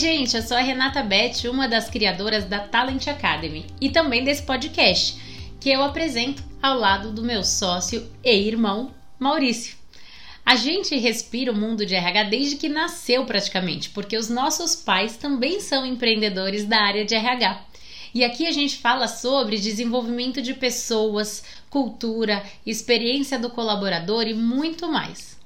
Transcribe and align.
gente, 0.00 0.34
eu 0.34 0.42
sou 0.42 0.56
a 0.56 0.60
Renata 0.60 1.02
Beth, 1.02 1.44
uma 1.44 1.68
das 1.68 1.90
criadoras 1.90 2.46
da 2.46 2.58
Talent 2.58 3.06
Academy 3.06 3.66
e 3.78 3.90
também 3.90 4.24
desse 4.24 4.42
podcast, 4.42 5.14
que 5.60 5.68
eu 5.68 5.82
apresento 5.82 6.42
ao 6.62 6.78
lado 6.78 7.12
do 7.12 7.22
meu 7.22 7.44
sócio 7.44 8.10
e 8.24 8.32
irmão, 8.32 8.94
Maurício. 9.18 9.76
A 10.42 10.56
gente 10.56 10.96
respira 10.96 11.52
o 11.52 11.54
mundo 11.54 11.84
de 11.84 11.94
RH 11.94 12.22
desde 12.30 12.56
que 12.56 12.66
nasceu 12.66 13.26
praticamente, 13.26 13.90
porque 13.90 14.16
os 14.16 14.30
nossos 14.30 14.74
pais 14.74 15.18
também 15.18 15.60
são 15.60 15.84
empreendedores 15.84 16.64
da 16.64 16.80
área 16.80 17.04
de 17.04 17.14
RH. 17.14 17.62
E 18.14 18.24
aqui 18.24 18.46
a 18.46 18.52
gente 18.52 18.78
fala 18.78 19.06
sobre 19.06 19.58
desenvolvimento 19.58 20.40
de 20.40 20.54
pessoas, 20.54 21.44
cultura, 21.68 22.42
experiência 22.64 23.38
do 23.38 23.50
colaborador 23.50 24.26
e 24.26 24.32
muito 24.32 24.90
mais. 24.90 25.38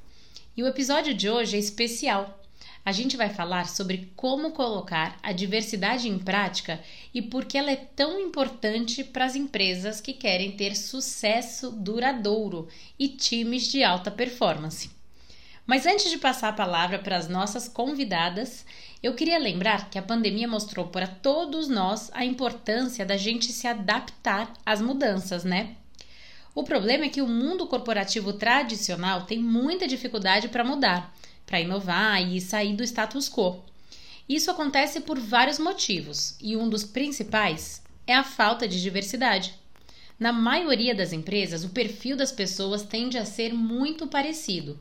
E 0.57 0.63
o 0.63 0.69
episódio 0.69 1.13
de 1.13 1.29
hoje 1.29 1.57
é 1.57 1.59
especial. 1.59 2.44
A 2.85 2.93
gente 2.93 3.17
vai 3.17 3.31
falar 3.31 3.67
sobre 3.67 4.13
como 4.15 4.51
colocar 4.51 5.19
a 5.23 5.33
diversidade 5.33 6.07
em 6.07 6.19
prática 6.19 6.81
e 7.15 7.23
por 7.23 7.47
que 7.47 7.57
ela 7.57 7.71
é 7.71 7.77
tão 7.77 8.21
importante 8.21 9.03
para 9.03 9.25
as 9.25 9.35
empresas 9.35 10.03
que 10.03 10.13
querem 10.13 10.53
ter 10.53 10.77
sucesso 10.77 11.71
duradouro 11.71 12.69
e 12.99 13.09
times 13.09 13.69
de 13.69 13.83
alta 13.83 14.11
performance. 14.11 14.91
Mas 15.67 15.87
antes 15.87 16.11
de 16.11 16.19
passar 16.19 16.51
a 16.51 16.53
palavra 16.53 16.99
para 16.99 17.17
as 17.17 17.27
nossas 17.27 17.67
convidadas, 17.67 18.67
eu 19.03 19.15
queria 19.15 19.39
lembrar 19.39 19.89
que 19.89 19.99
a 19.99 20.03
pandemia 20.03 20.47
mostrou 20.47 20.89
para 20.89 21.07
todos 21.07 21.69
nós 21.69 22.11
a 22.13 22.23
importância 22.23 23.07
da 23.07 23.17
gente 23.17 23.51
se 23.51 23.67
adaptar 23.67 24.53
às 24.67 24.83
mudanças, 24.83 25.43
né? 25.43 25.77
O 26.55 26.63
problema 26.63 27.07
é 27.07 27.09
que 27.09 27.23
o 27.23 27.27
mundo 27.27 27.67
corporativo 27.67 28.35
tradicional 28.35 29.23
tem 29.23 29.39
muita 29.39 29.89
dificuldade 29.89 30.49
para 30.49 30.63
mudar, 30.63 31.13
para 31.47 31.61
inovar 31.61 32.23
e 32.23 32.41
sair 32.41 32.75
do 32.75 32.83
status 32.83 33.29
quo. 33.29 33.63
Isso 34.29 34.51
acontece 34.51 35.01
por 35.01 35.19
vários 35.19 35.59
motivos, 35.59 36.37
e 36.41 36.57
um 36.57 36.69
dos 36.69 36.85
principais 36.85 37.83
é 38.07 38.15
a 38.15 38.25
falta 38.25 38.67
de 38.67 38.81
diversidade. 38.81 39.55
Na 40.19 40.33
maioria 40.33 40.95
das 40.95 41.13
empresas, 41.13 41.65
o 41.65 41.71
perfil 41.71 42.17
das 42.17 42.33
pessoas 42.33 42.83
tende 42.83 43.19
a 43.19 43.25
ser 43.25 43.53
muito 43.53 44.07
parecido, 44.07 44.79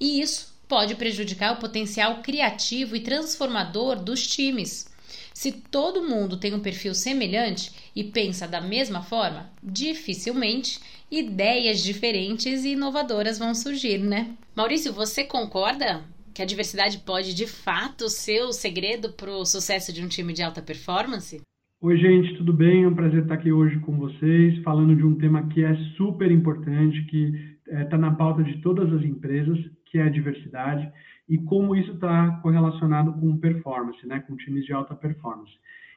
e 0.00 0.20
isso 0.20 0.52
pode 0.66 0.94
prejudicar 0.94 1.52
o 1.52 1.60
potencial 1.60 2.22
criativo 2.22 2.96
e 2.96 3.00
transformador 3.00 3.96
dos 3.96 4.26
times. 4.26 4.89
Se 5.32 5.52
todo 5.52 6.06
mundo 6.06 6.36
tem 6.36 6.54
um 6.54 6.60
perfil 6.60 6.94
semelhante 6.94 7.72
e 7.94 8.04
pensa 8.04 8.46
da 8.46 8.60
mesma 8.60 9.02
forma, 9.02 9.50
dificilmente 9.62 10.80
ideias 11.10 11.82
diferentes 11.82 12.64
e 12.64 12.72
inovadoras 12.72 13.38
vão 13.38 13.54
surgir, 13.54 13.98
né? 13.98 14.34
Maurício, 14.54 14.92
você 14.92 15.24
concorda 15.24 16.02
que 16.32 16.42
a 16.42 16.46
diversidade 16.46 16.98
pode 16.98 17.34
de 17.34 17.46
fato 17.46 18.08
ser 18.08 18.42
o 18.42 18.52
segredo 18.52 19.12
para 19.12 19.30
o 19.30 19.44
sucesso 19.44 19.92
de 19.92 20.04
um 20.04 20.08
time 20.08 20.32
de 20.32 20.42
alta 20.42 20.62
performance? 20.62 21.40
Oi, 21.82 21.96
gente, 21.96 22.36
tudo 22.36 22.52
bem? 22.52 22.84
É 22.84 22.88
um 22.88 22.94
prazer 22.94 23.22
estar 23.22 23.34
aqui 23.34 23.50
hoje 23.50 23.78
com 23.80 23.96
vocês, 23.96 24.62
falando 24.62 24.94
de 24.94 25.02
um 25.02 25.16
tema 25.16 25.48
que 25.48 25.64
é 25.64 25.74
super 25.96 26.30
importante, 26.30 27.02
que 27.06 27.56
está 27.66 27.96
é, 27.96 28.00
na 28.00 28.10
pauta 28.10 28.42
de 28.42 28.60
todas 28.60 28.92
as 28.92 29.02
empresas, 29.02 29.58
que 29.86 29.98
é 29.98 30.02
a 30.02 30.10
diversidade, 30.10 30.90
e 31.30 31.38
como 31.38 31.76
isso 31.76 31.92
está 31.92 32.40
correlacionado 32.42 33.12
com 33.12 33.38
performance, 33.38 34.04
né, 34.04 34.18
com 34.26 34.36
times 34.36 34.64
de 34.64 34.72
alta 34.72 34.96
performance. 34.96 35.52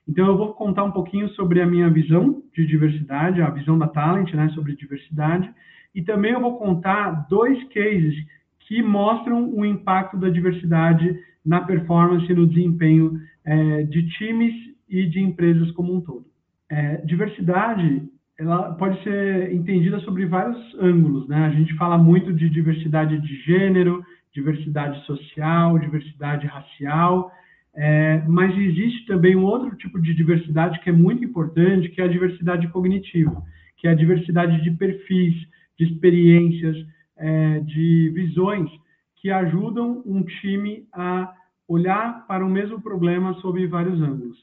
Então, 0.07 0.27
eu 0.27 0.37
vou 0.37 0.53
contar 0.53 0.83
um 0.83 0.91
pouquinho 0.91 1.27
sobre 1.29 1.59
a 1.59 1.65
minha 1.65 1.89
visão 1.89 2.43
de 2.53 2.67
diversidade, 2.67 3.41
a 3.41 3.49
visão 3.49 3.77
da 3.77 3.87
Talent, 3.87 4.31
né, 4.33 4.49
sobre 4.49 4.75
diversidade, 4.75 5.51
e 5.95 6.03
também 6.03 6.33
eu 6.33 6.39
vou 6.39 6.59
contar 6.59 7.27
dois 7.29 7.61
cases 7.69 8.15
que 8.59 8.83
mostram 8.83 9.51
o 9.51 9.65
impacto 9.65 10.17
da 10.17 10.29
diversidade 10.29 11.19
na 11.43 11.61
performance 11.61 12.31
e 12.31 12.35
no 12.35 12.47
desempenho 12.47 13.19
é, 13.43 13.83
de 13.83 14.07
times 14.09 14.53
e 14.87 15.07
de 15.07 15.19
empresas 15.19 15.71
como 15.71 15.95
um 15.95 16.01
todo. 16.01 16.25
É, 16.69 16.97
diversidade 16.97 18.07
ela 18.39 18.73
pode 18.73 19.01
ser 19.03 19.53
entendida 19.53 19.99
sobre 19.99 20.25
vários 20.25 20.57
ângulos, 20.79 21.27
né? 21.27 21.45
A 21.45 21.51
gente 21.51 21.73
fala 21.75 21.97
muito 21.97 22.33
de 22.33 22.49
diversidade 22.49 23.19
de 23.19 23.35
gênero, 23.43 24.03
diversidade 24.33 25.05
social, 25.05 25.77
diversidade 25.77 26.47
racial, 26.47 27.31
é, 27.75 28.23
mas 28.27 28.55
existe 28.57 29.05
também 29.05 29.35
um 29.35 29.43
outro 29.43 29.75
tipo 29.77 29.99
de 30.01 30.13
diversidade 30.13 30.79
que 30.79 30.89
é 30.89 30.93
muito 30.93 31.23
importante, 31.23 31.89
que 31.89 32.01
é 32.01 32.05
a 32.05 32.09
diversidade 32.09 32.67
cognitiva, 32.69 33.43
que 33.77 33.87
é 33.87 33.91
a 33.91 33.95
diversidade 33.95 34.61
de 34.61 34.71
perfis, 34.71 35.35
de 35.77 35.85
experiências, 35.85 36.77
é, 37.17 37.59
de 37.61 38.11
visões 38.13 38.69
que 39.17 39.31
ajudam 39.31 40.03
um 40.05 40.23
time 40.23 40.85
a 40.93 41.33
olhar 41.67 42.27
para 42.27 42.45
o 42.45 42.49
mesmo 42.49 42.81
problema 42.81 43.33
sob 43.35 43.65
vários 43.67 43.99
ângulos. 44.01 44.37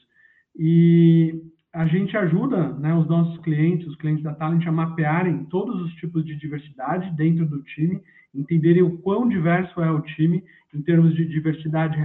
E 0.57 1.41
a 1.73 1.85
gente 1.85 2.17
ajuda 2.17 2.73
né, 2.73 2.93
os 2.93 3.07
nossos 3.07 3.37
clientes, 3.43 3.87
os 3.87 3.95
clientes 3.95 4.23
da 4.23 4.33
Talent, 4.33 4.65
a 4.67 4.71
mapearem 4.71 5.45
todos 5.45 5.81
os 5.81 5.93
tipos 5.95 6.25
de 6.25 6.35
diversidade 6.35 7.15
dentro 7.15 7.45
do 7.45 7.61
time, 7.63 8.01
entenderem 8.33 8.81
o 8.81 8.97
quão 8.99 9.27
diverso 9.27 9.81
é 9.81 9.91
o 9.91 10.01
time 10.01 10.43
em 10.73 10.81
termos 10.81 11.15
de 11.15 11.25
diversidade 11.25 11.97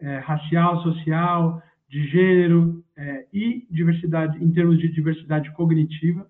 é, 0.00 0.18
racial, 0.18 0.82
social, 0.82 1.62
de 1.88 2.06
gênero 2.08 2.82
é, 2.96 3.26
e 3.32 3.66
diversidade 3.70 4.42
em 4.42 4.50
termos 4.52 4.78
de 4.78 4.88
diversidade 4.88 5.50
cognitiva. 5.52 6.26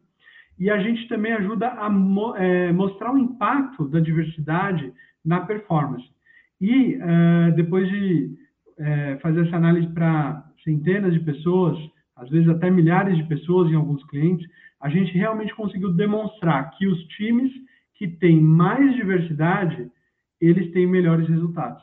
E 0.58 0.70
a 0.70 0.78
gente 0.78 1.06
também 1.08 1.32
ajuda 1.32 1.68
a 1.68 1.88
mo 1.88 2.34
é, 2.36 2.72
mostrar 2.72 3.12
o 3.12 3.18
impacto 3.18 3.88
da 3.88 4.00
diversidade 4.00 4.92
na 5.24 5.40
performance. 5.40 6.08
E 6.60 6.98
é, 7.00 7.50
depois 7.52 7.88
de 7.88 8.36
é, 8.78 9.18
fazer 9.18 9.46
essa 9.46 9.56
análise 9.56 9.86
para 9.88 10.44
centenas 10.64 11.12
de 11.12 11.20
pessoas, 11.20 11.78
às 12.16 12.28
vezes 12.28 12.48
até 12.48 12.70
milhares 12.70 13.16
de 13.16 13.24
pessoas 13.24 13.70
em 13.70 13.74
alguns 13.74 14.04
clientes, 14.04 14.48
a 14.80 14.88
gente 14.88 15.12
realmente 15.16 15.54
conseguiu 15.54 15.92
demonstrar 15.92 16.70
que 16.70 16.86
os 16.86 17.02
times 17.08 17.52
que 17.98 18.08
têm 18.08 18.40
mais 18.40 18.94
diversidade, 18.94 19.90
eles 20.40 20.70
têm 20.72 20.86
melhores 20.86 21.28
resultados. 21.28 21.82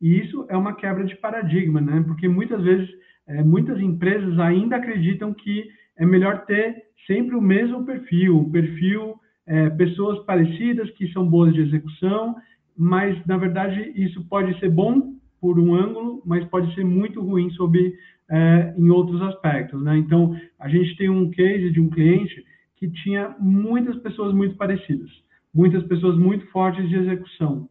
E 0.00 0.20
isso 0.20 0.46
é 0.48 0.56
uma 0.56 0.74
quebra 0.74 1.04
de 1.04 1.16
paradigma, 1.16 1.80
né? 1.80 2.04
Porque 2.06 2.28
muitas 2.28 2.62
vezes, 2.62 2.88
é, 3.26 3.42
muitas 3.42 3.80
empresas 3.80 4.38
ainda 4.38 4.76
acreditam 4.76 5.34
que 5.34 5.68
é 5.96 6.06
melhor 6.06 6.44
ter 6.44 6.84
sempre 7.06 7.34
o 7.34 7.40
mesmo 7.40 7.84
perfil, 7.84 8.38
o 8.38 8.50
perfil 8.50 9.18
é, 9.46 9.70
pessoas 9.70 10.24
parecidas 10.26 10.90
que 10.90 11.10
são 11.12 11.26
boas 11.26 11.54
de 11.54 11.62
execução, 11.62 12.36
mas 12.76 13.18
na 13.26 13.36
verdade 13.38 13.92
isso 13.96 14.22
pode 14.28 14.56
ser 14.60 14.70
bom 14.70 15.14
por 15.40 15.58
um 15.58 15.74
ângulo, 15.74 16.22
mas 16.24 16.44
pode 16.44 16.72
ser 16.74 16.84
muito 16.84 17.20
ruim 17.22 17.50
sob 17.50 17.94
é, 18.30 18.74
em 18.76 18.90
outros 18.90 19.20
aspectos, 19.22 19.82
né? 19.82 19.96
Então 19.96 20.38
a 20.60 20.68
gente 20.68 20.96
tem 20.96 21.08
um 21.08 21.30
case 21.30 21.70
de 21.70 21.80
um 21.80 21.88
cliente 21.88 22.44
que 22.76 22.88
tinha 22.88 23.34
muitas 23.40 23.96
pessoas 23.96 24.34
muito 24.34 24.56
parecidas, 24.56 25.10
muitas 25.54 25.82
pessoas 25.84 26.16
muito 26.16 26.46
fortes 26.50 26.88
de 26.88 26.96
execução. 26.96 27.68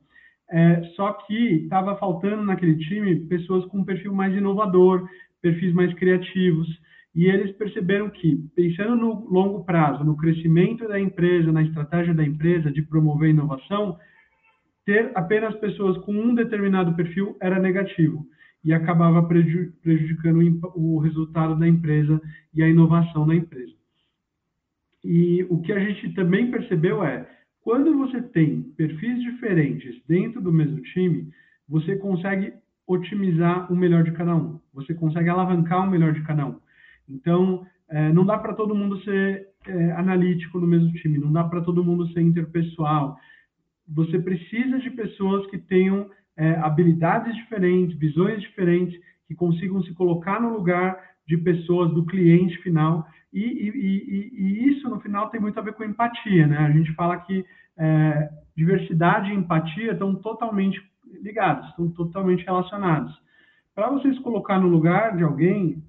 É, 0.49 0.81
só 0.95 1.11
que 1.13 1.63
estava 1.63 1.97
faltando 1.97 2.43
naquele 2.43 2.77
time 2.77 3.27
pessoas 3.27 3.65
com 3.65 3.83
perfil 3.83 4.13
mais 4.13 4.35
inovador, 4.35 5.07
perfis 5.41 5.73
mais 5.73 5.93
criativos. 5.93 6.67
E 7.13 7.25
eles 7.25 7.51
perceberam 7.57 8.09
que, 8.09 8.37
pensando 8.55 8.95
no 8.95 9.27
longo 9.29 9.63
prazo, 9.65 10.03
no 10.03 10.15
crescimento 10.15 10.87
da 10.87 10.99
empresa, 10.99 11.51
na 11.51 11.63
estratégia 11.63 12.13
da 12.13 12.23
empresa 12.23 12.71
de 12.71 12.81
promover 12.81 13.31
inovação, 13.31 13.97
ter 14.85 15.11
apenas 15.15 15.55
pessoas 15.55 15.97
com 16.05 16.13
um 16.13 16.33
determinado 16.33 16.95
perfil 16.95 17.35
era 17.41 17.59
negativo 17.59 18.25
e 18.63 18.73
acabava 18.73 19.23
prejudicando 19.23 20.61
o 20.75 20.99
resultado 20.99 21.57
da 21.57 21.67
empresa 21.67 22.21
e 22.53 22.61
a 22.61 22.69
inovação 22.69 23.27
da 23.27 23.35
empresa. 23.35 23.73
E 25.03 25.45
o 25.49 25.61
que 25.61 25.71
a 25.71 25.79
gente 25.79 26.13
também 26.13 26.51
percebeu 26.51 27.03
é 27.03 27.27
quando 27.67 27.97
você 27.97 28.21
tem 28.21 28.61
perfis 28.77 29.21
diferentes 29.21 30.01
dentro 30.07 30.39
do 30.39 30.53
mesmo 30.53 30.81
time, 30.83 31.27
você 31.67 31.97
consegue 31.97 32.53
otimizar 32.87 33.69
o 33.69 33.75
melhor 33.75 34.05
de 34.05 34.13
cada 34.13 34.33
um. 34.33 34.57
Você 34.73 34.93
consegue 34.93 35.27
alavancar 35.27 35.85
o 35.85 35.91
melhor 35.91 36.13
de 36.13 36.23
cada 36.23 36.45
um. 36.45 36.55
Então, 37.09 37.67
é, 37.89 38.09
não 38.13 38.25
dá 38.25 38.37
para 38.37 38.53
todo 38.53 38.73
mundo 38.73 38.97
ser 39.03 39.49
é, 39.67 39.91
analítico 39.91 40.61
no 40.61 40.65
mesmo 40.65 40.93
time, 40.93 41.17
não 41.17 41.29
dá 41.29 41.43
para 41.43 41.59
todo 41.59 41.83
mundo 41.83 42.07
ser 42.13 42.21
interpessoal. 42.21 43.17
Você 43.85 44.17
precisa 44.17 44.79
de 44.79 44.89
pessoas 44.91 45.45
que 45.47 45.57
tenham 45.57 46.09
é, 46.37 46.51
habilidades 46.51 47.35
diferentes, 47.35 47.97
visões 47.97 48.39
diferentes, 48.39 48.97
que 49.27 49.35
consigam 49.35 49.83
se 49.83 49.93
colocar 49.93 50.41
no 50.41 50.53
lugar 50.53 50.97
de 51.27 51.35
pessoas 51.35 51.93
do 51.93 52.05
cliente 52.05 52.57
final 52.59 53.05
e, 53.39 53.69
e, 53.69 54.31
e, 54.33 54.69
isso, 54.69 54.89
no 54.89 54.99
final, 54.99 55.29
tem 55.29 55.39
muito 55.39 55.59
a 55.59 55.63
ver 55.63 55.73
com 55.73 55.83
empatia, 55.83 56.47
né? 56.47 56.57
A 56.57 56.71
gente 56.71 56.93
fala 56.93 57.17
que 57.17 57.45
é, 57.77 58.29
diversidade 58.55 59.31
e 59.31 59.35
empatia 59.35 59.91
estão 59.91 60.15
totalmente 60.15 60.81
ligados, 61.21 61.69
estão 61.69 61.89
totalmente 61.91 62.43
relacionados. 62.45 63.13
Para 63.75 63.89
você 63.89 64.13
se 64.13 64.19
colocar 64.21 64.59
no 64.59 64.67
lugar 64.67 65.15
de 65.15 65.23
alguém, 65.23 65.83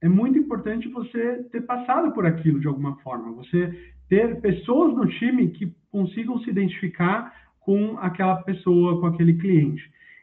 é 0.00 0.08
muito 0.08 0.38
importante 0.38 0.88
você 0.88 1.44
ter 1.52 1.62
passado 1.62 2.12
por 2.12 2.26
aquilo 2.26 2.60
de 2.60 2.66
alguma 2.66 2.96
forma, 2.96 3.32
você 3.32 3.92
ter 4.08 4.40
pessoas 4.40 4.94
no 4.94 5.06
time 5.06 5.48
que 5.48 5.72
consigam 5.90 6.38
se 6.40 6.50
identificar 6.50 7.32
com 7.60 7.98
aquela 7.98 8.36
pessoa, 8.42 9.00
com 9.00 9.06
aquele 9.06 9.34
cliente. 9.34 9.82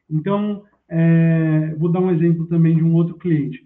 Então, 0.09 0.63
é, 0.89 1.75
vou 1.77 1.91
dar 1.91 1.99
um 1.99 2.11
exemplo 2.11 2.47
também 2.47 2.75
de 2.75 2.83
um 2.83 2.93
outro 2.93 3.15
cliente. 3.15 3.63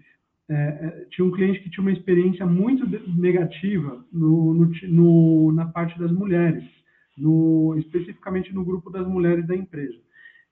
É, 0.50 0.54
é 0.54 1.06
tinha 1.10 1.26
um 1.26 1.30
cliente 1.30 1.60
que 1.60 1.70
tinha 1.70 1.82
uma 1.82 1.92
experiência 1.92 2.44
muito 2.44 2.86
negativa 3.16 4.04
no, 4.12 4.52
no, 4.52 4.70
no, 4.88 5.52
na 5.52 5.66
parte 5.66 5.98
das 5.98 6.10
mulheres, 6.10 6.64
especificamente 7.78 8.52
no 8.52 8.64
grupo 8.64 8.90
das 8.90 9.06
mulheres 9.06 9.46
da 9.46 9.54
empresa. 9.54 9.98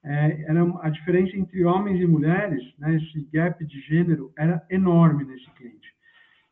É, 0.05 0.45
era 0.49 0.63
a 0.81 0.89
diferença 0.91 1.37
entre 1.37 1.65
homens 1.65 2.01
e 2.01 2.07
mulheres, 2.07 2.63
né, 2.79 2.97
esse 2.97 3.29
gap 3.33 3.65
de 3.65 3.81
gênero, 3.81 4.33
era 4.39 4.65
enorme 4.71 5.25
nesse 5.25 5.51
cliente. 5.51 5.89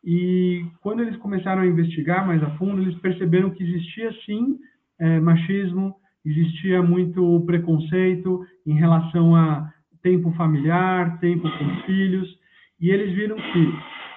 E 0.04 0.64
quando 0.80 1.02
eles 1.02 1.16
começaram 1.16 1.62
a 1.62 1.66
investigar 1.66 2.26
mais 2.26 2.42
a 2.42 2.50
fundo, 2.56 2.82
eles 2.82 2.98
perceberam 2.98 3.50
que 3.50 3.62
existia 3.62 4.12
sim 4.24 4.58
é, 4.98 5.20
machismo, 5.20 5.94
existia 6.24 6.82
muito 6.82 7.40
preconceito 7.46 8.44
em 8.66 8.74
relação 8.74 9.34
a 9.34 9.72
tempo 10.02 10.32
familiar, 10.32 11.18
tempo 11.18 11.42
com 11.42 11.82
filhos, 11.86 12.35
e 12.80 12.90
eles 12.90 13.14
viram 13.14 13.36
que 13.36 13.74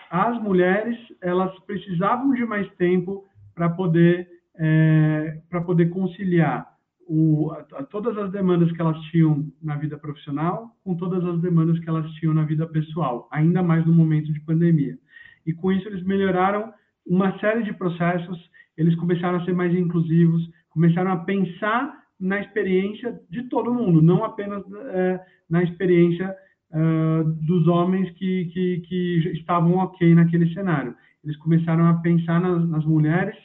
as 0.10 0.42
mulheres 0.42 0.98
elas 1.22 1.58
precisavam 1.60 2.34
de 2.34 2.46
mais 2.46 2.70
tempo 2.76 3.26
para 3.54 3.70
poder 3.70 4.28
é, 4.58 5.40
para 5.50 5.62
poder 5.62 5.90
conciliar 5.90 6.68
o, 7.08 7.52
a, 7.52 7.80
a, 7.80 7.84
todas 7.84 8.18
as 8.18 8.32
demandas 8.32 8.72
que 8.72 8.82
elas 8.82 9.00
tinham 9.06 9.46
na 9.62 9.76
vida 9.76 9.98
profissional 9.98 10.76
com 10.84 10.96
todas 10.96 11.24
as 11.26 11.40
demandas 11.42 11.80
que 11.80 11.90
elas 11.90 12.10
tinham 12.14 12.34
na 12.34 12.44
vida 12.44 12.68
pessoal, 12.68 13.28
ainda 13.32 13.64
mais 13.64 13.86
no 13.86 13.94
momento 13.94 14.32
de 14.32 14.40
pandemia. 14.42 14.98
E 15.46 15.54
com 15.54 15.72
isso 15.72 15.88
eles 15.88 16.04
melhoraram 16.04 16.74
uma 17.06 17.38
série 17.40 17.64
de 17.64 17.74
processos, 17.74 18.38
eles 18.78 18.96
começaram 18.96 19.40
a 19.40 19.46
ser 19.46 19.54
mais 19.54 19.74
inclusivos, 19.74 20.50
começaram 20.70 21.12
a 21.12 21.18
pensar 21.18 22.00
na 22.20 22.40
experiência 22.40 23.20
de 23.30 23.44
todo 23.44 23.74
mundo, 23.74 24.02
não 24.02 24.24
apenas 24.24 24.64
é, 24.92 25.20
na 25.50 25.64
experiência 25.64 26.36
é, 26.72 27.24
dos 27.48 27.68
homens 27.68 28.10
que, 28.12 28.46
que, 28.46 28.82
que, 28.88 29.32
estavam 29.34 29.78
ok 29.78 30.14
naquele 30.14 30.54
cenário. 30.54 30.94
Eles 31.24 31.36
começaram 31.38 31.88
a 31.88 31.96
pensar 31.96 32.40
nas, 32.40 32.70
nas 32.70 32.86
mulheres, 32.86 33.36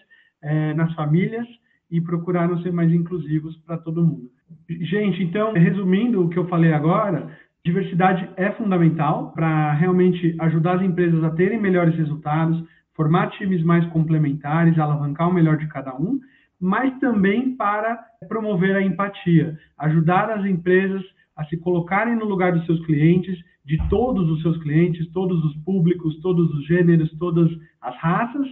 é, 0.43 0.75
nas 0.75 0.93
famílias 0.94 1.47
e 1.91 2.00
procuraram 2.00 2.61
ser 2.62 2.73
mais 2.73 2.93
inclusivos 2.93 3.56
para 3.59 3.79
todo 3.79 4.05
mundo. 4.05 4.31
Gente, 4.69 5.23
então, 5.23 5.53
resumindo 5.53 6.23
o 6.23 6.29
que 6.29 6.38
eu 6.38 6.47
falei 6.49 6.73
agora, 6.73 7.31
diversidade 7.65 8.29
é 8.37 8.50
fundamental 8.53 9.32
para 9.32 9.73
realmente 9.73 10.37
ajudar 10.38 10.76
as 10.76 10.82
empresas 10.82 11.23
a 11.25 11.31
terem 11.31 11.61
melhores 11.61 11.97
resultados, 11.97 12.62
formar 12.94 13.31
times 13.31 13.62
mais 13.62 13.85
complementares, 13.87 14.79
alavancar 14.79 15.31
o 15.31 15.35
melhor 15.35 15.56
de 15.56 15.67
cada 15.69 15.94
um, 15.97 16.21
mas 16.61 16.99
também 16.99 17.56
para 17.56 17.97
promover 18.29 18.76
a 18.76 18.82
empatia, 18.82 19.59
ajudar 19.79 20.31
as 20.31 20.44
empresas 20.44 21.03
a 21.36 21.44
se 21.46 21.56
colocarem 21.56 22.16
no 22.16 22.25
lugar 22.25 22.52
dos 22.52 22.64
seus 22.66 22.84
clientes, 22.86 23.38
de 23.64 23.78
todos 23.88 24.28
os 24.31 24.42
seus 24.42 24.56
clientes, 24.62 25.10
todos 25.12 25.42
os 25.44 25.56
públicos, 25.64 26.20
todos 26.20 26.52
os 26.54 26.66
gêneros, 26.66 27.10
todas 27.19 27.50
as 27.81 27.96
raças, 27.96 28.46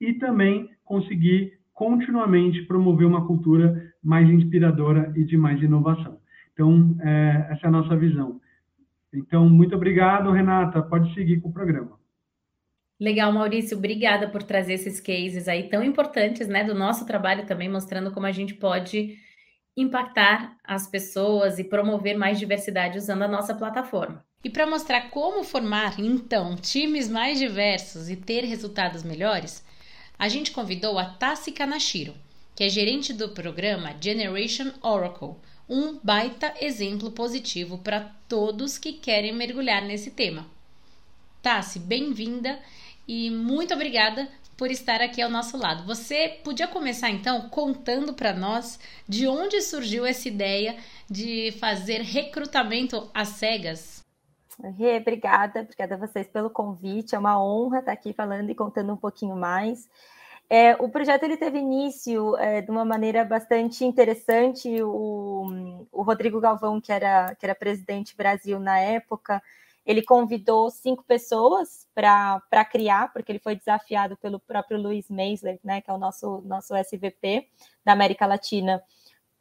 e 0.00 0.14
também 0.14 0.68
conseguir 0.84 1.58
continuamente 1.72 2.62
promover 2.62 3.06
uma 3.06 3.26
cultura 3.26 3.92
mais 4.02 4.28
inspiradora 4.28 5.12
e 5.16 5.24
de 5.24 5.36
mais 5.36 5.62
inovação. 5.62 6.18
Então, 6.52 6.96
é, 7.00 7.48
essa 7.50 7.66
é 7.66 7.68
a 7.68 7.70
nossa 7.72 7.96
visão. 7.96 8.40
Então, 9.12 9.48
muito 9.48 9.74
obrigado, 9.76 10.30
Renata. 10.30 10.82
Pode 10.82 11.12
seguir 11.14 11.40
com 11.40 11.48
o 11.48 11.52
programa. 11.52 11.98
Legal, 12.98 13.30
Maurício, 13.30 13.76
obrigada 13.76 14.28
por 14.28 14.42
trazer 14.42 14.72
esses 14.72 15.00
cases 15.00 15.48
aí 15.48 15.68
tão 15.68 15.84
importantes, 15.84 16.48
né, 16.48 16.64
do 16.64 16.74
nosso 16.74 17.06
trabalho 17.06 17.46
também, 17.46 17.68
mostrando 17.68 18.10
como 18.10 18.24
a 18.24 18.32
gente 18.32 18.54
pode 18.54 19.18
impactar 19.76 20.56
as 20.64 20.86
pessoas 20.86 21.58
e 21.58 21.64
promover 21.64 22.16
mais 22.16 22.38
diversidade 22.38 22.96
usando 22.96 23.22
a 23.22 23.28
nossa 23.28 23.54
plataforma. 23.54 24.24
E 24.42 24.48
para 24.48 24.66
mostrar 24.66 25.10
como 25.10 25.44
formar, 25.44 25.98
então, 25.98 26.56
times 26.56 27.08
mais 27.08 27.38
diversos 27.38 28.08
e 28.08 28.16
ter 28.16 28.44
resultados 28.44 29.02
melhores, 29.02 29.64
a 30.18 30.28
gente 30.28 30.50
convidou 30.50 30.98
a 30.98 31.04
Tassi 31.04 31.52
Kanashiro, 31.52 32.14
que 32.54 32.64
é 32.64 32.68
gerente 32.68 33.12
do 33.12 33.30
programa 33.30 33.94
Generation 34.00 34.70
Oracle, 34.80 35.34
um 35.68 35.98
baita 36.02 36.54
exemplo 36.60 37.10
positivo 37.10 37.78
para 37.78 38.00
todos 38.28 38.78
que 38.78 38.92
querem 38.92 39.32
mergulhar 39.32 39.82
nesse 39.82 40.12
tema. 40.12 40.46
Tassi, 41.42 41.78
bem-vinda 41.78 42.58
e 43.06 43.30
muito 43.30 43.74
obrigada 43.74 44.28
por 44.56 44.70
estar 44.70 45.00
aqui 45.00 45.20
ao 45.20 45.30
nosso 45.30 45.56
lado. 45.56 45.84
Você 45.86 46.40
podia 46.42 46.66
começar 46.66 47.10
então 47.10 47.48
contando 47.48 48.14
para 48.14 48.32
nós 48.32 48.78
de 49.08 49.28
onde 49.28 49.60
surgiu 49.60 50.06
essa 50.06 50.26
ideia 50.28 50.76
de 51.08 51.52
fazer 51.60 52.00
recrutamento 52.00 53.10
às 53.12 53.28
cegas? 53.28 54.04
Obrigada, 54.58 55.60
obrigada 55.60 55.94
a 55.94 55.98
vocês 55.98 56.26
pelo 56.26 56.48
convite. 56.48 57.14
É 57.14 57.18
uma 57.18 57.42
honra 57.42 57.80
estar 57.80 57.92
aqui 57.92 58.12
falando 58.12 58.48
e 58.48 58.54
contando 58.54 58.92
um 58.92 58.96
pouquinho 58.96 59.36
mais. 59.36 59.88
É, 60.48 60.74
o 60.76 60.88
projeto 60.88 61.24
ele 61.24 61.36
teve 61.36 61.58
início 61.58 62.36
é, 62.36 62.62
de 62.62 62.70
uma 62.70 62.84
maneira 62.84 63.24
bastante 63.24 63.84
interessante. 63.84 64.82
O, 64.82 65.86
o 65.92 66.02
Rodrigo 66.02 66.40
Galvão, 66.40 66.80
que 66.80 66.92
era, 66.92 67.34
que 67.34 67.44
era 67.44 67.54
presidente 67.54 68.16
Brasil 68.16 68.58
na 68.58 68.78
época, 68.78 69.42
ele 69.86 70.02
convidou 70.02 70.68
cinco 70.68 71.04
pessoas 71.04 71.86
para 71.94 72.64
criar, 72.64 73.12
porque 73.12 73.30
ele 73.30 73.38
foi 73.38 73.54
desafiado 73.54 74.16
pelo 74.16 74.40
próprio 74.40 74.80
Luiz 74.80 75.08
Meisler, 75.08 75.60
né, 75.62 75.80
que 75.80 75.88
é 75.88 75.94
o 75.94 75.98
nosso, 75.98 76.42
nosso 76.44 76.74
SVP 76.74 77.48
da 77.84 77.92
América 77.92 78.26
Latina, 78.26 78.82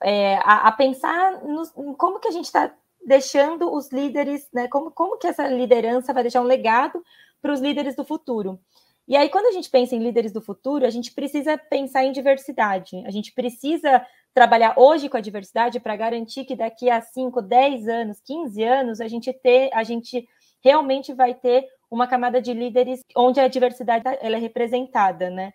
é, 0.03 0.36
a, 0.44 0.68
a, 0.68 0.71
pensar 0.71 1.42
em 1.44 1.94
como 1.95 2.19
que 2.19 2.27
a 2.27 2.31
gente 2.31 2.45
está 2.45 2.71
deixando 3.03 3.74
os 3.74 3.92
líderes, 3.92 4.47
né, 4.53 4.68
como, 4.68 4.92
como 4.92 5.18
que 5.18 5.25
essa 5.25 5.47
liderança 5.47 6.13
vai 6.13 6.21
deixar 6.21 6.42
um 6.42 6.45
legado 6.45 7.03
para 7.41 7.51
os 7.51 7.59
líderes 7.59 7.95
do 7.95 8.06
futuro. 8.06 8.59
E 9.07 9.15
aí, 9.15 9.30
quando 9.30 9.48
a 9.48 9.51
gente 9.51 9.69
pensa 9.69 9.95
em 9.95 10.00
líderes 10.00 10.31
do 10.31 10.41
futuro, 10.41 10.86
a 10.86 10.89
gente 10.89 11.12
precisa 11.12 11.57
pensar 11.57 12.03
em 12.03 12.12
diversidade. 12.12 13.03
A 13.06 13.12
gente 13.12 13.31
precisa 13.33 14.03
trabalhar 14.33 14.74
hoje 14.77 15.07
com 15.07 15.15
a 15.15 15.21
diversidade 15.21 15.80
para 15.80 15.95
garantir 15.95 16.44
que 16.44 16.56
daqui 16.56 16.89
a 16.89 17.00
5, 17.00 17.41
10 17.41 17.88
anos, 17.88 18.19
15 18.19 18.63
anos, 18.63 19.00
a 19.00 19.07
gente 19.07 19.31
ter, 19.31 19.69
a 19.74 19.83
gente 19.83 20.27
realmente 20.65 21.13
vai 21.13 21.35
ter 21.35 21.67
uma 21.91 22.07
camada 22.07 22.41
de 22.41 22.51
líderes 22.51 23.01
onde 23.15 23.39
a 23.39 23.47
diversidade 23.47 24.03
ela 24.19 24.35
é 24.35 24.39
representada, 24.39 25.29
né? 25.29 25.53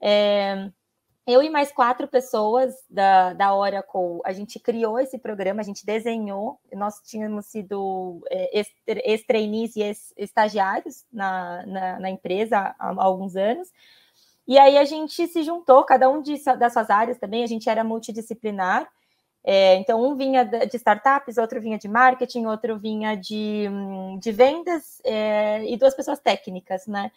É, 0.00 0.70
eu 1.26 1.42
e 1.42 1.50
mais 1.50 1.72
quatro 1.72 2.06
pessoas 2.06 2.72
da, 2.88 3.32
da 3.32 3.52
Oracle, 3.52 4.20
a 4.24 4.32
gente 4.32 4.60
criou 4.60 5.00
esse 5.00 5.18
programa, 5.18 5.60
a 5.60 5.64
gente 5.64 5.84
desenhou, 5.84 6.60
nós 6.72 7.00
tínhamos 7.04 7.46
sido 7.46 8.22
é, 8.30 8.62
ex-trainees 8.86 9.74
e 9.74 9.82
ex-estagiários 9.82 11.04
na, 11.12 11.66
na, 11.66 12.00
na, 12.00 12.10
empresa 12.10 12.56
há, 12.56 12.74
há, 12.78 13.04
alguns 13.04 13.34
anos, 13.34 13.68
e 14.46 14.56
aí 14.56 14.78
a 14.78 14.84
gente 14.84 15.26
se 15.26 15.42
juntou, 15.42 15.82
cada 15.82 16.08
um 16.08 16.22
de, 16.22 16.40
das 16.56 16.72
suas 16.72 16.88
áreas 16.88 17.18
também, 17.18 17.42
a 17.42 17.48
gente 17.48 17.68
era 17.68 17.82
multidisciplinar, 17.82 18.88
é, 19.48 19.76
então, 19.76 20.04
um 20.04 20.16
vinha 20.16 20.44
de 20.44 20.76
startups, 20.76 21.38
outro 21.38 21.60
vinha 21.60 21.78
de 21.78 21.86
marketing, 21.86 22.46
outro 22.46 22.76
vinha 22.76 23.14
de, 23.14 23.66
de 24.18 24.32
vendas 24.32 25.00
é, 25.04 25.64
e 25.64 25.76
duas 25.76 25.94
pessoas 25.94 26.18
técnicas, 26.18 26.88
né? 26.88 27.12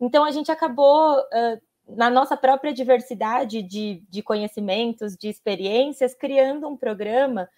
Então, 0.00 0.24
a 0.24 0.32
gente 0.32 0.50
acabou, 0.50 1.20
uh, 1.20 1.60
na 1.86 2.10
nossa 2.10 2.36
própria 2.36 2.72
diversidade 2.72 3.62
de, 3.62 4.02
de 4.10 4.20
conhecimentos, 4.20 5.16
de 5.16 5.28
experiências, 5.28 6.12
criando 6.12 6.66
um 6.66 6.76
programa 6.76 7.48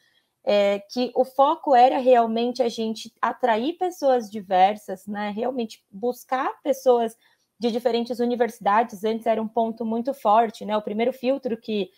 é, 0.45 0.81
que 0.90 1.11
o 1.14 1.25
foco 1.25 1.75
era 1.75 1.97
realmente 1.97 2.62
a 2.62 2.69
gente 2.69 3.11
atrair 3.19 3.78
pessoas 3.78 4.31
diversas, 4.31 5.07
né? 5.07 5.31
Realmente 5.31 5.83
buscar 5.90 6.52
pessoas 6.62 7.16
de 7.59 7.71
diferentes 7.71 8.21
universidades. 8.21 9.04
Antes 9.04 9.25
era 9.25 9.40
um 9.40 9.49
ponto 9.49 9.87
muito 9.87 10.12
forte, 10.12 10.66
né? 10.66 10.76
O 10.76 10.83
primeiro 10.83 11.14
filtro 11.14 11.57
que 11.57 11.88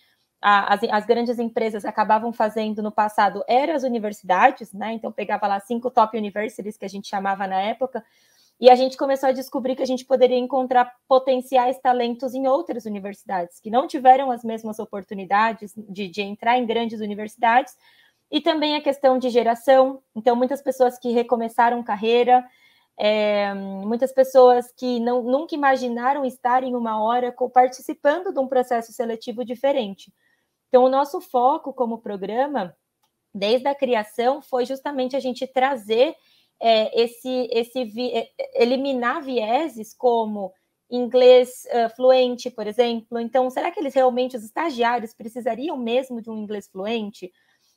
as, 0.47 0.81
as, 0.91 1.07
grandes 1.07 1.39
empresas 1.39 1.87
acabavam 1.87 2.31
fazendo 2.31 2.83
no 2.83 2.93
passado 2.93 3.43
eram 3.49 3.75
as 3.75 3.83
universidades, 3.83 4.75
né? 4.75 4.93
Então 4.93 5.11
pegava 5.11 5.47
lá 5.47 5.59
cinco 5.59 5.91
top 5.91 6.19
universities 6.19 6.77
que 6.77 6.85
a 6.85 6.89
gente 6.89 7.09
chamava 7.09 7.47
na 7.47 7.59
época, 7.63 8.05
e 8.61 8.69
a 8.69 8.75
gente 8.75 8.97
começou 8.97 9.31
a 9.31 9.33
descobrir 9.33 9.75
que 9.75 9.83
a 9.83 9.87
gente 9.87 10.05
poderia 10.05 10.37
encontrar 10.37 10.93
potenciais 11.09 11.79
talentos 11.79 12.35
em 12.35 12.47
outras 12.47 12.85
universidades 12.85 13.59
que 13.59 13.71
não 13.71 13.89
tiveram 13.89 14.31
as 14.31 14.45
mesmas 14.45 14.79
oportunidades 14.79 15.73
de, 15.89 16.09
de 16.09 16.21
entrar 16.21 16.59
em 16.59 16.67
grandes 16.67 17.01
universidades, 17.01 17.75
e 18.31 18.41
também 18.41 18.77
a 18.77 18.83
questão 18.83 19.19
de 19.19 19.31
geração. 19.31 20.03
Então, 20.15 20.37
muitas 20.37 20.61
pessoas 20.61 20.99
que 20.99 21.11
recomeçaram 21.11 21.83
carreira, 21.83 22.45
é, 22.99 23.55
muitas 23.55 24.13
pessoas 24.13 24.71
que 24.77 25.01
não, 25.01 25.23
nunca 25.23 25.55
imaginaram 25.55 26.25
estar 26.25 26.63
em 26.63 26.75
uma 26.75 27.03
hora 27.03 27.35
participando 27.53 28.33
de 28.33 28.39
um 28.39 28.47
processo 28.47 28.93
seletivo 28.93 29.43
diferente. 29.43 30.13
Então, 30.75 30.87
o 30.87 30.89
nosso 30.89 31.21
foco 31.21 31.73
como 31.73 32.01
programa, 32.01 32.77
desde 33.33 33.69
a 33.69 33.77
criação, 33.77 34.43
foi 34.43 34.67
justamente 34.67 35.15
a 35.15 35.21
gente 35.21 35.47
trazer 35.47 36.17
é, 36.61 37.01
esse, 37.01 37.49
esse 37.53 37.85
vi, 37.85 38.11
é, 38.11 38.29
eliminar 38.61 39.23
vieses 39.23 39.95
como 39.95 40.53
inglês 40.91 41.63
uh, 41.67 41.95
fluente, 41.95 42.51
por 42.51 42.67
exemplo. 42.67 43.21
Então, 43.21 43.49
será 43.51 43.71
que 43.71 43.79
eles 43.79 43.95
realmente, 43.95 44.37
os 44.37 44.43
estagiários, 44.43 45.15
precisariam 45.15 45.77
mesmo 45.77 46.21
de 46.21 46.29
um 46.29 46.39
inglês 46.39 46.67
fluente? 46.67 47.31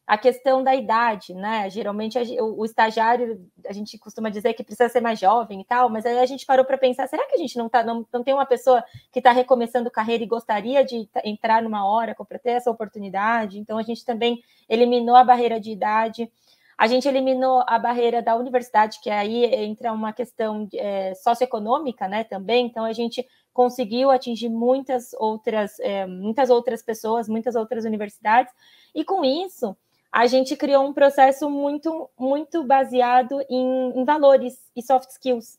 A 0.08 0.18
questão 0.18 0.64
da 0.64 0.74
idade, 0.74 1.34
né? 1.34 1.70
Geralmente 1.70 2.18
a, 2.18 2.22
o, 2.42 2.62
o, 2.62 2.66
estagiário, 2.66 3.46
a 3.68 3.74
gente 3.74 3.98
costuma 3.98 4.30
dizer 4.30 4.54
que 4.54 4.64
precisa 4.64 4.88
ser 4.88 5.02
mais 5.02 5.20
jovem 5.20 5.60
e 5.60 5.66
tal, 5.66 5.90
mas 5.90 6.06
aí 6.06 6.18
a 6.18 6.26
gente 6.26 6.46
parou 6.46 6.64
para 6.64 6.78
pensar, 6.78 7.08
será 7.08 7.28
que 7.28 7.36
a 7.36 7.38
gente 7.38 7.58
não 7.58 7.68
tá, 7.68 7.84
não, 7.84 8.08
não 8.14 8.24
tem 8.24 8.34
uma 8.34 8.46
pessoa 8.46 8.82
que 9.12 9.20
está 9.20 9.34
recomeçando 9.34 9.92
carreira 9.92 10.24
e 10.24 10.28
gostaria 10.28 10.86
de 10.86 11.10
entrar 11.26 11.62
numa 11.62 11.86
hora 11.86 12.16
para 12.16 12.40
ter 12.40 12.52
essa 12.52 12.72
oportunidade? 12.72 13.60
Então 13.60 13.78
a 13.78 13.84
gente 13.84 14.06
também 14.06 14.42
eliminou 14.70 15.18
a 15.18 15.26
barreira 15.26 15.60
de 15.60 15.72
idade. 15.72 16.32
A 16.78 16.88
gente 16.88 17.06
eliminou 17.06 17.66
a 17.68 17.78
barreira 17.78 18.22
da 18.22 18.36
universidade, 18.38 19.02
que 19.02 19.10
aí 19.10 19.44
entra 19.44 19.92
uma 19.92 20.14
questão 20.14 20.70
é, 20.74 21.16
socioeconômica, 21.16 22.08
né? 22.08 22.24
Também. 22.24 22.68
Então 22.68 22.86
a 22.86 22.94
gente 22.94 23.28
conseguiu 23.52 24.10
atingir 24.10 24.48
muitas 24.48 25.14
outras, 25.16 25.80
é, 25.82 26.06
muitas 26.06 26.50
outras 26.50 26.82
pessoas, 26.82 27.28
muitas 27.28 27.56
outras 27.56 27.84
universidades, 27.84 28.54
e 28.96 29.04
com 29.04 29.26
isso 29.26 29.76
a 30.12 30.26
gente 30.28 30.56
criou 30.56 30.86
um 30.86 30.94
processo 30.94 31.50
muito, 31.50 32.10
muito 32.18 32.64
baseado 32.64 33.40
em, 33.50 34.00
em 34.00 34.06
valores 34.06 34.60
e 34.76 34.82
soft 34.82 35.10
skills. 35.10 35.58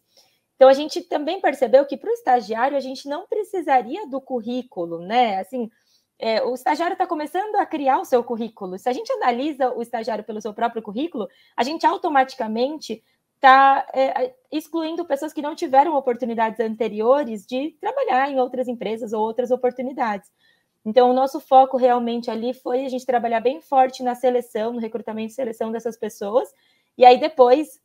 Então 0.57 0.69
a 0.69 0.73
gente 0.73 1.02
também 1.02 1.40
percebeu 1.40 1.87
que 1.87 1.97
para 1.97 2.11
o 2.11 2.14
estagiário 2.14 2.76
a 2.76 2.81
gente 2.81 3.09
não 3.09 3.26
precisaria 3.26 4.09
do 4.09 4.21
currículo, 4.21 4.99
né? 4.99 5.38
Assim, 5.38 5.71
é, 6.19 6.43
o 6.43 6.55
estagiário 6.55 6.95
está 6.95 7.07
começando 7.07 7.55
a 7.57 7.64
criar 7.64 7.99
o 8.00 8.05
seu 8.05 8.25
currículo. 8.25 8.76
Se 8.76 8.88
a 8.88 8.93
gente 8.93 9.12
analisa 9.12 9.73
o 9.73 9.81
estagiário 9.81 10.25
pelo 10.25 10.40
seu 10.40 10.52
próprio 10.52 10.83
currículo, 10.83 11.28
a 11.57 11.62
gente 11.62 11.87
automaticamente 11.87 13.05
está 13.37 13.87
é, 13.95 14.35
excluindo 14.50 15.05
pessoas 15.05 15.33
que 15.33 15.40
não 15.40 15.55
tiveram 15.55 15.95
oportunidades 15.95 16.59
anteriores 16.59 17.47
de 17.47 17.76
trabalhar 17.81 18.28
em 18.28 18.40
outras 18.40 18.67
empresas 18.67 19.12
ou 19.12 19.23
outras 19.23 19.52
oportunidades. 19.52 20.28
Então, 20.88 21.11
o 21.11 21.12
nosso 21.12 21.38
foco 21.38 21.76
realmente 21.76 22.30
ali 22.30 22.54
foi 22.54 22.87
a 22.87 22.88
gente 22.88 23.04
trabalhar 23.04 23.40
bem 23.40 23.61
forte 23.61 24.02
na 24.02 24.14
seleção, 24.14 24.73
no 24.73 24.78
recrutamento 24.78 25.30
e 25.30 25.35
seleção 25.35 25.71
dessas 25.71 25.99
pessoas. 25.99 26.49
E 26.97 27.04
aí, 27.04 27.21
depois, 27.21 27.78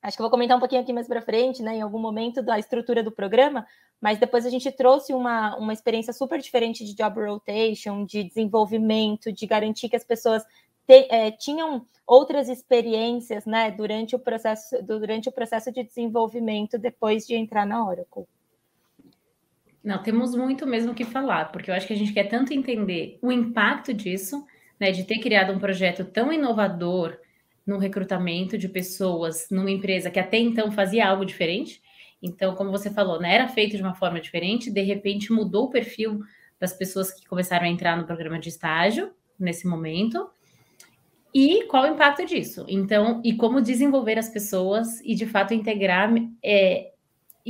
acho 0.00 0.16
que 0.16 0.22
eu 0.22 0.24
vou 0.24 0.30
comentar 0.30 0.56
um 0.56 0.60
pouquinho 0.60 0.80
aqui 0.80 0.90
mais 0.90 1.06
para 1.06 1.20
frente, 1.20 1.62
né, 1.62 1.76
em 1.76 1.82
algum 1.82 1.98
momento 1.98 2.40
da 2.40 2.58
estrutura 2.58 3.02
do 3.02 3.12
programa, 3.12 3.66
mas 4.00 4.18
depois 4.18 4.46
a 4.46 4.48
gente 4.48 4.72
trouxe 4.72 5.12
uma, 5.12 5.54
uma 5.58 5.74
experiência 5.74 6.14
super 6.14 6.40
diferente 6.40 6.82
de 6.82 6.94
job 6.94 7.22
rotation, 7.26 8.06
de 8.06 8.24
desenvolvimento, 8.24 9.30
de 9.30 9.46
garantir 9.46 9.90
que 9.90 9.96
as 9.96 10.04
pessoas 10.04 10.42
te, 10.86 11.08
é, 11.10 11.30
tinham 11.30 11.84
outras 12.06 12.48
experiências 12.48 13.44
né, 13.44 13.70
durante, 13.70 14.16
o 14.16 14.18
processo, 14.18 14.82
durante 14.82 15.28
o 15.28 15.32
processo 15.32 15.70
de 15.70 15.84
desenvolvimento 15.84 16.78
depois 16.78 17.26
de 17.26 17.34
entrar 17.34 17.66
na 17.66 17.86
Oracle. 17.86 18.26
Não, 19.82 20.02
temos 20.02 20.34
muito 20.34 20.66
mesmo 20.66 20.94
que 20.94 21.04
falar, 21.04 21.46
porque 21.50 21.70
eu 21.70 21.74
acho 21.74 21.86
que 21.86 21.92
a 21.92 21.96
gente 21.96 22.12
quer 22.12 22.24
tanto 22.24 22.52
entender 22.52 23.18
o 23.22 23.32
impacto 23.32 23.94
disso, 23.94 24.44
né, 24.78 24.90
de 24.90 25.04
ter 25.04 25.18
criado 25.18 25.52
um 25.52 25.58
projeto 25.58 26.04
tão 26.04 26.32
inovador 26.32 27.18
no 27.66 27.78
recrutamento 27.78 28.58
de 28.58 28.68
pessoas 28.68 29.46
numa 29.50 29.70
empresa 29.70 30.10
que 30.10 30.18
até 30.18 30.38
então 30.38 30.70
fazia 30.70 31.08
algo 31.08 31.24
diferente. 31.24 31.80
Então, 32.22 32.54
como 32.54 32.70
você 32.70 32.90
falou, 32.90 33.18
né, 33.18 33.34
era 33.34 33.48
feito 33.48 33.76
de 33.76 33.82
uma 33.82 33.94
forma 33.94 34.20
diferente, 34.20 34.70
de 34.70 34.82
repente 34.82 35.32
mudou 35.32 35.64
o 35.66 35.70
perfil 35.70 36.20
das 36.58 36.74
pessoas 36.74 37.10
que 37.10 37.26
começaram 37.26 37.64
a 37.64 37.70
entrar 37.70 37.96
no 37.96 38.04
programa 38.04 38.38
de 38.38 38.50
estágio 38.50 39.10
nesse 39.38 39.66
momento. 39.66 40.28
E 41.32 41.64
qual 41.66 41.84
o 41.84 41.86
impacto 41.86 42.26
disso? 42.26 42.66
Então, 42.68 43.22
e 43.24 43.34
como 43.34 43.62
desenvolver 43.62 44.18
as 44.18 44.28
pessoas 44.28 45.00
e 45.00 45.14
de 45.14 45.26
fato 45.26 45.54
integrar 45.54 46.12
é, 46.44 46.92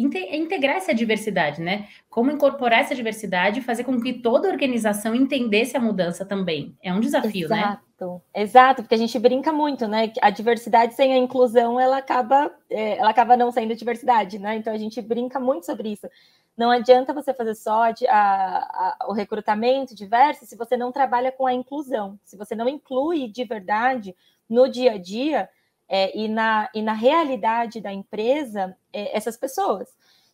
integrar 0.02 0.76
essa 0.76 0.94
diversidade, 0.94 1.60
né? 1.60 1.88
Como 2.08 2.30
incorporar 2.30 2.80
essa 2.80 2.94
diversidade 2.94 3.60
e 3.60 3.62
fazer 3.62 3.84
com 3.84 4.00
que 4.00 4.14
toda 4.14 4.48
organização 4.48 5.14
entendesse 5.14 5.76
a 5.76 5.80
mudança 5.80 6.24
também. 6.24 6.76
É 6.82 6.92
um 6.92 7.00
desafio, 7.00 7.46
exato, 7.46 7.60
né? 7.60 7.78
Exato, 8.00 8.22
exato, 8.34 8.82
porque 8.82 8.94
a 8.94 8.98
gente 8.98 9.18
brinca 9.18 9.52
muito, 9.52 9.86
né? 9.86 10.12
A 10.22 10.30
diversidade 10.30 10.94
sem 10.94 11.12
a 11.12 11.18
inclusão, 11.18 11.78
ela 11.78 11.98
acaba, 11.98 12.50
é, 12.68 12.98
ela 12.98 13.10
acaba 13.10 13.36
não 13.36 13.52
sendo 13.52 13.74
diversidade, 13.74 14.38
né? 14.38 14.56
Então 14.56 14.72
a 14.72 14.78
gente 14.78 15.00
brinca 15.02 15.38
muito 15.38 15.66
sobre 15.66 15.92
isso. 15.92 16.08
Não 16.56 16.70
adianta 16.70 17.14
você 17.14 17.32
fazer 17.32 17.54
só 17.54 17.84
a, 17.84 17.94
a, 18.10 19.06
o 19.08 19.12
recrutamento 19.12 19.94
diverso 19.94 20.44
se 20.44 20.56
você 20.56 20.76
não 20.76 20.92
trabalha 20.92 21.32
com 21.32 21.46
a 21.46 21.54
inclusão. 21.54 22.18
Se 22.24 22.36
você 22.36 22.54
não 22.54 22.68
inclui 22.68 23.28
de 23.28 23.44
verdade 23.44 24.14
no 24.48 24.68
dia 24.68 24.92
a 24.92 24.98
dia, 24.98 25.48
é, 25.90 26.16
e, 26.16 26.28
na, 26.28 26.70
e 26.72 26.80
na 26.80 26.92
realidade 26.92 27.80
da 27.80 27.92
empresa 27.92 28.76
é, 28.92 29.16
essas 29.16 29.36
pessoas. 29.36 29.88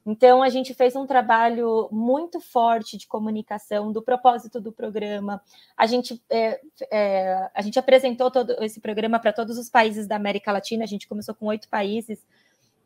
Então, 0.05 0.41
a 0.41 0.49
gente 0.49 0.73
fez 0.73 0.95
um 0.95 1.05
trabalho 1.05 1.89
muito 1.91 2.41
forte 2.41 2.97
de 2.97 3.09
comunicação 3.09 3.91
do 3.91 4.01
propósito 4.01 4.61
do 4.61 4.71
programa. 4.71 5.43
A 5.77 5.85
gente, 5.87 6.23
é, 6.31 6.61
é, 6.93 7.51
a 7.53 7.61
gente 7.63 7.77
apresentou 7.77 8.31
todo 8.31 8.55
esse 8.63 8.81
programa 8.81 9.19
para 9.19 9.33
todos 9.33 9.59
os 9.59 9.69
países 9.69 10.07
da 10.07 10.15
América 10.15 10.53
Latina. 10.53 10.85
A 10.85 10.87
gente 10.87 11.09
começou 11.09 11.35
com 11.35 11.47
oito 11.47 11.69
países 11.69 12.25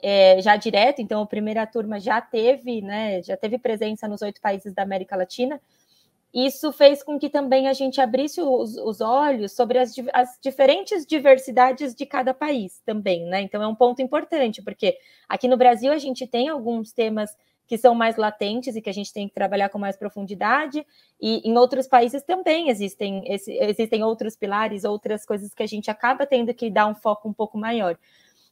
é, 0.00 0.40
já 0.40 0.56
direto, 0.56 1.02
então 1.02 1.20
a 1.20 1.26
primeira 1.26 1.66
turma 1.66 2.00
já 2.00 2.22
teve, 2.22 2.80
né, 2.80 3.22
já 3.22 3.36
teve 3.36 3.58
presença 3.58 4.08
nos 4.08 4.22
oito 4.22 4.40
países 4.40 4.72
da 4.72 4.82
América 4.82 5.14
Latina. 5.14 5.60
Isso 6.32 6.72
fez 6.72 7.02
com 7.02 7.18
que 7.18 7.28
também 7.28 7.66
a 7.66 7.72
gente 7.72 8.00
abrisse 8.00 8.40
os, 8.40 8.76
os 8.76 9.00
olhos 9.00 9.52
sobre 9.52 9.78
as, 9.78 9.92
as, 10.12 10.38
diferentes 10.40 11.04
diversidades 11.04 11.94
de 11.94 12.06
cada 12.06 12.32
país 12.32 12.80
também, 12.86 13.24
né? 13.24 13.42
Então 13.42 13.60
é 13.60 13.66
um 13.66 13.74
ponto 13.74 14.00
importante, 14.00 14.62
porque 14.62 14.96
aqui 15.28 15.48
no 15.48 15.56
Brasil 15.56 15.92
a 15.92 15.98
gente 15.98 16.26
tem 16.28 16.48
alguns 16.48 16.92
temas 16.92 17.36
que 17.66 17.78
são 17.78 17.94
mais 17.94 18.16
latentes 18.16 18.74
e 18.74 18.82
que 18.82 18.90
a 18.90 18.92
gente 18.92 19.12
tem 19.12 19.28
que 19.28 19.34
trabalhar 19.34 19.68
com 19.68 19.78
mais 19.78 19.96
profundidade, 19.96 20.84
e 21.20 21.48
em 21.48 21.56
outros 21.56 21.86
países 21.86 22.22
também 22.22 22.68
existem, 22.68 23.22
esse, 23.32 23.52
existem 23.52 24.02
outros 24.02 24.34
pilares, 24.34 24.82
outras 24.82 25.24
coisas 25.24 25.54
que 25.54 25.62
a 25.62 25.68
gente 25.68 25.88
acaba 25.88 26.26
tendo 26.26 26.52
que 26.52 26.68
dar 26.68 26.86
um 26.86 26.96
foco 26.96 27.28
um 27.28 27.32
pouco 27.32 27.56
maior. 27.56 27.96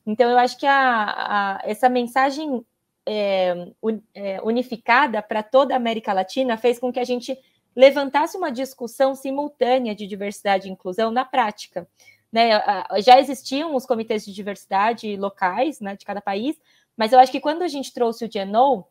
Então, 0.06 0.30
eu 0.30 0.38
acho 0.38 0.56
que 0.56 0.66
a, 0.66 1.58
a 1.58 1.60
essa 1.64 1.88
mensagem 1.88 2.64
é, 3.04 3.72
unificada 4.44 5.20
para 5.20 5.42
toda 5.42 5.74
a 5.74 5.76
América 5.76 6.12
Latina 6.12 6.56
fez 6.56 6.78
com 6.78 6.92
que 6.92 7.00
a 7.00 7.04
gente 7.04 7.36
levantasse 7.78 8.36
uma 8.36 8.50
discussão 8.50 9.14
simultânea 9.14 9.94
de 9.94 10.04
diversidade 10.04 10.66
e 10.66 10.70
inclusão 10.70 11.12
na 11.12 11.24
prática. 11.24 11.86
Né? 12.30 12.50
Já 12.98 13.20
existiam 13.20 13.76
os 13.76 13.86
comitês 13.86 14.24
de 14.24 14.32
diversidade 14.32 15.16
locais 15.16 15.78
né, 15.78 15.94
de 15.94 16.04
cada 16.04 16.20
país, 16.20 16.60
mas 16.96 17.12
eu 17.12 17.20
acho 17.20 17.30
que 17.30 17.38
quando 17.38 17.62
a 17.62 17.68
gente 17.68 17.94
trouxe 17.94 18.24
o 18.24 18.28
GNO, 18.28 18.84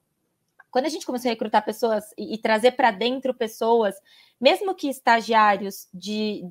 quando 0.71 0.85
a 0.85 0.89
gente 0.89 1.05
começou 1.05 1.27
a 1.27 1.33
recrutar 1.33 1.65
pessoas 1.65 2.13
e, 2.17 2.37
trazer 2.37 2.71
para 2.71 2.91
dentro 2.91 3.33
pessoas, 3.33 3.93
mesmo 4.39 4.73
que 4.73 4.87
estagiários 4.87 5.89
de 5.93 6.49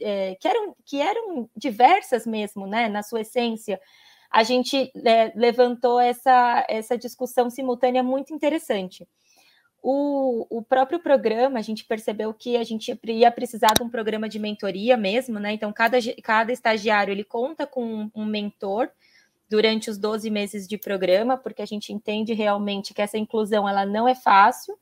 é, 0.00 0.36
que, 0.36 0.46
eram, 0.46 0.76
que 0.84 1.00
eram 1.00 1.50
diversas 1.56 2.24
mesmo, 2.24 2.68
né, 2.68 2.88
na 2.88 3.02
sua 3.02 3.22
essência, 3.22 3.80
a 4.30 4.44
gente 4.44 4.92
é, 5.04 5.32
levantou 5.34 5.98
essa, 5.98 6.64
essa 6.68 6.96
discussão 6.96 7.50
simultânea 7.50 8.02
muito 8.04 8.32
interessante. 8.32 9.08
O, 9.82 10.46
o 10.50 10.62
próprio 10.62 10.98
programa, 10.98 11.58
a 11.58 11.62
gente 11.62 11.84
percebeu 11.84 12.34
que 12.34 12.56
a 12.56 12.64
gente 12.64 12.98
ia 13.04 13.30
precisar 13.30 13.74
de 13.76 13.82
um 13.82 13.88
programa 13.88 14.28
de 14.28 14.38
mentoria 14.38 14.96
mesmo, 14.96 15.38
né? 15.38 15.52
Então, 15.52 15.72
cada, 15.72 15.98
cada 16.22 16.52
estagiário 16.52 17.12
ele 17.12 17.24
conta 17.24 17.66
com 17.66 18.10
um 18.14 18.24
mentor 18.24 18.90
durante 19.48 19.88
os 19.88 19.96
12 19.96 20.28
meses 20.30 20.66
de 20.66 20.76
programa, 20.76 21.36
porque 21.36 21.62
a 21.62 21.66
gente 21.66 21.92
entende 21.92 22.34
realmente 22.34 22.92
que 22.92 23.00
essa 23.00 23.16
inclusão 23.16 23.68
ela 23.68 23.86
não 23.86 24.06
é 24.06 24.14
fácil. 24.14 24.76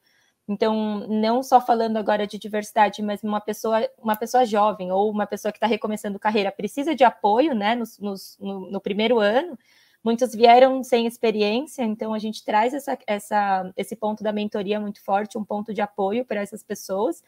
Então, 0.48 1.06
não 1.08 1.42
só 1.42 1.60
falando 1.60 1.96
agora 1.96 2.26
de 2.26 2.38
diversidade, 2.38 3.02
mas 3.02 3.22
uma 3.22 3.40
pessoa, 3.40 3.88
uma 3.98 4.16
pessoa 4.16 4.44
jovem 4.44 4.92
ou 4.92 5.10
uma 5.10 5.26
pessoa 5.26 5.52
que 5.52 5.58
está 5.58 5.66
recomeçando 5.66 6.18
carreira 6.18 6.52
precisa 6.52 6.94
de 6.94 7.04
apoio, 7.04 7.54
né, 7.54 7.74
no, 7.74 7.84
no, 8.40 8.70
no 8.70 8.80
primeiro 8.80 9.18
ano. 9.18 9.58
Muitos 10.06 10.36
vieram 10.36 10.84
sem 10.84 11.04
experiência, 11.04 11.82
então 11.82 12.14
a 12.14 12.20
gente 12.20 12.44
traz 12.44 12.72
essa, 12.72 12.96
essa, 13.08 13.72
esse 13.76 13.96
ponto 13.96 14.22
da 14.22 14.30
mentoria 14.30 14.78
muito 14.78 15.02
forte, 15.02 15.36
um 15.36 15.44
ponto 15.44 15.74
de 15.74 15.80
apoio 15.80 16.24
para 16.24 16.40
essas 16.40 16.62
pessoas. 16.62 17.24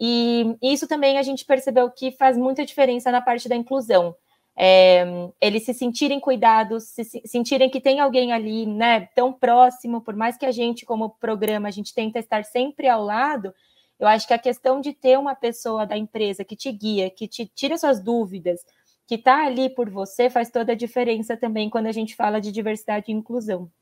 E 0.00 0.56
isso 0.62 0.88
também 0.88 1.18
a 1.18 1.22
gente 1.22 1.44
percebeu 1.44 1.90
que 1.90 2.10
faz 2.10 2.38
muita 2.38 2.64
diferença 2.64 3.12
na 3.12 3.20
parte 3.20 3.46
da 3.46 3.54
inclusão. 3.54 4.16
É, 4.56 5.04
eles 5.38 5.64
se 5.64 5.74
sentirem 5.74 6.18
cuidados, 6.18 6.84
se 6.84 7.04
sentirem 7.26 7.68
que 7.68 7.78
tem 7.78 8.00
alguém 8.00 8.32
ali, 8.32 8.64
né, 8.64 9.00
tão 9.14 9.30
próximo, 9.30 10.00
por 10.00 10.16
mais 10.16 10.38
que 10.38 10.46
a 10.46 10.50
gente, 10.50 10.86
como 10.86 11.10
programa, 11.10 11.68
a 11.68 11.70
gente 11.70 11.92
tenta 11.92 12.18
estar 12.18 12.42
sempre 12.42 12.88
ao 12.88 13.04
lado, 13.04 13.52
eu 14.00 14.08
acho 14.08 14.26
que 14.26 14.32
a 14.32 14.38
questão 14.38 14.80
de 14.80 14.94
ter 14.94 15.18
uma 15.18 15.34
pessoa 15.34 15.84
da 15.84 15.98
empresa 15.98 16.42
que 16.42 16.56
te 16.56 16.72
guia, 16.72 17.10
que 17.10 17.28
te 17.28 17.44
tira 17.44 17.76
suas 17.76 18.00
dúvidas, 18.00 18.64
que 19.08 19.14
está 19.14 19.46
ali 19.46 19.70
por 19.70 19.88
você 19.88 20.28
faz 20.28 20.50
toda 20.50 20.72
a 20.72 20.76
diferença 20.76 21.34
também 21.34 21.70
quando 21.70 21.86
a 21.86 21.92
gente 21.92 22.14
fala 22.14 22.42
de 22.42 22.52
diversidade 22.52 23.06
e 23.08 23.14
inclusão. 23.14 23.72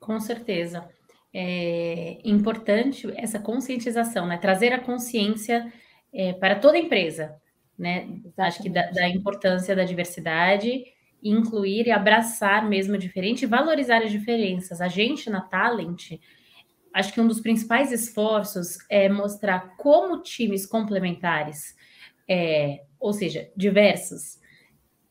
Com 0.00 0.18
certeza. 0.18 0.90
É 1.32 2.18
importante 2.24 3.08
essa 3.16 3.38
conscientização, 3.38 4.26
né? 4.26 4.36
Trazer 4.36 4.72
a 4.72 4.80
consciência 4.80 5.72
é, 6.12 6.32
para 6.32 6.56
toda 6.56 6.76
empresa, 6.76 7.40
né? 7.78 8.08
Acho 8.36 8.60
que 8.60 8.68
da, 8.68 8.90
da, 8.90 9.08
importância 9.08 9.76
da 9.76 9.84
diversidade, 9.84 10.82
incluir 11.22 11.86
e 11.86 11.92
abraçar 11.92 12.68
mesmo 12.68 12.96
a 12.96 12.98
diferente 12.98 13.42
e 13.42 13.46
valorizar 13.46 14.02
as 14.02 14.10
diferenças. 14.10 14.80
A 14.80 14.88
gente 14.88 15.30
na 15.30 15.40
Talent 15.40 16.18
acho 16.92 17.12
que 17.12 17.20
um 17.20 17.28
dos 17.28 17.40
principais 17.40 17.92
esforços 17.92 18.76
é 18.90 19.08
mostrar 19.08 19.76
como 19.76 20.20
times 20.20 20.66
complementares, 20.66 21.76
é, 22.28 22.82
ou 22.98 23.12
seja, 23.12 23.50
diversos, 23.56 24.40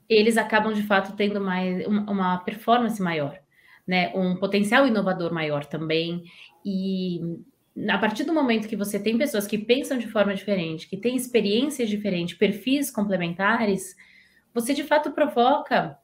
eles 0.08 0.38
acabam 0.38 0.74
de 0.74 0.84
fato 0.84 1.16
tendo 1.16 1.40
mais 1.40 1.86
uma 1.88 2.38
performance 2.40 3.02
maior, 3.02 3.40
né? 3.88 4.12
Um 4.16 4.36
potencial 4.36 4.86
inovador 4.86 5.34
maior 5.34 5.66
também. 5.66 6.24
E 6.66 7.22
a 7.90 7.98
partir 7.98 8.24
do 8.24 8.34
momento 8.34 8.68
que 8.68 8.76
você 8.76 9.00
tem 9.00 9.18
pessoas 9.18 9.48
que 9.48 9.58
pensam 9.58 9.98
de 9.98 10.08
forma 10.08 10.34
diferente, 10.34 10.88
que 10.88 10.98
têm 10.98 11.16
experiências 11.16 11.90
diferentes, 11.90 12.38
perfis 12.38 12.92
complementares, 12.92 13.96
você 14.54 14.74
de 14.74 14.84
fato 14.84 15.12
provoca 15.12 15.98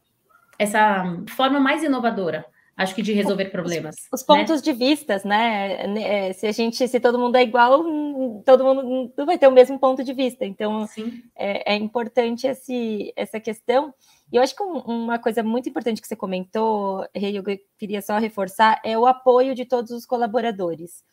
essa 0.57 1.03
forma 1.29 1.59
mais 1.59 1.83
inovadora 1.83 2.45
acho 2.77 2.93
que 2.93 3.01
de 3.01 3.11
resolver 3.11 3.45
problemas. 3.45 3.95
Os, 4.13 4.21
os 4.21 4.27
né? 4.27 4.35
pontos 4.35 4.61
de 4.61 4.71
vistas, 4.71 5.23
né? 5.23 5.81
É, 5.99 6.33
se 6.33 6.45
a 6.45 6.51
gente, 6.51 6.87
se 6.87 6.99
todo 6.99 7.17
mundo 7.17 7.35
é 7.35 7.41
igual, 7.41 7.83
todo 8.45 8.63
mundo 8.63 9.11
não 9.17 9.25
vai 9.25 9.37
ter 9.37 9.47
o 9.47 9.51
mesmo 9.51 9.79
ponto 9.79 10.03
de 10.03 10.13
vista. 10.13 10.45
Então, 10.45 10.87
é, 11.35 11.73
é, 11.73 11.75
importante 11.75 12.45
esse, 12.45 13.11
essa 13.15 13.39
questão. 13.39 13.91
E 14.31 14.35
eu 14.35 14.43
acho 14.43 14.55
que 14.55 14.61
uma 14.61 15.17
coisa 15.17 15.41
muito 15.41 15.67
importante 15.67 16.01
que 16.01 16.07
você 16.07 16.15
comentou, 16.15 17.07
Rei, 17.15 17.37
eu 17.37 17.43
queria 17.79 18.01
só 18.01 18.19
reforçar, 18.19 18.79
é 18.85 18.97
o 18.97 19.07
apoio 19.07 19.55
de 19.55 19.65
todos 19.65 19.91
os 19.91 20.05
colaboradores. 20.05 21.03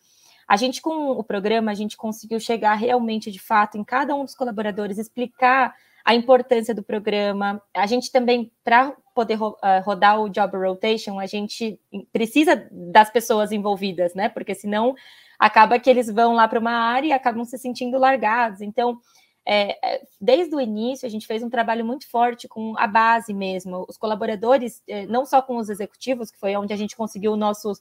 A 0.47 0.57
gente, 0.57 0.79
com 0.79 1.09
o 1.09 1.23
programa, 1.23 1.71
a 1.71 1.75
gente 1.75 1.97
conseguiu 1.97 2.39
chegar 2.39 2.75
realmente, 2.75 3.31
de 3.31 3.39
fato, 3.39 3.79
em 3.79 3.83
cada 3.83 4.13
um 4.13 4.23
dos 4.23 4.35
colaboradores, 4.35 4.99
explicar 4.99 5.73
a 6.05 6.13
importância 6.13 6.73
do 6.73 6.83
programa. 6.83 7.59
A 7.73 7.87
gente 7.87 8.11
também, 8.11 8.51
para 8.63 8.95
poder 9.15 9.35
ro 9.35 9.57
uh, 9.63 9.83
rodar 9.83 10.21
o 10.21 10.29
job 10.29 10.55
rotation, 10.55 11.19
a 11.19 11.25
gente 11.25 11.79
precisa 12.13 12.67
das 12.71 13.09
pessoas 13.09 13.51
envolvidas, 13.51 14.13
né? 14.13 14.29
Porque 14.29 14.53
senão 14.53 14.95
acaba 15.39 15.79
que 15.79 15.89
eles 15.89 16.07
vão 16.09 16.33
lá 16.33 16.47
para 16.47 16.59
uma 16.59 16.71
área 16.71 17.07
e 17.07 17.11
acabam 17.11 17.43
se 17.43 17.57
sentindo 17.57 17.97
largados. 17.97 18.61
Então, 18.61 18.99
é, 19.43 19.95
é, 19.95 20.01
desde 20.21 20.55
o 20.55 20.61
início, 20.61 21.07
a 21.07 21.09
gente 21.09 21.25
fez 21.25 21.41
um 21.41 21.49
trabalho 21.49 21.83
muito 21.83 22.07
forte 22.09 22.47
com 22.47 22.77
a 22.77 22.87
base 22.87 23.33
mesmo, 23.33 23.85
os 23.89 23.97
colaboradores, 23.97 24.83
é, 24.87 25.07
não 25.07 25.25
só 25.25 25.41
com 25.41 25.57
os 25.57 25.69
executivos, 25.69 26.29
que 26.29 26.39
foi 26.39 26.55
onde 26.55 26.73
a 26.73 26.77
gente 26.77 26.95
conseguiu 26.95 27.33
o 27.33 27.37
nosso, 27.37 27.73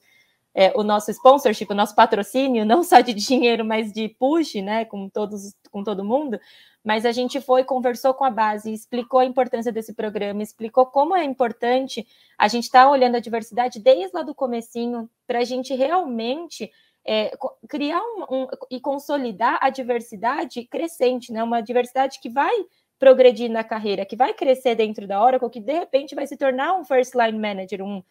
é, 0.54 0.73
o 0.76 0.82
nosso 0.82 1.11
sponsorship, 1.11 1.70
o 1.70 1.75
nosso 1.75 1.94
patrocínio, 1.94 2.64
não 2.64 2.82
só 2.84 3.00
de 3.00 3.12
dinheiro, 3.12 3.64
mas 3.64 3.92
de 3.92 4.08
push, 4.08 4.54
né, 4.56 4.84
com 4.84 5.08
todos, 5.08 5.54
com 5.70 5.82
todo 5.82 6.04
mundo, 6.04 6.38
mas 6.84 7.04
a 7.04 7.12
gente 7.12 7.40
foi, 7.40 7.64
conversou 7.64 8.14
com 8.14 8.25
a 8.25 8.30
base, 8.30 8.73
explicou 8.73 9.20
a 9.20 9.25
importância 9.25 9.73
desse 9.73 9.94
programa, 9.94 10.42
explicou 10.42 10.87
como 10.87 11.16
é 11.16 11.25
importante 11.25 12.06
a 12.38 12.46
gente 12.46 12.64
estar 12.64 12.84
tá 12.84 12.90
olhando 12.90 13.16
a 13.16 13.20
diversidade 13.20 13.80
desde 13.80 14.14
lá 14.14 14.23
do 14.23 14.34
comecinho, 14.34 15.08
para 15.26 15.38
a 15.38 15.44
gente 15.44 15.75
realmente 15.75 16.70
é, 17.06 17.32
criar 17.68 18.00
um, 18.00 18.25
um, 18.30 18.46
e 18.70 18.80
consolidar 18.80 19.58
a 19.61 19.70
diversidade 19.70 20.64
crescente, 20.64 21.32
né? 21.32 21.42
Uma 21.42 21.61
diversidade 21.61 22.18
que 22.20 22.30
vai 22.30 22.54
progredir 22.99 23.50
na 23.50 23.62
carreira, 23.62 24.06
que 24.06 24.16
vai 24.16 24.32
crescer 24.32 24.75
dentro 24.75 25.06
da 25.06 25.23
Oracle, 25.23 25.50
que 25.50 25.61
de 25.61 25.73
repente 25.73 26.14
vai 26.14 26.26
se 26.26 26.37
tornar 26.37 26.75
um 26.78 26.84
first 26.84 27.14
line 27.14 27.38
manager, 27.38 27.82
um 27.82 28.02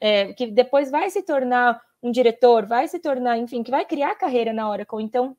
é, 0.00 0.32
que 0.32 0.46
depois 0.46 0.90
vai 0.90 1.10
se 1.10 1.22
tornar 1.22 1.80
um 2.02 2.10
diretor, 2.10 2.66
vai 2.66 2.86
se 2.88 2.98
tornar, 2.98 3.38
enfim, 3.38 3.62
que 3.62 3.70
vai 3.70 3.84
criar 3.84 4.14
carreira 4.14 4.52
na 4.52 4.68
Oracle. 4.68 5.02
Então, 5.02 5.36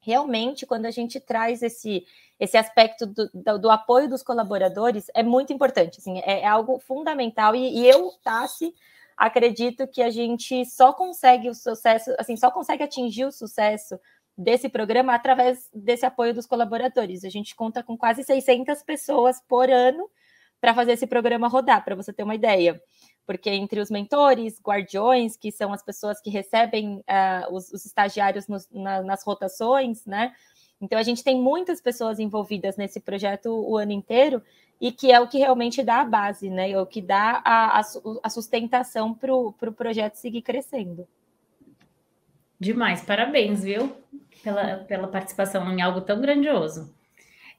realmente, 0.00 0.66
quando 0.66 0.86
a 0.86 0.90
gente 0.90 1.20
traz 1.20 1.62
esse, 1.62 2.04
esse 2.38 2.56
aspecto 2.56 3.06
do, 3.06 3.30
do, 3.32 3.58
do 3.58 3.70
apoio 3.70 4.08
dos 4.08 4.22
colaboradores, 4.22 5.06
é 5.14 5.22
muito 5.22 5.52
importante, 5.52 5.98
assim, 5.98 6.18
é, 6.20 6.40
é 6.40 6.46
algo 6.46 6.78
fundamental, 6.78 7.54
e, 7.54 7.80
e, 7.80 7.86
eu, 7.86 8.10
Tassi, 8.22 8.74
acredito 9.16 9.86
que 9.86 10.02
a 10.02 10.10
gente 10.10 10.64
só 10.64 10.92
consegue 10.92 11.48
o 11.48 11.54
sucesso, 11.54 12.14
assim, 12.18 12.36
só 12.36 12.50
consegue 12.50 12.82
atingir 12.82 13.26
o 13.26 13.32
sucesso 13.32 14.00
desse 14.36 14.70
programa 14.70 15.14
através 15.14 15.68
desse 15.74 16.06
apoio 16.06 16.32
dos 16.32 16.46
colaboradores. 16.46 17.24
A 17.24 17.28
gente 17.28 17.54
conta 17.54 17.82
com 17.82 17.96
quase 17.98 18.24
600 18.24 18.82
pessoas 18.82 19.38
por 19.46 19.68
ano 19.68 20.08
para 20.60 20.74
fazer 20.74 20.92
esse 20.92 21.06
programa 21.06 21.48
rodar, 21.48 21.84
para 21.84 21.94
você 21.94 22.12
ter 22.12 22.22
uma 22.22 22.34
ideia 22.34 22.80
porque 23.30 23.48
entre 23.48 23.78
os 23.78 23.92
mentores, 23.92 24.60
guardiões, 24.60 25.36
que 25.36 25.52
são 25.52 25.72
as 25.72 25.84
pessoas 25.84 26.20
que 26.20 26.30
recebem 26.30 26.96
uh, 26.96 27.54
os, 27.54 27.70
os, 27.70 27.86
estagiários 27.86 28.48
nos, 28.48 28.68
na, 28.72 29.02
nas 29.02 29.22
rotações, 29.22 30.04
né? 30.04 30.34
Então 30.80 30.98
a 30.98 31.02
gente 31.04 31.22
tem 31.22 31.40
muitas 31.40 31.80
pessoas 31.80 32.18
envolvidas 32.18 32.76
nesse 32.76 32.98
projeto 32.98 33.46
o 33.48 33.76
ano 33.76 33.92
inteiro 33.92 34.42
e 34.80 34.90
que 34.90 35.12
é 35.12 35.20
o 35.20 35.28
que 35.28 35.38
realmente 35.38 35.80
dá 35.80 36.00
a 36.00 36.04
base, 36.04 36.50
né? 36.50 36.72
É 36.72 36.80
o 36.80 36.84
que 36.84 37.00
dá 37.00 37.40
a, 37.44 37.80
a, 38.20 38.28
sustentação 38.28 39.14
para 39.14 39.32
o 39.32 39.52
pro 39.52 39.72
projeto 39.72 40.16
seguir 40.16 40.42
crescendo. 40.42 41.06
Demais, 42.58 43.04
parabéns, 43.04 43.62
viu? 43.62 43.94
Pela, 44.42 44.78
pela 44.78 45.06
participação 45.06 45.70
em 45.70 45.80
algo 45.80 46.00
tão 46.00 46.20
grandioso. 46.20 46.92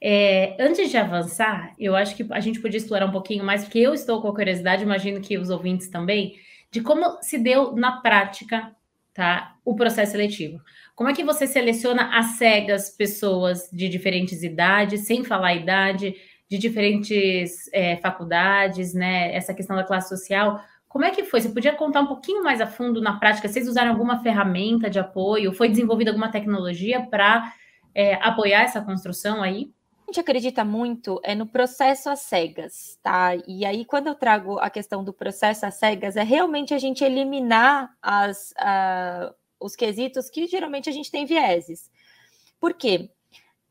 É, 0.04 0.56
antes 0.60 0.90
de 0.90 0.98
avançar, 0.98 1.76
eu 1.78 1.96
acho 1.96 2.16
que 2.16 2.26
a 2.32 2.40
gente 2.40 2.60
podia 2.60 2.78
explorar 2.78 3.06
um 3.06 3.12
pouquinho 3.12 3.44
mais, 3.44 3.64
porque 3.64 3.80
eu 3.80 3.94
estou 3.94 4.20
com 4.22 4.34
curiosidade, 4.34 4.84
imagino 4.84 5.22
que 5.22 5.38
os 5.38 5.52
ouvintes 5.52 5.90
também, 5.90 6.36
de 6.72 6.82
como 6.82 7.22
se 7.22 7.38
deu 7.38 7.76
na 7.76 8.02
prática 8.02 8.76
tá, 9.14 9.56
o 9.64 9.76
processo 9.76 10.14
seletivo. 10.14 10.60
Como 10.96 11.10
é 11.10 11.14
que 11.14 11.24
você 11.24 11.46
seleciona 11.46 12.18
às 12.18 12.38
cegas 12.38 12.90
pessoas 12.90 13.70
de 13.72 13.88
diferentes 13.88 14.42
idades, 14.42 15.06
sem 15.06 15.24
falar 15.24 15.54
idade, 15.54 16.16
de 16.50 16.58
diferentes 16.58 17.70
é, 17.72 17.98
faculdades, 17.98 18.94
né? 18.94 19.34
Essa 19.34 19.54
questão 19.54 19.76
da 19.76 19.84
classe 19.84 20.10
social. 20.10 20.62
Como 20.88 21.06
é 21.06 21.12
que 21.12 21.24
foi? 21.24 21.40
Você 21.42 21.50
podia 21.50 21.74
contar 21.74 22.02
um 22.02 22.08
pouquinho 22.08 22.44
mais 22.44 22.60
a 22.60 22.68
fundo 22.68 23.02
na 23.02 23.18
prática? 23.18 23.48
Vocês 23.48 23.68
usaram 23.68 23.92
alguma 23.92 24.22
ferramenta 24.22 24.90
de 24.90 25.00
apoio? 25.00 25.54
Foi 25.54 25.70
desenvolvida 25.70 26.12
alguma 26.12 26.30
tecnologia 26.30 27.02
para 27.10 27.54
é, 27.96 28.16
apoiar 28.16 28.64
essa 28.64 28.82
construção 28.82 29.42
aí? 29.42 29.72
Gente 30.12 30.20
acredita 30.20 30.66
muito 30.66 31.22
é 31.24 31.34
no 31.34 31.48
processo 31.48 32.10
às 32.10 32.20
cegas, 32.20 33.00
tá? 33.02 33.32
E 33.48 33.66
aí, 33.66 33.86
quando 33.86 34.08
eu 34.08 34.16
trago 34.16 34.60
a 34.60 34.70
questão 34.70 35.04
do 35.06 35.14
processo 35.14 35.66
às 35.66 35.76
cegas, 35.76 36.18
é 36.18 36.24
realmente 36.24 36.74
a 36.74 36.78
gente 36.78 37.02
eliminar 37.02 37.96
as, 38.02 38.52
uh, 38.52 39.34
os 39.58 39.74
quesitos 39.74 40.30
que 40.30 40.48
geralmente 40.48 40.90
a 40.90 40.92
gente 40.92 41.10
tem 41.10 41.26
vieses. 41.26 41.90
Por 42.60 42.74
quê? 42.74 43.10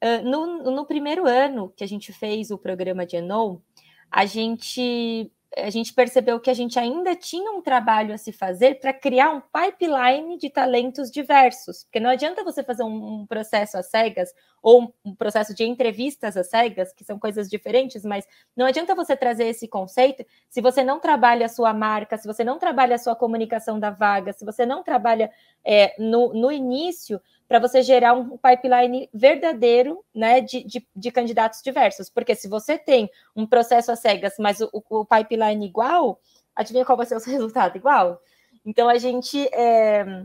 Uh, 0.03 0.25
no, 0.25 0.71
no 0.71 0.87
primeiro 0.87 1.29
ano 1.29 1.75
que 1.77 1.85
a 1.85 1.87
gente 1.87 2.11
fez 2.11 2.51
o 2.51 2.57
programa 2.57 3.05
de 3.05 3.17
Eno, 3.17 3.63
a 4.11 4.25
gente 4.25 5.31
a 5.57 5.69
gente 5.69 5.93
percebeu 5.93 6.39
que 6.39 6.49
a 6.49 6.55
gente 6.55 6.79
ainda 6.79 7.15
tinha 7.17 7.51
um 7.51 7.61
trabalho 7.61 8.15
a 8.15 8.19
se 8.19 8.33
fazer 8.33 8.79
para 8.79 8.93
criar 8.93 9.31
um 9.31 9.41
pipeline 9.41 10.39
de 10.39 10.49
talentos 10.49 11.11
diversos, 11.11 11.83
porque 11.85 11.99
não 11.99 12.11
adianta 12.11 12.45
você 12.45 12.63
fazer 12.63 12.85
um, 12.85 13.21
um 13.23 13.27
processo 13.27 13.77
às 13.77 13.87
cegas 13.87 14.33
ou 14.63 14.95
um, 15.05 15.15
processo 15.15 15.53
de 15.55 15.65
entrevistas 15.65 16.37
às 16.37 16.49
cegas, 16.49 16.93
que 16.93 17.03
são 17.03 17.19
coisas 17.19 17.49
diferentes, 17.49 18.05
mas 18.05 18.25
não 18.57 18.67
adianta 18.67 18.95
você 18.95 19.17
trazer 19.17 19.47
esse 19.47 19.67
conceito 19.67 20.25
se 20.49 20.61
você 20.61 20.85
não 20.85 21.01
trabalha 21.01 21.47
a 21.47 21.49
sua 21.49 21.75
marca, 21.75 22.17
se 22.17 22.27
você 22.27 22.45
não 22.45 22.59
trabalha 22.59 22.95
a 22.95 22.99
sua 22.99 23.17
comunicação 23.17 23.81
da 23.81 23.91
vaga, 23.91 24.33
se 24.33 24.45
você 24.45 24.65
não 24.65 24.85
trabalha 24.85 25.33
é, 25.65 25.95
no, 25.99 26.33
no 26.33 26.53
início 26.53 27.21
para 27.51 27.59
você 27.59 27.83
gerar 27.83 28.13
um 28.13 28.39
pipeline 28.39 29.11
verdadeiro 29.13 30.05
né, 30.15 30.41
de, 30.41 30.63
de, 30.63 30.87
de, 30.95 31.11
candidatos 31.11 31.61
diversos. 31.61 32.09
Porque 32.09 32.33
se 32.37 32.47
você 32.47 32.79
tem 32.79 33.11
um 33.35 33.45
processo 33.45 33.91
às 33.91 33.99
cegas, 33.99 34.35
mas 34.39 34.61
o, 34.61 34.71
o 34.89 35.05
pipeline 35.05 35.67
igual, 35.67 36.21
adivinha 36.55 36.85
qual 36.85 36.97
vai 36.97 37.07
ser 37.07 37.17
o 37.17 37.19
seu 37.19 37.33
resultado? 37.35 37.75
Igual. 37.75 38.23
Então 38.65 38.89
a 38.89 38.99
gente 38.99 39.49
é, 39.53 40.25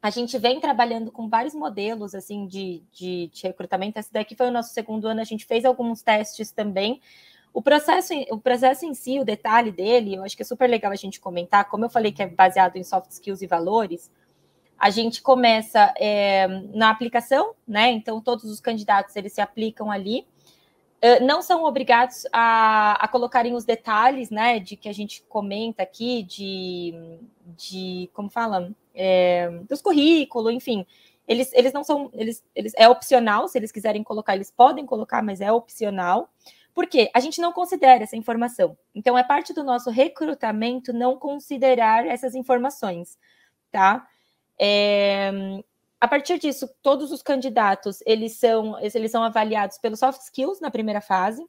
a 0.00 0.10
gente 0.10 0.38
vem 0.38 0.60
trabalhando 0.60 1.10
com 1.10 1.28
vários 1.28 1.54
modelos 1.56 2.14
assim 2.14 2.46
de, 2.46 2.84
de, 2.92 3.26
de, 3.32 3.42
recrutamento. 3.42 3.98
Esse 3.98 4.12
daqui 4.12 4.36
foi 4.36 4.46
o 4.46 4.52
nosso 4.52 4.72
segundo 4.72 5.08
ano, 5.08 5.20
a 5.20 5.24
gente 5.24 5.46
fez 5.46 5.64
alguns 5.64 6.02
testes 6.02 6.52
também. 6.52 7.00
O 7.52 7.60
processo, 7.60 8.14
o 8.30 8.38
processo 8.38 8.86
em 8.86 8.94
si, 8.94 9.18
o 9.18 9.24
detalhe 9.24 9.72
dele, 9.72 10.14
eu 10.14 10.22
acho 10.22 10.36
que 10.36 10.42
é 10.42 10.46
super 10.46 10.70
legal 10.70 10.92
a 10.92 10.96
gente 10.96 11.18
comentar. 11.18 11.68
Como 11.68 11.84
eu 11.84 11.90
falei 11.90 12.12
que 12.12 12.22
é 12.22 12.28
baseado 12.28 12.76
em 12.76 12.84
soft 12.84 13.10
skills 13.10 13.42
e 13.42 13.48
valores, 13.48 14.08
a 14.80 14.88
gente 14.88 15.20
começa 15.20 15.92
é, 15.98 16.48
na 16.72 16.88
aplicação, 16.88 17.54
né? 17.68 17.90
Então, 17.90 18.18
todos 18.18 18.46
os 18.46 18.60
candidatos 18.60 19.14
eles 19.14 19.34
se 19.34 19.40
aplicam 19.42 19.90
ali. 19.90 20.26
Uh, 21.02 21.22
não 21.24 21.42
são 21.42 21.64
obrigados 21.64 22.26
a, 22.32 22.92
a 22.92 23.06
colocarem 23.06 23.54
os 23.54 23.66
detalhes, 23.66 24.30
né? 24.30 24.58
De 24.58 24.76
que 24.76 24.88
a 24.88 24.92
gente 24.92 25.22
comenta 25.28 25.82
aqui, 25.82 26.22
de, 26.22 26.94
de 27.58 28.10
como 28.14 28.30
fala, 28.30 28.72
é, 28.94 29.50
dos 29.68 29.82
currículos, 29.82 30.54
enfim. 30.54 30.86
Eles, 31.28 31.52
eles 31.52 31.74
não 31.74 31.84
são, 31.84 32.10
eles, 32.14 32.42
eles 32.54 32.72
é 32.74 32.88
opcional, 32.88 33.48
se 33.48 33.58
eles 33.58 33.70
quiserem 33.70 34.02
colocar, 34.02 34.34
eles 34.34 34.50
podem 34.50 34.86
colocar, 34.86 35.22
mas 35.22 35.42
é 35.42 35.52
opcional. 35.52 36.30
Porque 36.74 37.10
a 37.12 37.20
gente 37.20 37.38
não 37.38 37.52
considera 37.52 38.02
essa 38.02 38.16
informação. 38.16 38.78
Então, 38.94 39.18
é 39.18 39.22
parte 39.22 39.52
do 39.52 39.62
nosso 39.62 39.90
recrutamento 39.90 40.90
não 40.90 41.18
considerar 41.18 42.06
essas 42.06 42.34
informações, 42.34 43.18
tá? 43.70 44.06
É, 44.60 45.30
a 46.00 46.06
partir 46.06 46.38
disso, 46.38 46.68
todos 46.82 47.12
os 47.12 47.22
candidatos 47.22 48.00
eles 48.04 48.38
são, 48.38 48.78
eles 48.80 49.10
são 49.10 49.22
avaliados 49.22 49.78
pelos 49.78 49.98
soft 49.98 50.20
skills 50.22 50.60
na 50.60 50.70
primeira 50.70 51.00
fase. 51.00 51.42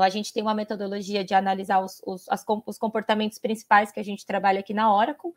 Então, 0.00 0.06
a 0.06 0.08
gente 0.08 0.32
tem 0.32 0.42
uma 0.42 0.54
metodologia 0.54 1.22
de 1.22 1.34
analisar 1.34 1.78
os, 1.84 2.00
os, 2.06 2.26
as, 2.30 2.42
os 2.64 2.78
comportamentos 2.78 3.36
principais 3.36 3.92
que 3.92 4.00
a 4.00 4.02
gente 4.02 4.24
trabalha 4.24 4.60
aqui 4.60 4.72
na 4.72 4.90
Oracle. 4.90 5.30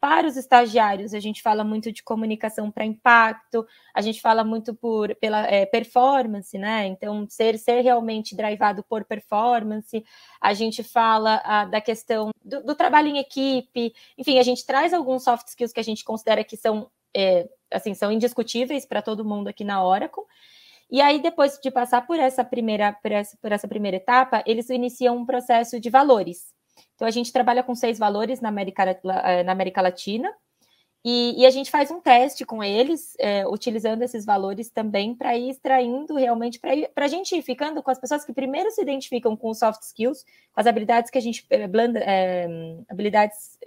Para 0.00 0.26
os 0.26 0.36
estagiários, 0.36 1.14
a 1.14 1.20
gente 1.20 1.40
fala 1.40 1.62
muito 1.62 1.92
de 1.92 2.02
comunicação 2.02 2.68
para 2.68 2.84
impacto, 2.84 3.64
a 3.94 4.00
gente 4.00 4.20
fala 4.20 4.42
muito 4.42 4.74
por, 4.74 5.14
pela 5.16 5.46
é, 5.46 5.66
performance, 5.66 6.58
né? 6.58 6.86
Então, 6.86 7.28
ser, 7.28 7.56
ser 7.60 7.82
realmente 7.82 8.34
drivado 8.34 8.82
por 8.82 9.04
performance, 9.04 10.04
a 10.40 10.52
gente 10.52 10.82
fala 10.82 11.40
a, 11.44 11.64
da 11.64 11.80
questão 11.80 12.30
do, 12.44 12.64
do, 12.64 12.74
trabalho 12.74 13.06
em 13.06 13.18
equipe, 13.18 13.94
enfim, 14.16 14.40
a 14.40 14.42
gente 14.42 14.66
traz 14.66 14.92
alguns 14.92 15.22
soft 15.22 15.46
skills 15.46 15.72
que 15.72 15.80
a 15.80 15.84
gente 15.84 16.04
considera 16.04 16.42
que 16.42 16.56
são, 16.56 16.90
é, 17.16 17.48
assim, 17.70 17.94
são 17.94 18.10
indiscutíveis 18.10 18.84
para 18.84 19.00
todo 19.00 19.24
mundo 19.24 19.46
aqui 19.46 19.62
na 19.62 19.84
Oracle. 19.84 20.24
E 20.90 21.00
aí, 21.00 21.20
depois 21.20 21.58
de 21.62 21.70
passar 21.70 22.06
por 22.06 22.18
essa 22.18 22.42
primeira, 22.42 22.92
por 22.92 23.12
essa, 23.12 23.36
por 23.40 23.52
essa 23.52 23.68
primeira 23.68 23.98
etapa, 23.98 24.42
eles 24.46 24.70
iniciam 24.70 25.16
um 25.16 25.26
processo 25.26 25.78
de 25.78 25.90
valores. 25.90 26.52
Então, 26.94 27.06
a 27.06 27.10
gente 27.10 27.32
trabalha 27.32 27.62
com 27.62 27.74
seis 27.74 27.98
valores 27.98 28.40
na 28.40 28.48
América, 28.48 28.84
eh, 28.84 29.42
na 29.42 29.52
América 29.52 29.82
Latina, 29.82 30.32
e, 31.04 31.40
e 31.40 31.46
a 31.46 31.50
gente 31.50 31.70
faz 31.70 31.90
um 31.90 32.00
teste 32.00 32.44
com 32.44 32.62
eles, 32.62 33.14
é, 33.18 33.46
utilizando 33.46 34.02
esses 34.02 34.24
valores 34.24 34.68
também 34.68 35.14
para 35.14 35.36
ir 35.36 35.50
extraindo 35.50 36.16
realmente, 36.16 36.58
para 36.58 37.04
a 37.04 37.08
gente 37.08 37.36
ir 37.36 37.42
ficando 37.42 37.82
com 37.82 37.90
as 37.90 38.00
pessoas 38.00 38.24
que 38.24 38.32
primeiro 38.32 38.70
se 38.72 38.82
identificam 38.82 39.36
com 39.36 39.54
soft 39.54 39.82
skills, 39.82 40.24
com 40.52 40.60
as 40.60 40.66
habilidades 40.66 41.10
que 41.10 41.18
a 41.18 41.20
gente, 41.20 41.46
é, 41.50 41.68
blanda, 41.68 42.00
é, 42.00 42.48
habilidades, 42.88 43.58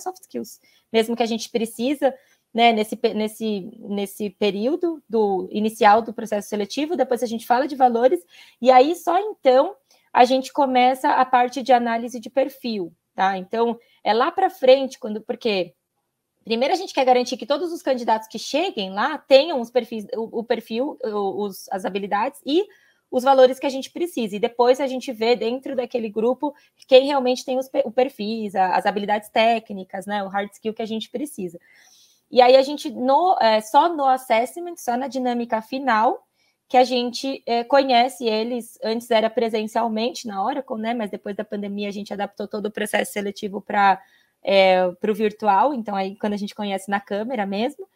soft 0.00 0.22
skills, 0.22 0.60
mesmo 0.92 1.14
que 1.14 1.22
a 1.22 1.26
gente 1.26 1.50
precisa 1.50 2.14
né, 2.52 2.72
nesse, 2.72 2.98
nesse, 3.14 3.70
nesse 3.80 4.30
período 4.30 5.02
do 5.08 5.48
inicial 5.50 6.02
do 6.02 6.12
processo 6.12 6.48
seletivo, 6.48 6.96
depois 6.96 7.22
a 7.22 7.26
gente 7.26 7.46
fala 7.46 7.66
de 7.66 7.74
valores, 7.74 8.20
e 8.60 8.70
aí 8.70 8.94
só 8.94 9.18
então 9.18 9.74
a 10.12 10.24
gente 10.24 10.52
começa 10.52 11.10
a 11.10 11.24
parte 11.24 11.62
de 11.62 11.72
análise 11.72 12.20
de 12.20 12.28
perfil, 12.28 12.92
tá? 13.14 13.38
Então, 13.38 13.78
é 14.04 14.12
lá 14.12 14.30
para 14.30 14.50
frente, 14.50 14.98
quando, 14.98 15.22
porque 15.22 15.72
primeiro 16.44 16.74
a 16.74 16.76
gente 16.76 16.92
quer 16.92 17.04
garantir 17.04 17.38
que 17.38 17.46
todos 17.46 17.72
os 17.72 17.80
candidatos 17.80 18.28
que 18.28 18.38
cheguem 18.38 18.90
lá 18.90 19.16
tenham 19.16 19.60
os 19.60 19.70
perfis, 19.70 20.06
o, 20.14 20.40
o 20.40 20.44
perfil, 20.44 20.98
os, 21.02 21.66
as 21.70 21.86
habilidades 21.86 22.40
e 22.44 22.66
os 23.10 23.22
valores 23.22 23.58
que 23.58 23.66
a 23.66 23.70
gente 23.70 23.90
precisa. 23.90 24.36
E 24.36 24.40
depois 24.40 24.80
a 24.80 24.86
gente 24.86 25.12
vê 25.12 25.36
dentro 25.36 25.76
daquele 25.76 26.08
grupo 26.08 26.54
quem 26.88 27.06
realmente 27.06 27.44
tem 27.44 27.58
os, 27.58 27.68
o 27.84 27.90
perfis, 27.90 28.54
as 28.54 28.86
habilidades 28.86 29.28
técnicas, 29.28 30.06
né? 30.06 30.24
O 30.24 30.28
hard 30.28 30.50
skill 30.50 30.74
que 30.74 30.82
a 30.82 30.86
gente 30.86 31.10
precisa. 31.10 31.58
E 32.32 32.40
aí 32.40 32.56
a 32.56 32.62
gente, 32.62 32.90
no, 32.90 33.36
é, 33.38 33.60
só 33.60 33.94
no 33.94 34.06
assessment, 34.06 34.76
só 34.78 34.96
na 34.96 35.06
dinâmica 35.06 35.60
final, 35.60 36.26
que 36.66 36.78
a 36.78 36.84
gente 36.84 37.42
é, 37.46 37.62
conhece 37.62 38.24
eles, 38.24 38.78
antes 38.82 39.10
era 39.10 39.28
presencialmente 39.28 40.26
na 40.26 40.42
Oracle, 40.42 40.80
né? 40.80 40.94
Mas 40.94 41.10
depois 41.10 41.36
da 41.36 41.44
pandemia 41.44 41.88
a 41.88 41.92
gente 41.92 42.14
adaptou 42.14 42.48
todo 42.48 42.66
o 42.66 42.70
processo 42.70 43.12
seletivo 43.12 43.60
para 43.60 44.00
é, 44.42 44.82
o 44.86 45.14
virtual, 45.14 45.74
então 45.74 45.94
aí 45.94 46.16
quando 46.16 46.32
a 46.32 46.38
gente 46.38 46.54
conhece 46.54 46.90
na 46.90 46.98
câmera 46.98 47.44
mesmo. 47.44 47.86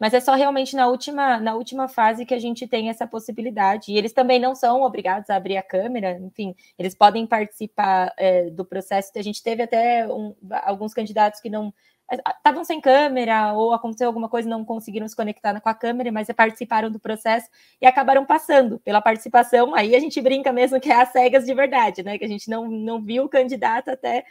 Mas 0.00 0.12
é 0.12 0.18
só 0.18 0.34
realmente 0.34 0.74
na 0.74 0.88
última, 0.88 1.38
na 1.38 1.54
última 1.54 1.86
fase 1.86 2.26
que 2.26 2.34
a 2.34 2.38
gente 2.40 2.66
tem 2.66 2.88
essa 2.90 3.06
possibilidade. 3.06 3.92
E 3.92 3.96
eles 3.96 4.12
também 4.12 4.40
não 4.40 4.56
são 4.56 4.82
obrigados 4.82 5.30
a 5.30 5.36
abrir 5.36 5.56
a 5.56 5.62
câmera, 5.62 6.18
enfim, 6.18 6.56
eles 6.76 6.96
podem 6.96 7.26
participar 7.28 8.12
é, 8.18 8.50
do 8.50 8.64
processo. 8.64 9.12
A 9.14 9.22
gente 9.22 9.42
teve 9.42 9.62
até 9.62 10.06
um, 10.08 10.34
alguns 10.64 10.92
candidatos 10.92 11.40
que 11.40 11.48
não 11.48 11.72
estavam 12.12 12.64
sem 12.64 12.80
câmera 12.80 13.52
ou 13.54 13.72
aconteceu 13.72 14.06
alguma 14.06 14.28
coisa 14.28 14.48
não 14.48 14.64
conseguiram 14.64 15.08
se 15.08 15.16
conectar 15.16 15.58
com 15.60 15.68
a 15.68 15.74
câmera, 15.74 16.12
mas 16.12 16.28
participaram 16.28 16.90
do 16.90 17.00
processo 17.00 17.48
e 17.80 17.86
acabaram 17.86 18.24
passando 18.24 18.78
pela 18.80 19.00
participação. 19.00 19.74
Aí 19.74 19.94
a 19.96 20.00
gente 20.00 20.20
brinca 20.20 20.52
mesmo 20.52 20.80
que 20.80 20.90
é 20.90 21.00
as 21.00 21.10
cegas 21.10 21.44
de 21.44 21.54
verdade, 21.54 22.02
né? 22.02 22.18
Que 22.18 22.24
a 22.24 22.28
gente 22.28 22.48
não, 22.50 22.68
não 22.68 23.02
viu 23.02 23.24
o 23.24 23.28
candidato 23.28 23.90
até 23.90 24.24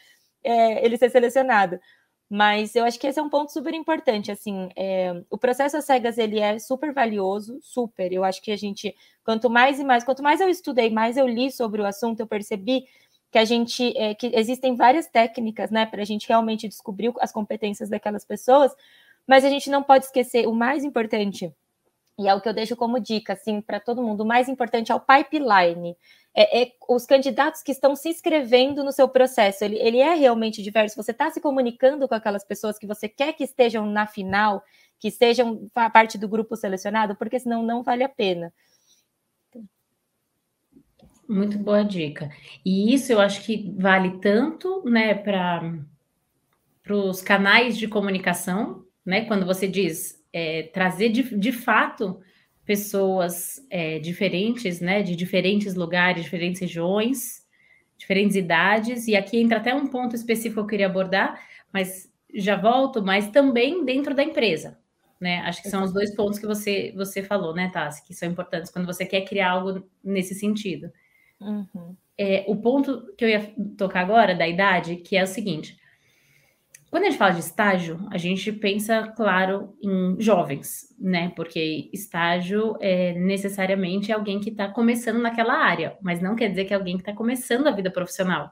é, 0.43 0.85
ele 0.85 0.97
ser 0.97 1.09
selecionado. 1.09 1.79
Mas 2.29 2.75
eu 2.75 2.83
acho 2.85 2.99
que 2.99 3.05
esse 3.05 3.19
é 3.19 3.21
um 3.21 3.29
ponto 3.29 3.51
super 3.51 3.73
importante. 3.73 4.31
Assim, 4.31 4.69
é, 4.75 5.23
o 5.29 5.37
processo 5.37 5.77
às 5.77 5.85
cegas 5.85 6.17
ele 6.17 6.39
é 6.39 6.57
super 6.59 6.93
valioso, 6.93 7.59
super. 7.61 8.11
Eu 8.11 8.23
acho 8.23 8.41
que 8.41 8.51
a 8.51 8.57
gente, 8.57 8.95
quanto 9.23 9.49
mais 9.49 9.79
e 9.79 9.83
mais, 9.83 10.03
quanto 10.03 10.23
mais 10.23 10.41
eu 10.41 10.49
estudei, 10.49 10.89
mais 10.89 11.17
eu 11.17 11.27
li 11.27 11.51
sobre 11.51 11.81
o 11.81 11.85
assunto, 11.85 12.19
eu 12.19 12.27
percebi 12.27 12.85
que 13.33 13.39
a 13.39 13.45
gente 13.45 13.97
é, 13.97 14.13
que 14.13 14.31
existem 14.33 14.75
várias 14.75 15.07
técnicas, 15.07 15.71
né, 15.71 15.87
para 15.87 16.03
a 16.03 16.05
gente 16.05 16.27
realmente 16.27 16.67
descobrir 16.67 17.11
as 17.19 17.31
competências 17.31 17.89
daquelas 17.89 18.23
pessoas, 18.23 18.71
mas 19.27 19.43
a 19.43 19.49
gente 19.49 19.71
não 19.71 19.81
pode 19.81 20.05
esquecer 20.05 20.47
o 20.47 20.53
mais 20.53 20.83
importante 20.83 21.51
e 22.17 22.27
é 22.27 22.35
o 22.35 22.39
que 22.39 22.47
eu 22.47 22.53
deixo 22.53 22.75
como 22.75 22.99
dica, 22.99 23.33
assim, 23.33 23.59
para 23.59 23.79
todo 23.79 24.03
mundo. 24.03 24.21
O 24.21 24.25
mais 24.25 24.47
importante 24.47 24.91
é 24.91 24.95
o 24.95 24.99
pipeline. 24.99 25.97
É, 26.35 26.61
é, 26.61 26.71
os 26.87 27.07
candidatos 27.07 27.63
que 27.63 27.71
estão 27.71 27.95
se 27.95 28.09
inscrevendo 28.09 28.83
no 28.83 28.91
seu 28.91 29.09
processo. 29.09 29.63
Ele, 29.63 29.77
ele 29.79 29.97
é 29.97 30.13
realmente 30.13 30.61
diverso. 30.61 30.95
Você 30.95 31.09
está 31.09 31.31
se 31.31 31.41
comunicando 31.41 32.07
com 32.07 32.13
aquelas 32.13 32.43
pessoas 32.43 32.77
que 32.77 32.85
você 32.85 33.09
quer 33.09 33.33
que 33.33 33.43
estejam 33.43 33.87
na 33.87 34.05
final, 34.05 34.63
que 34.99 35.09
sejam 35.09 35.67
parte 35.73 36.17
do 36.19 36.29
grupo 36.29 36.55
selecionado, 36.55 37.15
porque 37.15 37.39
senão 37.39 37.63
não 37.63 37.81
vale 37.81 38.03
a 38.03 38.09
pena. 38.09 38.53
Muito 41.33 41.57
boa 41.57 41.83
dica. 41.83 42.29
E 42.63 42.93
isso 42.93 43.11
eu 43.11 43.19
acho 43.19 43.41
que 43.43 43.73
vale 43.75 44.19
tanto, 44.19 44.83
né, 44.85 45.15
para 45.15 45.63
os 46.91 47.23
canais 47.23 47.75
de 47.75 47.87
comunicação, 47.87 48.85
né? 49.03 49.25
Quando 49.25 49.43
você 49.43 49.67
diz 49.67 50.23
é, 50.31 50.63
trazer 50.71 51.09
de, 51.09 51.35
de 51.35 51.51
fato 51.51 52.19
pessoas 52.63 53.65
é, 53.71 53.97
diferentes, 53.97 54.79
né, 54.79 55.01
de 55.01 55.15
diferentes 55.15 55.73
lugares, 55.73 56.23
diferentes 56.23 56.61
regiões, 56.61 57.43
diferentes 57.97 58.35
idades, 58.35 59.07
e 59.07 59.15
aqui 59.15 59.39
entra 59.39 59.57
até 59.57 59.73
um 59.73 59.87
ponto 59.87 60.15
específico 60.15 60.55
que 60.55 60.59
eu 60.61 60.67
queria 60.67 60.85
abordar, 60.85 61.41
mas 61.73 62.11
já 62.35 62.55
volto, 62.55 63.01
mas 63.03 63.29
também 63.31 63.83
dentro 63.83 64.13
da 64.13 64.23
empresa, 64.23 64.77
né? 65.19 65.39
Acho 65.39 65.63
que 65.63 65.69
são 65.69 65.83
os 65.83 65.91
dois 65.91 66.15
pontos 66.15 66.37
que 66.37 66.45
você, 66.45 66.93
você 66.95 67.23
falou, 67.23 67.55
né, 67.55 67.71
Tassi, 67.73 68.05
que 68.05 68.13
são 68.13 68.29
importantes 68.29 68.71
quando 68.71 68.85
você 68.85 69.03
quer 69.03 69.21
criar 69.21 69.49
algo 69.49 69.83
nesse 70.03 70.35
sentido. 70.35 70.91
Uhum. 71.43 71.95
É, 72.17 72.45
o 72.47 72.55
ponto 72.55 73.13
que 73.17 73.25
eu 73.25 73.29
ia 73.29 73.53
tocar 73.77 74.01
agora, 74.01 74.35
da 74.35 74.47
idade, 74.47 74.97
que 74.97 75.15
é 75.17 75.23
o 75.23 75.27
seguinte: 75.27 75.77
quando 76.93 77.05
a 77.05 77.09
gente 77.09 77.17
fala 77.17 77.33
de 77.33 77.39
estágio, 77.39 78.07
a 78.11 78.19
gente 78.19 78.51
pensa, 78.51 79.11
claro, 79.17 79.75
em 79.81 80.15
jovens, 80.21 80.95
né? 80.99 81.33
Porque 81.35 81.89
estágio 81.91 82.77
é 82.79 83.13
necessariamente 83.13 84.11
alguém 84.11 84.39
que 84.39 84.51
está 84.51 84.67
começando 84.67 85.19
naquela 85.19 85.55
área, 85.55 85.97
mas 86.03 86.21
não 86.21 86.35
quer 86.35 86.49
dizer 86.49 86.65
que 86.65 86.73
é 86.73 86.77
alguém 86.77 86.95
que 86.95 87.01
está 87.01 87.11
começando 87.11 87.65
a 87.65 87.71
vida 87.71 87.89
profissional, 87.89 88.51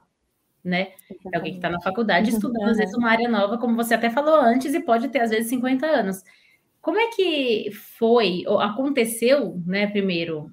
né? 0.64 0.88
É 1.32 1.36
alguém 1.36 1.52
que 1.52 1.58
está 1.58 1.70
na 1.70 1.80
faculdade 1.80 2.30
estudando, 2.30 2.70
às 2.70 2.78
vezes, 2.78 2.96
uma 2.96 3.10
área 3.10 3.28
nova, 3.28 3.58
como 3.58 3.76
você 3.76 3.94
até 3.94 4.10
falou 4.10 4.34
antes, 4.34 4.74
e 4.74 4.80
pode 4.80 5.08
ter, 5.10 5.20
às 5.20 5.30
vezes, 5.30 5.48
50 5.48 5.86
anos. 5.86 6.24
Como 6.80 6.98
é 6.98 7.10
que 7.14 7.70
foi, 7.70 8.42
ou 8.48 8.58
aconteceu, 8.58 9.62
né, 9.64 9.86
primeiro, 9.86 10.50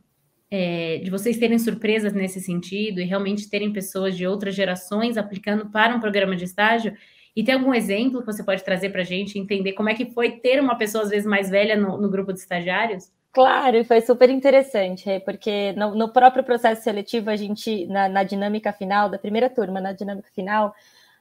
é, 0.52 0.98
de 0.98 1.10
vocês 1.10 1.38
terem 1.38 1.60
surpresas 1.60 2.14
nesse 2.14 2.40
sentido 2.40 3.00
e 3.00 3.06
realmente 3.06 3.50
terem 3.50 3.72
pessoas 3.72 4.18
de 4.18 4.26
outras 4.26 4.56
gerações 4.56 5.18
aplicando 5.18 5.70
para 5.70 5.96
um 5.96 6.00
programa 6.00 6.36
de 6.36 6.46
estágio? 6.46 6.96
E 7.36 7.44
tem 7.44 7.56
algum 7.56 7.74
exemplo 7.74 8.20
que 8.20 8.26
você 8.26 8.44
pode 8.44 8.64
trazer 8.64 8.90
para 8.90 9.02
a 9.02 9.06
gente 9.06 9.38
entender 9.38 9.74
como 9.74 9.90
é 9.90 9.94
que 9.94 10.08
foi 10.08 10.32
ter 10.32 10.60
uma 10.60 10.78
pessoa, 10.78 11.04
às 11.04 11.10
vezes, 11.10 11.26
mais 11.26 11.50
velha 11.50 11.76
no, 11.76 11.98
no 11.98 12.10
grupo 12.10 12.34
de 12.34 12.40
estagiários? 12.40 13.12
Claro, 13.32 13.84
foi 13.86 14.02
super 14.02 14.30
interessante, 14.30 15.20
porque 15.24 15.72
no, 15.74 15.94
no 15.94 16.12
próprio 16.12 16.44
processo 16.44 16.84
seletivo, 16.84 17.30
a 17.30 17.36
gente, 17.36 17.86
na, 17.86 18.10
na, 18.10 18.24
dinâmica 18.24 18.74
final, 18.74 19.08
da 19.08 19.20
primeira 19.20 19.50
turma, 19.50 19.80
na 19.80 19.94
dinâmica 19.94 20.30
final, 20.34 20.74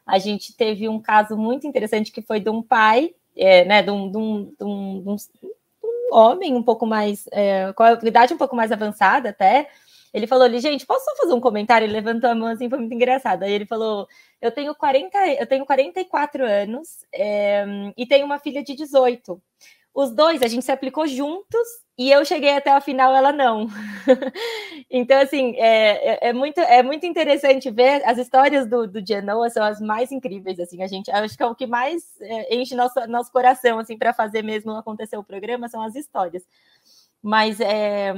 a 0.07 0.19
gente 0.19 0.57
teve 0.57 0.88
um 0.88 1.01
caso 1.01 1.37
muito 1.37 1.67
interessante 1.67 2.11
que 2.11 2.23
foi 2.23 2.41
de 2.41 2.49
um 2.49 2.62
pai, 2.62 3.14
é, 3.37 3.64
né, 3.67 3.83
de 3.83 3.91
um, 3.91 4.11
de 4.11 4.17
um, 4.17 4.55
de 4.57 4.64
um, 4.64 5.17
homem 6.12 6.55
um 6.55 6.62
pouco 6.62 6.87
mais, 6.87 7.27
é, 7.33 7.73
com 7.73 7.83
a 7.83 7.92
idade 8.03 8.35
um 8.35 8.38
pouco 8.38 8.57
mais 8.57 8.73
avançada 8.73 9.31
até, 9.31 9.68
ele 10.12 10.27
falou 10.27 10.44
ali, 10.44 10.59
gente, 10.61 10.87
posso 10.87 11.05
só 11.05 11.16
fazer 11.16 11.35
um 11.35 11.40
comentário? 11.40 11.85
Ele 11.85 11.92
levantou 11.92 12.31
a 12.31 12.35
mão 12.35 12.49
assim, 12.49 12.68
foi 12.68 12.79
muito 12.79 12.94
engraçado. 12.94 13.42
Aí 13.42 13.53
ele 13.53 13.66
falou: 13.66 14.09
Eu 14.40 14.51
tenho 14.51 14.75
40, 14.75 15.18
eu 15.35 15.47
tenho 15.47 15.66
44 15.66 16.44
anos 16.44 17.05
é, 17.12 17.64
e 17.97 18.07
tenho 18.07 18.25
uma 18.25 18.38
filha 18.38 18.62
de 18.62 18.75
18 18.75 19.40
os 20.01 20.13
dois, 20.13 20.43
a 20.43 20.47
gente 20.47 20.65
se 20.65 20.71
aplicou 20.71 21.09
juntos 21.09 21.67
e 21.99 22.09
eu 22.09 22.25
cheguei 22.25 22.55
até 22.55 22.71
a 22.71 22.81
final, 22.81 23.13
ela 23.17 23.33
não. 23.33 23.67
então, 24.89 25.21
assim, 25.21 25.57
é, 25.57 26.27
é, 26.27 26.29
é, 26.29 26.33
muito, 26.33 26.61
é 26.61 26.85
muito 26.85 27.05
interessante 27.05 27.69
ver 27.69 28.05
as 28.07 28.17
histórias 28.17 28.69
do, 28.69 28.87
do 28.87 29.05
Genoa, 29.05 29.51
são 29.51 29.65
as 29.65 29.81
mais 29.81 30.13
incríveis, 30.13 30.61
assim, 30.61 30.85
a 30.85 30.87
gente, 30.87 31.11
acho 31.11 31.37
que 31.37 31.43
é 31.43 31.47
o 31.47 31.55
que 31.55 31.67
mais 31.67 32.05
é, 32.21 32.55
enche 32.55 32.77
nosso, 32.77 32.95
nosso 33.09 33.33
coração, 33.33 33.81
assim, 33.81 33.99
para 33.99 34.15
fazer 34.15 34.45
mesmo 34.45 34.71
acontecer 34.71 35.17
o 35.17 35.25
programa, 35.25 35.69
são 35.69 35.83
as 35.83 35.97
histórias. 35.97 36.47
Mas, 37.21 37.59
é, 37.61 38.15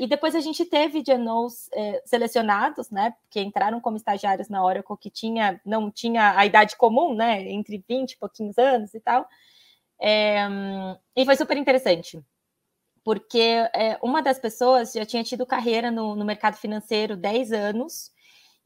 e 0.00 0.06
depois 0.06 0.34
a 0.34 0.40
gente 0.40 0.66
teve 0.66 1.02
Genos 1.02 1.70
é, 1.72 2.02
selecionados, 2.04 2.90
né, 2.90 3.14
que 3.30 3.40
entraram 3.40 3.80
como 3.80 3.96
estagiários 3.96 4.50
na 4.50 4.62
Oracle, 4.62 4.98
que 5.00 5.08
tinha, 5.08 5.58
não 5.64 5.90
tinha 5.90 6.36
a 6.36 6.44
idade 6.44 6.76
comum, 6.76 7.14
né, 7.14 7.50
entre 7.50 7.82
20 7.88 8.12
e 8.12 8.18
pouquinhos 8.18 8.58
anos 8.58 8.92
e 8.92 9.00
tal, 9.00 9.26
é, 10.02 10.48
e 11.16 11.24
foi 11.24 11.36
super 11.36 11.56
interessante, 11.56 12.20
porque 13.04 13.38
é, 13.74 13.98
uma 14.02 14.22
das 14.22 14.38
pessoas 14.38 14.92
já 14.92 15.06
tinha 15.06 15.24
tido 15.24 15.46
carreira 15.46 15.90
no, 15.90 16.16
no 16.16 16.24
mercado 16.24 16.56
financeiro 16.56 17.16
10 17.16 17.52
anos, 17.52 18.10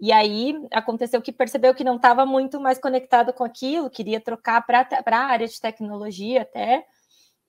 E 0.00 0.12
aí 0.12 0.54
aconteceu 0.72 1.22
que 1.22 1.32
percebeu 1.32 1.74
que 1.74 1.84
não 1.84 1.96
estava 1.96 2.26
muito 2.26 2.60
mais 2.60 2.78
conectado 2.78 3.32
com 3.32 3.44
aquilo, 3.44 3.90
queria 3.90 4.20
trocar 4.20 4.62
para 4.66 4.86
a 5.06 5.18
área 5.18 5.48
de 5.48 5.60
tecnologia 5.60 6.42
até. 6.42 6.86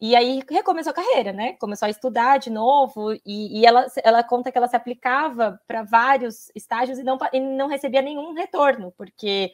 E 0.01 0.15
aí 0.15 0.41
recomeçou 0.49 0.91
a 0.91 0.95
carreira, 0.95 1.33
né? 1.33 1.53
Começou 1.59 1.87
a 1.87 1.89
estudar 1.89 2.39
de 2.39 2.49
novo, 2.51 3.13
e, 3.25 3.59
e 3.61 3.65
ela, 3.65 3.87
ela 4.03 4.23
conta 4.23 4.51
que 4.51 4.57
ela 4.57 4.67
se 4.67 4.75
aplicava 4.75 5.59
para 5.67 5.83
vários 5.83 6.51
estágios 6.55 6.99
e 6.99 7.03
não, 7.03 7.17
e 7.33 7.39
não 7.39 7.67
recebia 7.67 8.01
nenhum 8.01 8.33
retorno, 8.33 8.93
porque 8.97 9.51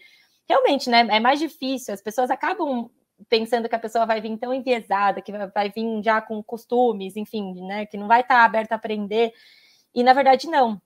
realmente 0.47 0.89
né, 0.89 1.07
é 1.11 1.19
mais 1.19 1.39
difícil, 1.39 1.93
as 1.93 2.01
pessoas 2.01 2.29
acabam 2.29 2.89
pensando 3.29 3.69
que 3.69 3.75
a 3.75 3.79
pessoa 3.79 4.05
vai 4.05 4.21
vir 4.21 4.38
tão 4.38 4.53
enviesada, 4.53 5.21
que 5.21 5.31
vai 5.31 5.69
vir 5.69 6.03
já 6.03 6.21
com 6.21 6.41
costumes, 6.43 7.15
enfim, 7.15 7.62
né? 7.62 7.86
Que 7.86 7.97
não 7.97 8.07
vai 8.07 8.21
estar 8.21 8.36
tá 8.36 8.45
aberta 8.45 8.75
a 8.75 8.77
aprender. 8.77 9.33
E 9.93 10.03
na 10.03 10.13
verdade, 10.13 10.47
não. 10.47 10.81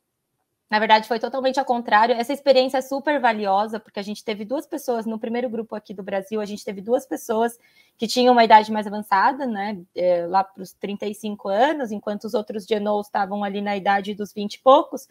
Na 0.69 0.80
verdade, 0.80 1.08
foi 1.08 1.17
totalmente 1.17 1.60
ao 1.60 1.65
contrário. 1.65 2.13
Essa 2.15 2.34
experiência 2.34 2.78
é 2.78 2.82
super 2.82 3.21
valiosa, 3.21 3.80
porque 3.80 4.00
a 4.00 4.04
gente 4.04 4.23
teve 4.23 4.43
duas 4.43 4.67
pessoas 4.67 5.06
no 5.06 5.17
primeiro 5.17 5.50
grupo 5.50 5.76
aqui 5.76 5.93
do 5.93 6.04
Brasil, 6.04 6.41
a 6.41 6.45
gente 6.45 6.63
teve 6.63 6.82
duas 6.82 7.06
pessoas 7.06 7.58
que 7.97 8.06
tinham 8.06 8.34
uma 8.34 8.43
idade 8.43 8.69
mais 8.69 8.86
avançada, 8.86 9.45
né? 9.45 9.82
É, 9.95 10.26
lá 10.28 10.43
para 10.43 10.62
os 10.62 10.73
35 10.73 11.47
anos, 11.47 11.91
enquanto 11.91 12.26
os 12.26 12.34
outros 12.34 12.65
genos 12.65 13.08
estavam 13.08 13.45
ali 13.45 13.62
na 13.62 13.78
idade 13.78 14.13
dos 14.13 14.34
20 14.34 14.56
e 14.56 14.60
poucos. 14.60 15.08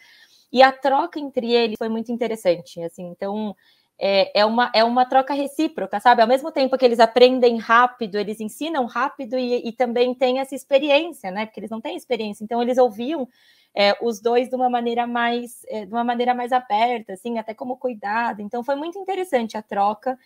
E 0.52 0.62
a 0.62 0.70
troca 0.70 1.18
entre 1.18 1.52
eles 1.52 1.76
foi 1.78 1.88
muito 1.88 2.12
interessante. 2.12 2.82
Assim, 2.82 3.06
então, 3.06 3.56
é, 3.98 4.40
é, 4.40 4.44
uma, 4.44 4.70
é 4.74 4.84
uma 4.84 5.06
troca 5.06 5.32
recíproca, 5.32 5.98
sabe? 6.00 6.20
Ao 6.20 6.28
mesmo 6.28 6.52
tempo 6.52 6.76
que 6.76 6.84
eles 6.84 7.00
aprendem 7.00 7.58
rápido, 7.58 8.16
eles 8.16 8.40
ensinam 8.40 8.84
rápido 8.84 9.38
e, 9.38 9.66
e 9.66 9.72
também 9.72 10.14
têm 10.14 10.38
essa 10.38 10.54
experiência, 10.54 11.30
né? 11.30 11.46
Porque 11.46 11.60
eles 11.60 11.70
não 11.70 11.80
têm 11.80 11.96
experiência, 11.96 12.44
então 12.44 12.62
eles 12.62 12.78
ouviam 12.78 13.26
é, 13.74 13.96
os 14.02 14.20
dois 14.20 14.48
de 14.48 14.56
uma 14.56 14.68
maneira 14.68 15.06
mais 15.06 15.64
é, 15.68 15.84
de 15.86 15.92
uma 15.92 16.04
maneira 16.04 16.34
mais 16.34 16.52
aberta, 16.52 17.14
assim, 17.14 17.38
até 17.38 17.54
como 17.54 17.76
cuidado. 17.76 18.40
Então 18.40 18.62
foi 18.62 18.74
muito 18.74 18.98
interessante 18.98 19.56
a 19.56 19.62
troca. 19.62 20.18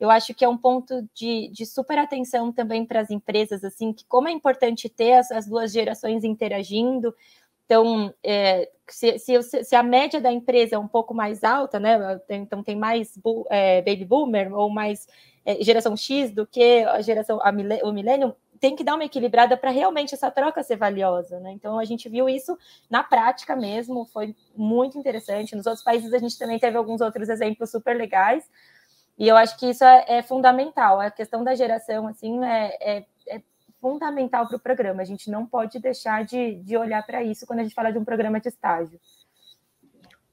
Eu 0.00 0.10
acho 0.10 0.32
que 0.32 0.44
é 0.44 0.48
um 0.48 0.56
ponto 0.56 1.02
de, 1.12 1.48
de 1.48 1.66
super 1.66 1.98
atenção 1.98 2.52
também 2.52 2.84
para 2.84 3.00
as 3.00 3.10
empresas, 3.10 3.64
assim, 3.64 3.92
que 3.92 4.04
como 4.06 4.28
é 4.28 4.30
importante 4.32 4.88
ter 4.88 5.14
as, 5.14 5.30
as 5.32 5.46
duas 5.46 5.72
gerações 5.72 6.22
interagindo. 6.24 7.14
Então, 7.68 8.14
é, 8.24 8.66
se, 8.88 9.18
se, 9.18 9.42
se, 9.42 9.76
a 9.76 9.82
média 9.82 10.22
da 10.22 10.32
empresa 10.32 10.76
é 10.76 10.78
um 10.78 10.88
pouco 10.88 11.12
mais 11.12 11.44
alta, 11.44 11.78
né? 11.78 12.18
Então 12.30 12.62
tem 12.62 12.74
mais 12.74 13.12
é, 13.50 13.82
baby 13.82 14.06
boomer 14.06 14.54
ou 14.54 14.70
mais 14.70 15.06
é, 15.44 15.62
geração 15.62 15.94
X 15.94 16.30
do 16.32 16.46
que 16.46 16.82
a 16.84 17.02
geração 17.02 17.38
a, 17.42 17.50
o 17.86 17.92
milênio, 17.92 18.34
tem 18.58 18.74
que 18.74 18.82
dar 18.82 18.94
uma 18.94 19.04
equilibrada 19.04 19.54
para 19.54 19.70
realmente 19.70 20.14
essa 20.14 20.30
troca 20.30 20.62
ser 20.62 20.76
valiosa, 20.76 21.38
né? 21.40 21.52
Então 21.52 21.78
a 21.78 21.84
gente 21.84 22.08
viu 22.08 22.26
isso 22.26 22.56
na 22.88 23.02
prática 23.02 23.54
mesmo, 23.54 24.06
foi 24.06 24.34
muito 24.56 24.96
interessante. 24.96 25.54
Nos 25.54 25.66
outros 25.66 25.84
países 25.84 26.14
a 26.14 26.18
gente 26.18 26.38
também 26.38 26.58
teve 26.58 26.78
alguns 26.78 27.02
outros 27.02 27.28
exemplos 27.28 27.70
super 27.70 27.94
legais. 27.94 28.48
E 29.18 29.28
eu 29.28 29.36
acho 29.36 29.58
que 29.58 29.68
isso 29.68 29.84
é, 29.84 30.04
é 30.08 30.22
fundamental. 30.22 31.00
A 31.00 31.10
questão 31.10 31.44
da 31.44 31.54
geração, 31.54 32.06
assim, 32.06 32.42
é, 32.44 32.78
é, 32.80 32.96
é 32.98 33.04
fundamental 33.80 34.46
para 34.46 34.56
o 34.56 34.60
programa. 34.60 35.02
A 35.02 35.04
gente 35.04 35.30
não 35.30 35.46
pode 35.46 35.78
deixar 35.78 36.24
de, 36.24 36.56
de 36.56 36.76
olhar 36.76 37.04
para 37.04 37.22
isso 37.22 37.46
quando 37.46 37.60
a 37.60 37.62
gente 37.62 37.74
fala 37.74 37.90
de 37.90 37.98
um 37.98 38.04
programa 38.04 38.40
de 38.40 38.48
estágio 38.48 38.98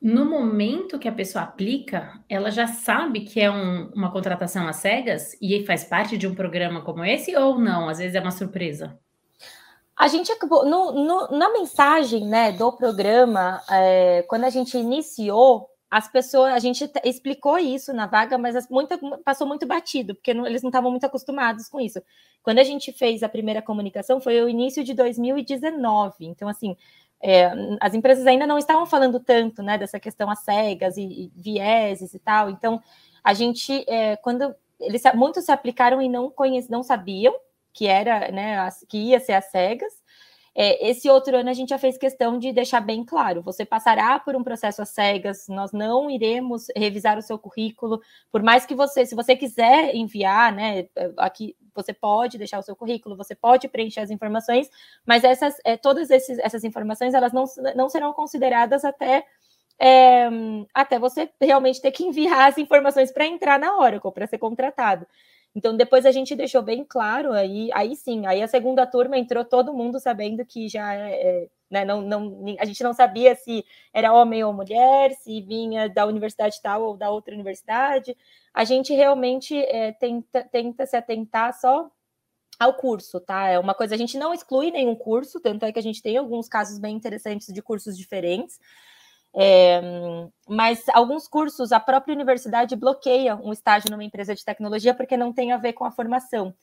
no 0.05 0.23
momento 0.23 0.99
que 0.99 1.08
a 1.08 1.12
pessoa 1.12 1.43
aplica, 1.43 2.21
ela 2.29 2.51
já 2.51 2.67
sabe 2.67 3.21
que 3.21 3.41
é 3.41 3.49
um, 3.49 3.91
uma 3.95 4.12
contratação 4.12 4.67
às 4.67 4.75
cegas 4.75 5.36
e 5.41 5.65
faz 5.65 5.84
parte 5.84 6.15
de 6.15 6.27
um 6.27 6.36
programa 6.36 6.84
como 6.84 7.03
esse 7.03 7.36
ou 7.36 7.58
não? 7.58 7.89
Às 7.89 7.97
vezes 7.97 8.13
é 8.13 8.19
uma 8.19 8.29
surpresa. 8.29 8.99
A 9.97 10.08
gente 10.08 10.31
acabou 10.31 10.63
no, 10.63 10.91
no, 10.91 11.36
na 11.36 11.51
mensagem 11.51 12.23
né, 12.27 12.51
do 12.51 12.71
programa, 12.73 13.60
é, 13.67 14.23
quando 14.27 14.43
a 14.43 14.51
gente 14.51 14.77
iniciou, 14.77 15.67
as 15.89 16.11
pessoas, 16.11 16.53
a 16.53 16.59
gente 16.59 16.89
explicou 17.03 17.57
isso 17.57 17.93
na 17.93 18.07
vaga, 18.07 18.37
mas 18.37 18.55
as, 18.55 18.67
passou 19.23 19.47
muito 19.47 19.65
batido, 19.65 20.15
porque 20.15 20.33
não, 20.33 20.45
eles 20.45 20.61
não 20.61 20.69
estavam 20.69 20.91
muito 20.91 21.05
acostumados 21.05 21.69
com 21.69 21.79
isso. 21.79 22.01
Quando 22.41 22.59
a 22.59 22.63
gente 22.63 22.91
fez 22.91 23.23
a 23.23 23.29
primeira 23.29 23.61
comunicação, 23.61 24.19
foi 24.19 24.41
o 24.41 24.49
início 24.49 24.83
de 24.83 24.93
2019. 24.93 26.25
Então, 26.25 26.47
assim, 26.47 26.75
é, 27.21 27.51
as 27.79 27.93
empresas 27.93 28.25
ainda 28.27 28.45
não 28.45 28.57
estavam 28.57 28.85
falando 28.85 29.19
tanto 29.19 29.63
né, 29.63 29.77
dessa 29.77 29.99
questão 29.99 30.29
às 30.29 30.39
cegas 30.39 30.97
e, 30.97 31.01
e 31.01 31.31
vieses 31.35 32.13
e 32.13 32.19
tal. 32.19 32.49
Então, 32.49 32.81
a 33.23 33.33
gente, 33.33 33.83
é, 33.87 34.15
quando 34.17 34.53
eles 34.79 35.01
muitos 35.13 35.45
se 35.45 35.51
aplicaram 35.51 36.01
e 36.01 36.09
não 36.09 36.29
conheciam, 36.29 36.77
não 36.77 36.83
sabiam 36.83 37.33
que 37.73 37.87
era, 37.87 38.31
né, 38.31 38.69
que 38.87 38.97
ia 38.97 39.19
ser 39.19 39.33
às 39.33 39.45
cegas. 39.45 39.93
É, 40.57 40.89
esse 40.89 41.09
outro 41.09 41.35
ano 41.35 41.49
a 41.49 41.53
gente 41.53 41.69
já 41.69 41.77
fez 41.77 41.97
questão 41.97 42.39
de 42.39 42.53
deixar 42.53 42.79
bem 42.79 43.03
claro: 43.03 43.41
você 43.41 43.65
passará 43.65 44.17
por 44.19 44.35
um 44.35 44.43
processo 44.43 44.81
às 44.81 44.89
cegas, 44.89 45.47
nós 45.49 45.73
não 45.73 46.09
iremos 46.09 46.67
revisar 46.75 47.17
o 47.17 47.21
seu 47.21 47.37
currículo, 47.37 48.01
por 48.31 48.41
mais 48.41 48.65
que 48.65 48.73
você, 48.73 49.05
se 49.05 49.13
você 49.13 49.35
quiser 49.35 49.93
enviar, 49.93 50.53
né, 50.53 50.87
aqui 51.17 51.55
você 51.75 51.91
pode 51.91 52.37
deixar 52.37 52.57
o 52.59 52.63
seu 52.63 52.75
currículo, 52.75 53.17
você 53.17 53.35
pode 53.35 53.67
preencher 53.67 53.99
as 53.99 54.09
informações, 54.09 54.69
mas 55.05 55.25
essas, 55.25 55.57
é, 55.65 55.75
todas 55.75 56.09
esses, 56.09 56.39
essas 56.39 56.63
informações 56.63 57.13
elas 57.13 57.33
não, 57.33 57.43
não 57.75 57.89
serão 57.89 58.13
consideradas 58.13 58.85
até 58.85 59.25
é, 59.77 60.29
até 60.73 60.97
você 60.97 61.29
realmente 61.41 61.81
ter 61.81 61.91
que 61.91 62.05
enviar 62.05 62.47
as 62.47 62.57
informações 62.57 63.11
para 63.11 63.25
entrar 63.25 63.59
na 63.59 63.77
Oracle, 63.77 64.11
para 64.11 64.25
ser 64.25 64.37
contratado. 64.37 65.05
Então, 65.55 65.75
depois 65.75 66.05
a 66.05 66.11
gente 66.11 66.35
deixou 66.35 66.61
bem 66.61 66.83
claro, 66.83 67.31
aí, 67.31 67.69
aí 67.73 67.95
sim, 67.95 68.25
aí 68.27 68.41
a 68.43 68.47
segunda 68.47 68.85
turma 68.85 69.17
entrou 69.17 69.45
todo 69.45 69.73
mundo 69.73 69.99
sabendo 69.99 70.45
que 70.45 70.67
já 70.67 70.93
é, 70.93 71.47
né, 71.71 71.85
não, 71.85 72.01
não, 72.01 72.55
a 72.59 72.65
gente 72.65 72.83
não 72.83 72.93
sabia 72.93 73.35
se 73.35 73.65
era 73.93 74.13
homem 74.13 74.43
ou 74.43 74.53
mulher, 74.53 75.13
se 75.13 75.41
vinha 75.41 75.89
da 75.89 76.05
universidade 76.05 76.61
tal 76.61 76.83
ou 76.83 76.97
da 76.97 77.09
outra 77.09 77.33
universidade. 77.33 78.15
A 78.53 78.63
gente 78.63 78.93
realmente 78.93 79.57
é, 79.57 79.91
tenta, 79.93 80.43
tenta 80.43 80.85
se 80.85 80.95
atentar 80.95 81.53
só 81.59 81.89
ao 82.59 82.73
curso, 82.75 83.19
tá? 83.19 83.47
É 83.47 83.59
uma 83.59 83.73
coisa, 83.73 83.95
a 83.95 83.97
gente 83.97 84.17
não 84.17 84.33
exclui 84.33 84.71
nenhum 84.71 84.95
curso, 84.95 85.39
tanto 85.39 85.65
é 85.65 85.71
que 85.71 85.79
a 85.79 85.83
gente 85.83 86.01
tem 86.01 86.17
alguns 86.17 86.47
casos 86.47 86.79
bem 86.79 86.95
interessantes 86.95 87.53
de 87.53 87.61
cursos 87.61 87.97
diferentes. 87.97 88.59
É, 89.37 89.81
mas 90.47 90.87
alguns 90.93 91.27
cursos, 91.27 91.73
a 91.73 91.79
própria 91.79 92.13
universidade 92.13 92.75
bloqueia 92.75 93.35
um 93.35 93.51
estágio 93.51 93.91
numa 93.91 94.03
empresa 94.03 94.33
de 94.33 94.45
tecnologia 94.45 94.93
porque 94.93 95.17
não 95.17 95.33
tem 95.33 95.51
a 95.51 95.57
ver 95.57 95.73
com 95.73 95.83
a 95.83 95.91
formação. 95.91 96.55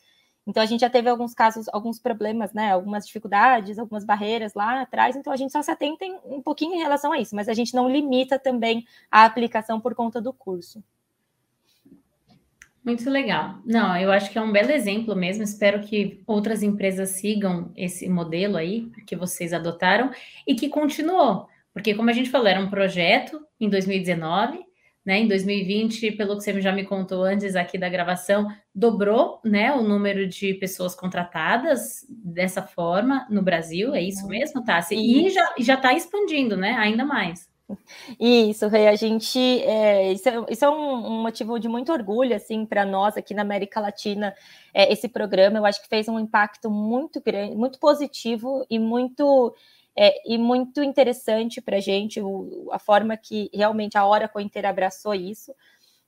Então 0.47 0.63
a 0.63 0.67
gente 0.67 0.81
já 0.81 0.91
teve 0.91 1.09
alguns 1.09 1.35
casos, 1.35 1.69
alguns 1.73 2.01
problemas, 2.01 2.53
né? 2.53 2.73
Algumas 2.73 3.07
dificuldades, 3.07 3.79
algumas 3.79 4.05
barreiras 4.05 4.55
lá 4.55 4.81
atrás. 4.81 5.15
Então 5.15 5.33
a 5.33 5.37
gente 5.37 5.53
só 5.53 5.63
se 5.63 5.71
atenta 5.71 6.05
um 6.25 6.43
pouquinho 6.43 6.75
em 6.75 6.79
relação 6.79 7.13
a 7.13 7.19
isso, 7.19 7.37
mas 7.37 7.49
a 7.49 7.55
gente 7.55 7.75
não 7.75 7.89
limita 7.89 8.39
também 8.39 8.85
a 9.11 9.25
aplicação 9.25 9.81
por 9.81 9.95
conta 9.95 10.21
do 10.21 10.33
curso. 10.33 10.83
Muito 12.85 13.09
legal. 13.09 13.61
Não, 13.65 13.97
eu 13.97 14.11
acho 14.11 14.33
que 14.33 14.39
é 14.39 14.43
um 14.43 14.51
belo 14.51 14.73
exemplo 14.73 15.15
mesmo. 15.15 15.45
Espero 15.45 15.81
que 15.83 16.21
outras 16.27 16.65
empresas 16.65 17.11
sigam 17.11 17.71
esse 17.77 18.09
modelo 18.09 18.57
aí 18.57 18.91
que 19.07 19.15
vocês 19.15 19.53
adotaram 19.53 20.11
e 20.45 20.57
que 20.57 20.69
continuou. 20.69 21.49
Porque, 21.73 21.95
como 21.95 22.11
a 22.11 22.13
gente 22.13 22.31
falou, 22.31 22.47
era 22.47 22.61
um 22.61 22.69
projeto 22.69 23.41
em 23.59 23.69
2019, 23.69 24.61
né? 25.05 25.19
Em 25.19 25.27
2020, 25.27 26.13
pelo 26.13 26.37
que 26.37 26.45
você 26.45 26.61
já 26.61 26.73
me 26.73 26.85
contou 26.85 27.25
antes 27.25 27.57
aqui 27.57 27.77
da 27.77 27.89
gravação, 27.89 28.47
dobrou 28.75 29.41
né, 29.45 29.73
o 29.73 29.83
número 29.83 30.29
de 30.29 30.55
pessoas 30.55 30.95
contratadas 30.95 32.07
dessa 32.09 32.63
forma 32.63 33.27
no 33.29 33.43
Brasil, 33.43 33.95
é 33.95 34.03
isso 34.03 34.23
uhum. 34.23 34.29
mesmo, 34.29 34.65
Tassi? 34.65 34.95
E 34.95 35.29
já 35.31 35.75
está 35.75 35.93
expandindo, 35.93 36.57
né? 36.57 36.73
Ainda 36.79 37.05
mais. 37.05 37.51
Isso, 38.19 38.69
Rei, 38.69 38.89
a 38.89 38.95
gente. 38.95 39.39
É, 39.39 40.13
isso, 40.13 40.29
é, 40.29 40.45
isso 40.51 40.65
é 40.65 40.71
um, 40.71 41.07
um, 41.07 41.23
motivo 41.23 41.59
de 41.59 41.69
muito 41.69 41.93
orgulho, 41.93 42.35
assim, 42.35 42.67
para 42.67 42.85
nós 42.85 43.17
aqui 43.17 43.35
na 43.35 43.43
América 43.43 43.81
Latina. 43.81 44.35
É, 44.75 44.93
esse 44.93 45.09
programa, 45.09 45.59
eu 45.59 45.67
acho 45.67 45.83
que 45.83 45.89
fez 45.89 46.09
um 46.09 46.19
impacto 46.19 46.71
muito 46.71 47.21
grande, 47.21 47.57
muito 47.57 47.79
positivo 47.79 48.67
e 48.69 48.79
muito 48.79 49.55
é, 49.97 50.15
e 50.27 50.39
muito 50.39 50.83
interessante 50.83 51.61
para 51.61 51.77
a 51.77 51.81
gente 51.81 52.21
o, 52.21 52.69
a 52.73 52.79
forma 52.79 53.17
que 53.17 53.51
realmente 53.53 53.99
a 53.99 54.07
Oracle 54.07 54.43
inteira 54.43 54.69
abraçou 54.69 55.15
isso. 55.15 55.55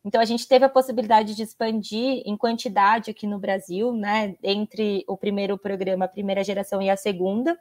Então, 0.05 0.21
a 0.21 0.25
gente 0.25 0.47
teve 0.47 0.65
a 0.65 0.69
possibilidade 0.69 1.35
de 1.35 1.43
expandir 1.43 2.23
em 2.27 2.37
quantidade 2.37 3.11
aqui 3.11 3.27
no 3.27 3.39
Brasil, 3.39 3.93
né, 3.93 4.35
entre 4.43 5.03
o 5.09 5.17
primeiro 5.17 5.57
programa, 5.57 6.05
a 6.05 6.09
primeira 6.09 6.45
geração 6.45 6.83
e 6.83 6.91
a 6.91 6.97
segunda. 6.97 7.59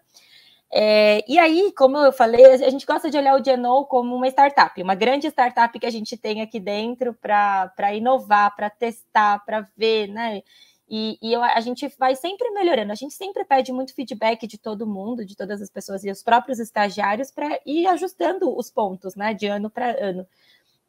É, 0.76 1.24
e 1.28 1.38
aí, 1.38 1.72
como 1.78 1.98
eu 1.98 2.12
falei, 2.12 2.44
a 2.46 2.70
gente 2.70 2.86
gosta 2.86 3.10
de 3.10 3.16
olhar 3.16 3.40
o 3.40 3.44
Geno 3.44 3.86
como 3.86 4.16
uma 4.16 4.28
startup, 4.28 4.82
uma 4.82 4.96
grande 4.96 5.28
startup 5.28 5.78
que 5.80 5.86
a 5.86 5.92
gente 5.92 6.18
tem 6.18 6.42
aqui 6.42 6.60
dentro 6.60 7.14
para 7.14 7.94
inovar, 7.94 8.56
para 8.56 8.72
testar, 8.72 9.46
para 9.46 9.68
ver, 9.78 10.08
né? 10.08 10.42
E, 10.90 11.18
e 11.22 11.34
eu, 11.34 11.42
a 11.42 11.60
gente 11.62 11.88
vai 11.98 12.16
sempre 12.16 12.50
melhorando, 12.52 12.92
a 12.92 12.96
gente 12.96 13.14
sempre 13.14 13.46
pede 13.46 13.72
muito 13.72 13.96
feedback 13.96 14.46
de 14.46 14.58
todo 14.58 14.86
mundo, 14.86 15.26
de 15.26 15.36
todas 15.36 15.62
as 15.62 15.70
pessoas 15.70 16.04
e 16.04 16.12
os 16.12 16.22
próprios 16.22 16.60
estagiários 16.60 17.32
para 17.32 17.60
ir 17.66 17.88
ajustando 17.88 18.56
os 18.56 18.70
pontos, 18.70 19.16
né, 19.16 19.34
de 19.34 19.48
ano 19.48 19.70
para 19.70 19.98
ano. 20.00 20.28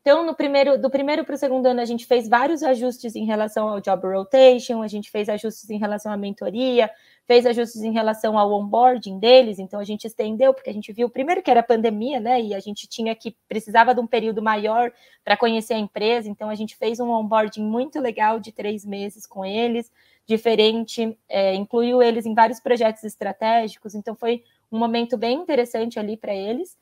Então, 0.00 0.26
no 0.26 0.34
primeiro, 0.34 0.76
do 0.76 0.90
primeiro 0.90 1.24
para 1.24 1.34
o 1.34 1.38
segundo 1.38 1.64
ano, 1.64 1.80
a 1.80 1.84
gente 1.86 2.04
fez 2.04 2.28
vários 2.28 2.62
ajustes 2.62 3.16
em 3.16 3.24
relação 3.24 3.68
ao 3.68 3.80
job 3.80 4.06
rotation, 4.06 4.82
a 4.82 4.88
gente 4.88 5.10
fez 5.10 5.30
ajustes 5.30 5.70
em 5.70 5.78
relação 5.78 6.12
à 6.12 6.16
mentoria, 6.16 6.90
fez 7.26 7.46
ajustes 7.46 7.82
em 7.82 7.92
relação 7.92 8.38
ao 8.38 8.52
onboarding 8.52 9.18
deles, 9.18 9.58
então 9.58 9.80
a 9.80 9.84
gente 9.84 10.06
estendeu, 10.06 10.52
porque 10.52 10.70
a 10.70 10.72
gente 10.72 10.92
viu 10.92 11.08
primeiro 11.08 11.42
que 11.42 11.50
era 11.50 11.62
pandemia, 11.62 12.20
né? 12.20 12.40
E 12.40 12.54
a 12.54 12.60
gente 12.60 12.86
tinha 12.86 13.14
que 13.14 13.34
precisava 13.48 13.94
de 13.94 14.00
um 14.00 14.06
período 14.06 14.42
maior 14.42 14.92
para 15.24 15.36
conhecer 15.36 15.74
a 15.74 15.78
empresa, 15.78 16.28
então 16.28 16.50
a 16.50 16.54
gente 16.54 16.76
fez 16.76 17.00
um 17.00 17.10
onboarding 17.10 17.62
muito 17.62 17.98
legal 17.98 18.38
de 18.38 18.52
três 18.52 18.84
meses 18.84 19.26
com 19.26 19.44
eles, 19.44 19.90
diferente, 20.26 21.16
é, 21.28 21.54
incluiu 21.54 22.02
eles 22.02 22.26
em 22.26 22.34
vários 22.34 22.60
projetos 22.60 23.04
estratégicos, 23.04 23.94
então 23.94 24.14
foi 24.14 24.42
um 24.70 24.78
momento 24.78 25.16
bem 25.16 25.38
interessante 25.38 25.98
ali 25.98 26.16
para 26.16 26.34
eles. 26.34 26.76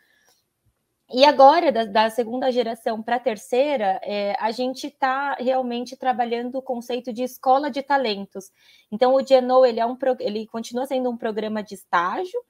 E 1.13 1.27
agora, 1.27 1.71
da, 1.71 1.85
da 1.85 2.11
segunda 2.11 2.51
geração 2.51 3.03
para 3.03 3.17
a 3.17 3.21
terceira, 3.21 4.01
é, 4.03 4.35
a 4.41 4.51
gente 4.51 4.87
está 4.87 5.35
realmente 5.35 5.95
trabalhando 5.95 6.57
o 6.57 6.63
conceito 6.63 7.13
de 7.13 7.23
escola 7.23 7.71
de 7.71 7.83
talentos. 7.83 8.51
Então, 8.91 9.15
o 9.15 9.27
Geno, 9.27 9.67
ele, 9.67 9.79
é 9.79 9.85
um, 9.85 9.97
ele 10.21 10.47
continua 10.47 10.87
sendo 10.87 11.11
um 11.11 11.17
programa 11.17 11.63
de 11.63 11.75
estágio, 11.75 12.41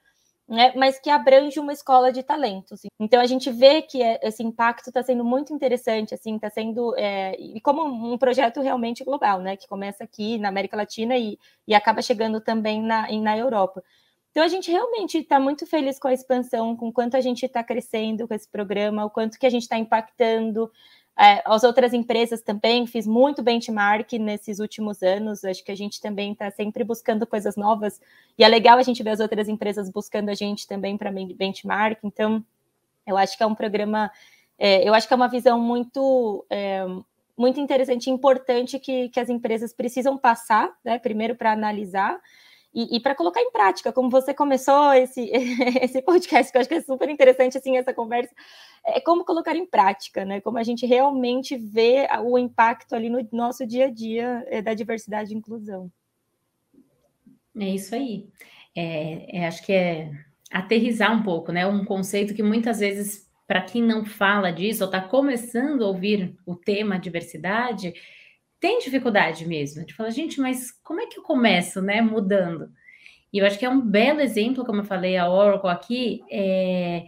né, 0.48 0.72
mas 0.77 1.01
que 1.01 1.11
abrange 1.11 1.59
uma 1.59 1.72
escola 1.72 2.12
de 2.12 2.22
talentos. 2.22 2.83
Então, 3.01 3.20
a 3.20 3.27
gente 3.27 3.51
vê 3.51 3.83
que 3.83 4.01
é, 4.01 4.20
esse 4.22 4.44
impacto 4.44 4.88
está 4.88 5.03
sendo 5.03 5.25
muito 5.25 5.53
interessante, 5.53 6.14
assim, 6.14 6.37
está 6.37 6.48
sendo, 6.48 6.94
é, 6.96 7.35
e 7.40 7.61
como 7.61 7.83
um 7.85 8.16
projeto 8.16 8.61
realmente 8.61 9.03
global, 9.03 9.40
né, 9.40 9.57
que 9.57 9.66
começa 9.66 10.05
aqui 10.05 10.38
na 10.38 10.48
América 10.48 10.77
Latina 10.77 11.16
e, 11.16 11.37
e 11.66 11.75
acaba 11.75 12.01
chegando 12.01 12.40
também 12.40 12.81
na, 12.81 13.11
na 13.11 13.37
Europa. 13.37 13.83
Então 14.32 14.42
a 14.42 14.48
gente 14.48 14.70
realmente 14.70 15.18
está 15.18 15.38
muito 15.38 15.66
feliz 15.66 15.98
com 15.98 16.08
a 16.08 16.12
expansão, 16.14 16.74
com 16.74 16.88
o 16.88 16.92
quanto 16.92 17.18
a 17.18 17.20
gente 17.20 17.44
está 17.44 17.62
crescendo 17.62 18.26
com 18.26 18.32
esse 18.32 18.48
programa, 18.48 19.04
o 19.04 19.10
quanto 19.10 19.38
que 19.38 19.44
a 19.44 19.50
gente 19.50 19.62
está 19.62 19.76
impactando 19.76 20.72
é, 21.18 21.42
as 21.44 21.62
outras 21.62 21.92
empresas 21.92 22.40
também. 22.40 22.86
Fiz 22.86 23.06
muito 23.06 23.42
benchmark 23.42 24.10
nesses 24.14 24.58
últimos 24.58 25.02
anos. 25.02 25.44
Acho 25.44 25.62
que 25.62 25.70
a 25.70 25.76
gente 25.76 26.00
também 26.00 26.32
está 26.32 26.50
sempre 26.50 26.82
buscando 26.82 27.26
coisas 27.26 27.56
novas 27.56 28.00
e 28.38 28.42
é 28.42 28.48
legal 28.48 28.78
a 28.78 28.82
gente 28.82 29.02
ver 29.02 29.10
as 29.10 29.20
outras 29.20 29.50
empresas 29.50 29.90
buscando 29.90 30.30
a 30.30 30.34
gente 30.34 30.66
também 30.66 30.96
para 30.96 31.12
benchmark. 31.12 31.98
Então 32.02 32.42
eu 33.06 33.18
acho 33.18 33.36
que 33.36 33.42
é 33.42 33.46
um 33.46 33.54
programa, 33.54 34.10
é, 34.58 34.88
eu 34.88 34.94
acho 34.94 35.06
que 35.06 35.12
é 35.12 35.16
uma 35.16 35.28
visão 35.28 35.60
muito 35.60 36.46
é, 36.48 36.86
muito 37.36 37.60
interessante 37.60 38.06
e 38.06 38.10
importante 38.10 38.78
que, 38.78 39.10
que 39.10 39.20
as 39.20 39.28
empresas 39.28 39.74
precisam 39.74 40.16
passar, 40.16 40.72
né? 40.82 40.98
Primeiro 40.98 41.34
para 41.36 41.52
analisar 41.52 42.18
e, 42.74 42.96
e 42.96 43.00
para 43.00 43.14
colocar 43.14 43.40
em 43.40 43.50
prática, 43.50 43.92
como 43.92 44.08
você 44.08 44.32
começou 44.32 44.92
esse, 44.94 45.30
esse 45.82 46.00
podcast, 46.00 46.50
que 46.50 46.56
eu 46.56 46.61
acho 46.61 46.68
que 46.68 46.76
é 46.76 46.80
super 46.80 47.08
interessante 47.08 47.58
assim 47.58 47.76
essa 47.76 47.92
conversa, 47.92 48.35
é 48.85 49.00
como 49.00 49.24
colocar 49.24 49.54
em 49.54 49.66
prática, 49.66 50.24
né? 50.24 50.40
Como 50.40 50.58
a 50.58 50.62
gente 50.62 50.87
realmente 50.87 51.56
vê 51.56 52.08
o 52.24 52.38
impacto 52.38 52.94
ali 52.94 53.11
no 53.11 53.26
nosso 53.30 53.66
dia 53.66 53.87
a 53.87 53.90
dia 53.90 54.44
é, 54.48 54.62
da 54.62 54.72
diversidade 54.72 55.32
e 55.32 55.37
inclusão. 55.37 55.90
É 57.58 57.68
isso 57.68 57.94
aí. 57.94 58.26
É, 58.74 59.40
é, 59.40 59.46
acho 59.46 59.64
que 59.64 59.72
é 59.72 60.11
aterrizar 60.50 61.14
um 61.14 61.22
pouco, 61.22 61.52
né? 61.52 61.66
Um 61.66 61.85
conceito 61.85 62.35
que 62.35 62.42
muitas 62.42 62.80
vezes, 62.80 63.30
para 63.46 63.61
quem 63.61 63.82
não 63.82 64.04
fala 64.04 64.50
disso, 64.50 64.82
ou 64.82 64.88
está 64.88 65.00
começando 65.00 65.85
a 65.85 65.88
ouvir 65.88 66.35
o 66.46 66.56
tema 66.56 66.98
diversidade, 66.98 67.92
tem 68.62 68.79
dificuldade 68.79 69.44
mesmo, 69.44 69.85
de 69.85 69.92
falar, 69.92 70.11
gente, 70.11 70.40
mas 70.40 70.70
como 70.85 71.01
é 71.01 71.07
que 71.07 71.18
eu 71.18 71.22
começo, 71.25 71.83
né, 71.83 72.01
mudando? 72.01 72.70
E 73.33 73.38
eu 73.38 73.44
acho 73.44 73.59
que 73.59 73.64
é 73.64 73.68
um 73.68 73.81
belo 73.81 74.20
exemplo, 74.20 74.64
como 74.64 74.83
eu 74.83 74.85
falei, 74.85 75.16
a 75.16 75.29
Oracle 75.29 75.68
aqui, 75.68 76.20
é, 76.31 77.03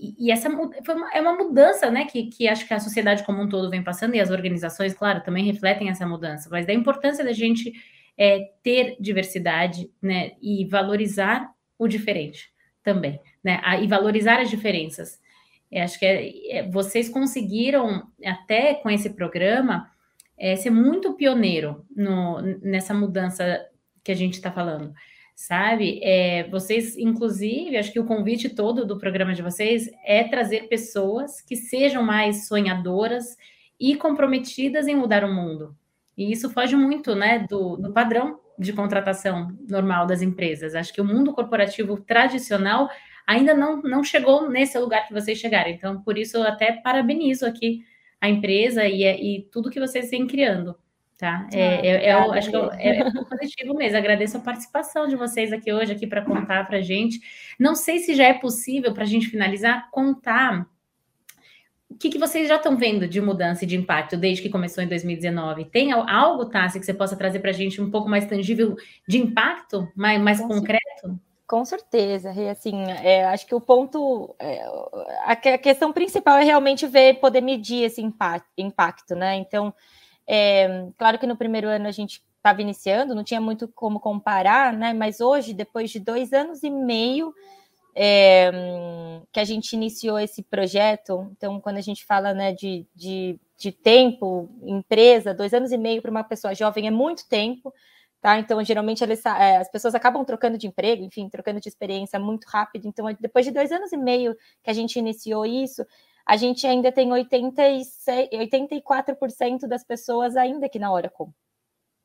e, 0.00 0.26
e 0.26 0.30
essa 0.32 0.48
uma, 0.48 1.14
é 1.14 1.20
uma 1.20 1.36
mudança, 1.36 1.92
né, 1.92 2.06
que, 2.06 2.24
que 2.24 2.48
acho 2.48 2.66
que 2.66 2.74
a 2.74 2.80
sociedade 2.80 3.22
como 3.22 3.40
um 3.40 3.48
todo 3.48 3.70
vem 3.70 3.84
passando, 3.84 4.16
e 4.16 4.20
as 4.20 4.32
organizações, 4.32 4.94
claro, 4.94 5.22
também 5.22 5.44
refletem 5.44 5.88
essa 5.88 6.04
mudança, 6.04 6.48
mas 6.50 6.66
da 6.66 6.72
importância 6.72 7.24
da 7.24 7.32
gente 7.32 7.72
é, 8.18 8.40
ter 8.64 8.96
diversidade, 8.98 9.88
né, 10.02 10.32
e 10.42 10.66
valorizar 10.66 11.48
o 11.78 11.86
diferente 11.86 12.50
também, 12.82 13.20
né, 13.44 13.60
a, 13.62 13.80
e 13.80 13.86
valorizar 13.86 14.40
as 14.40 14.50
diferenças. 14.50 15.20
Acho 15.72 16.00
que 16.00 16.06
é, 16.06 16.58
é, 16.58 16.68
vocês 16.68 17.08
conseguiram, 17.08 18.08
até 18.24 18.74
com 18.74 18.90
esse 18.90 19.10
programa, 19.10 19.88
é, 20.38 20.56
ser 20.56 20.70
muito 20.70 21.14
pioneiro 21.14 21.84
no, 21.94 22.40
nessa 22.62 22.92
mudança 22.92 23.66
que 24.04 24.12
a 24.12 24.14
gente 24.14 24.34
está 24.34 24.52
falando, 24.52 24.92
sabe? 25.34 26.00
É, 26.02 26.48
vocês, 26.48 26.96
inclusive, 26.96 27.76
acho 27.76 27.92
que 27.92 28.00
o 28.00 28.06
convite 28.06 28.48
todo 28.48 28.84
do 28.84 28.98
programa 28.98 29.34
de 29.34 29.42
vocês 29.42 29.90
é 30.04 30.24
trazer 30.24 30.68
pessoas 30.68 31.40
que 31.40 31.56
sejam 31.56 32.02
mais 32.02 32.46
sonhadoras 32.46 33.36
e 33.78 33.96
comprometidas 33.96 34.86
em 34.86 34.94
mudar 34.94 35.24
o 35.24 35.34
mundo. 35.34 35.76
E 36.16 36.32
isso 36.32 36.50
foge 36.50 36.76
muito, 36.76 37.14
né, 37.14 37.46
do, 37.48 37.76
do 37.76 37.92
padrão 37.92 38.40
de 38.58 38.72
contratação 38.72 39.54
normal 39.68 40.06
das 40.06 40.22
empresas. 40.22 40.74
Acho 40.74 40.92
que 40.92 41.00
o 41.00 41.04
mundo 41.04 41.32
corporativo 41.32 42.00
tradicional 42.00 42.88
ainda 43.26 43.52
não, 43.52 43.82
não 43.82 44.02
chegou 44.02 44.48
nesse 44.48 44.78
lugar 44.78 45.06
que 45.06 45.12
vocês 45.12 45.38
chegaram. 45.38 45.70
Então, 45.70 46.00
por 46.00 46.16
isso, 46.16 46.38
eu 46.38 46.44
até 46.44 46.72
parabenizo 46.72 47.44
aqui 47.44 47.84
a 48.20 48.28
empresa 48.28 48.86
e, 48.86 49.02
e 49.02 49.42
tudo 49.50 49.70
que 49.70 49.80
vocês 49.80 50.10
vêm 50.10 50.26
criando. 50.26 50.76
Tá? 51.18 51.48
É, 51.50 51.68
ah, 51.68 51.86
é, 51.86 52.06
é, 52.08 52.12
acho 52.12 52.50
que 52.50 52.56
é, 52.56 52.98
é, 52.98 53.10
positivo 53.24 53.74
mesmo. 53.74 53.96
Agradeço 53.96 54.36
a 54.36 54.40
participação 54.40 55.08
de 55.08 55.16
vocês 55.16 55.50
aqui 55.50 55.72
hoje, 55.72 55.92
aqui 55.92 56.06
para 56.06 56.22
contar 56.22 56.66
para 56.66 56.78
a 56.78 56.82
gente. 56.82 57.20
Não 57.58 57.74
sei 57.74 58.00
se 58.00 58.14
já 58.14 58.24
é 58.24 58.34
possível, 58.34 58.92
para 58.92 59.04
a 59.04 59.06
gente 59.06 59.28
finalizar, 59.28 59.90
contar 59.90 60.68
o 61.88 61.94
que, 61.94 62.10
que 62.10 62.18
vocês 62.18 62.48
já 62.48 62.56
estão 62.56 62.76
vendo 62.76 63.08
de 63.08 63.20
mudança 63.20 63.64
e 63.64 63.66
de 63.66 63.76
impacto 63.76 64.16
desde 64.16 64.42
que 64.42 64.50
começou 64.50 64.84
em 64.84 64.88
2019. 64.88 65.64
Tem 65.66 65.92
algo, 65.92 66.46
Tassi, 66.46 66.78
que 66.78 66.84
você 66.84 66.92
possa 66.92 67.16
trazer 67.16 67.38
para 67.38 67.50
a 67.50 67.54
gente 67.54 67.80
um 67.80 67.90
pouco 67.90 68.08
mais 68.08 68.26
tangível 68.26 68.76
de 69.08 69.16
impacto, 69.16 69.88
mais, 69.96 70.20
mais 70.20 70.40
concreto? 70.40 70.85
Com 71.46 71.64
certeza, 71.64 72.32
e 72.32 72.48
assim, 72.48 72.90
é, 72.90 73.24
acho 73.26 73.46
que 73.46 73.54
o 73.54 73.60
ponto, 73.60 74.34
é, 74.36 74.66
a, 75.24 75.36
questão 75.36 75.92
principal 75.92 76.38
é 76.38 76.42
realmente 76.42 76.88
ver, 76.88 77.20
poder 77.20 77.40
medir 77.40 77.84
esse 77.84 78.02
impacto, 78.02 79.14
né? 79.14 79.36
Então, 79.36 79.72
é, 80.26 80.88
claro 80.98 81.20
que 81.20 81.26
no 81.26 81.36
primeiro 81.36 81.68
ano 81.68 81.86
a 81.86 81.92
gente 81.92 82.20
estava 82.36 82.60
iniciando, 82.60 83.14
não 83.14 83.22
tinha 83.22 83.40
muito 83.40 83.68
como 83.68 84.00
comparar, 84.00 84.72
né? 84.72 84.92
Mas 84.92 85.20
hoje, 85.20 85.54
depois 85.54 85.88
de 85.90 86.00
dois 86.00 86.32
anos 86.32 86.64
e 86.64 86.70
meio 86.70 87.32
é, 87.94 88.50
que 89.32 89.40
a 89.40 89.44
gente 89.44 89.72
iniciou 89.72 90.18
esse 90.18 90.42
projeto, 90.42 91.28
então, 91.36 91.60
quando 91.60 91.78
a 91.78 91.80
gente 91.80 92.04
fala 92.04 92.34
né, 92.34 92.52
de, 92.52 92.84
de, 92.94 93.38
de 93.56 93.72
tempo, 93.72 94.50
empresa, 94.62 95.32
dois 95.32 95.54
anos 95.54 95.72
e 95.72 95.78
meio 95.78 96.02
para 96.02 96.10
uma 96.10 96.24
pessoa 96.24 96.54
jovem 96.54 96.86
é 96.86 96.90
muito 96.90 97.26
tempo. 97.28 97.72
Tá? 98.26 98.40
Então, 98.40 98.60
geralmente, 98.64 99.04
eles, 99.04 99.24
é, 99.24 99.58
as 99.58 99.70
pessoas 99.70 99.94
acabam 99.94 100.24
trocando 100.24 100.58
de 100.58 100.66
emprego, 100.66 101.04
enfim, 101.04 101.28
trocando 101.28 101.60
de 101.60 101.68
experiência 101.68 102.18
muito 102.18 102.44
rápido. 102.46 102.88
Então, 102.88 103.06
depois 103.20 103.46
de 103.46 103.52
dois 103.52 103.70
anos 103.70 103.92
e 103.92 103.96
meio 103.96 104.36
que 104.64 104.68
a 104.68 104.72
gente 104.72 104.98
iniciou 104.98 105.46
isso, 105.46 105.86
a 106.26 106.36
gente 106.36 106.66
ainda 106.66 106.90
tem 106.90 107.12
86, 107.12 108.28
84% 108.32 109.68
das 109.68 109.84
pessoas 109.84 110.36
ainda 110.36 110.66
aqui 110.66 110.76
na 110.76 110.92
Oracle. 110.92 111.28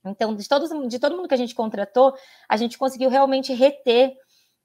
Então, 0.06 0.36
de, 0.36 0.48
todos, 0.48 0.70
de 0.88 1.00
todo 1.00 1.18
mundo 1.18 1.28
que 1.28 1.34
a 1.34 1.38
gente 1.38 1.56
contratou, 1.56 2.14
a 2.48 2.56
gente 2.56 2.78
conseguiu 2.78 3.10
realmente 3.10 3.52
reter 3.52 4.14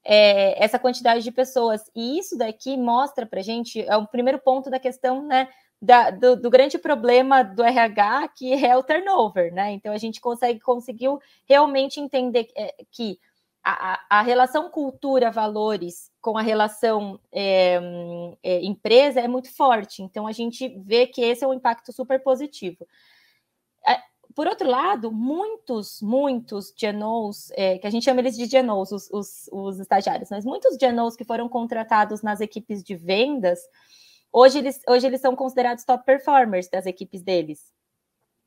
é, 0.05 0.63
essa 0.63 0.79
quantidade 0.79 1.25
de 1.25 1.33
pessoas. 1.33 1.91
E 1.95 2.19
isso 2.19 2.37
daqui 2.37 2.77
mostra 2.77 3.25
para 3.25 3.41
a 3.41 3.43
gente, 3.43 3.81
é 3.81 3.97
o 3.97 4.07
primeiro 4.07 4.39
ponto 4.39 4.69
da 4.69 4.79
questão 4.79 5.27
né, 5.27 5.49
da, 5.81 6.11
do, 6.11 6.37
do, 6.37 6.51
grande 6.51 6.79
problema 6.79 7.43
do 7.43 7.63
RH, 7.63 8.29
que 8.29 8.53
é 8.53 8.77
o 8.77 8.83
turnover, 8.83 9.53
né? 9.53 9.73
Então 9.73 9.93
a 9.93 9.99
gente 9.99 10.21
consegue 10.21 10.59
conseguiu 10.61 11.21
realmente 11.47 12.01
entender 12.01 12.49
é, 12.57 12.75
que 12.91 13.19
a, 13.63 14.01
a 14.09 14.23
relação 14.23 14.71
cultura-valores 14.71 16.11
com 16.21 16.39
a 16.39 16.43
relação 16.43 17.19
é, 17.33 17.81
é, 18.43 18.65
empresa 18.65 19.21
é 19.21 19.27
muito 19.27 19.53
forte. 19.53 20.03
Então 20.03 20.27
a 20.27 20.33
gente 20.33 20.69
vê 20.69 21.07
que 21.07 21.21
esse 21.21 21.45
é 21.45 21.49
um 21.49 21.55
impacto 21.55 21.93
super 21.93 22.23
positivo. 22.23 22.87
É, 23.87 23.99
por 24.37 24.47
outro 24.47 24.69
lado, 24.69 25.11
muitos, 25.11 26.01
muitos 26.01 26.73
genos, 26.77 27.51
é, 27.53 27.79
que 27.79 27.87
a 27.87 27.91
gente 27.91 28.05
chama 28.05 28.21
eles 28.21 28.37
de 28.37 28.47
genos, 28.47 28.93
os, 28.93 29.11
os, 29.11 29.49
os 29.51 29.81
estagiários, 29.81 30.31
mas 30.31 30.45
muitos 30.45 30.77
genos 30.81 31.17
que 31.17 31.25
foram 31.25 31.49
contratados 31.49 32.23
nas 32.23 32.41
equipes 32.41 32.85
de 32.85 32.95
vendas, 32.95 33.59
Hoje 34.39 34.59
eles, 34.59 34.79
hoje 34.87 35.07
eles 35.07 35.23
são 35.23 35.35
considerados 35.35 35.83
top 35.83 36.05
performers 36.05 36.69
das 36.69 36.85
equipes 36.85 37.23
deles. 37.23 37.73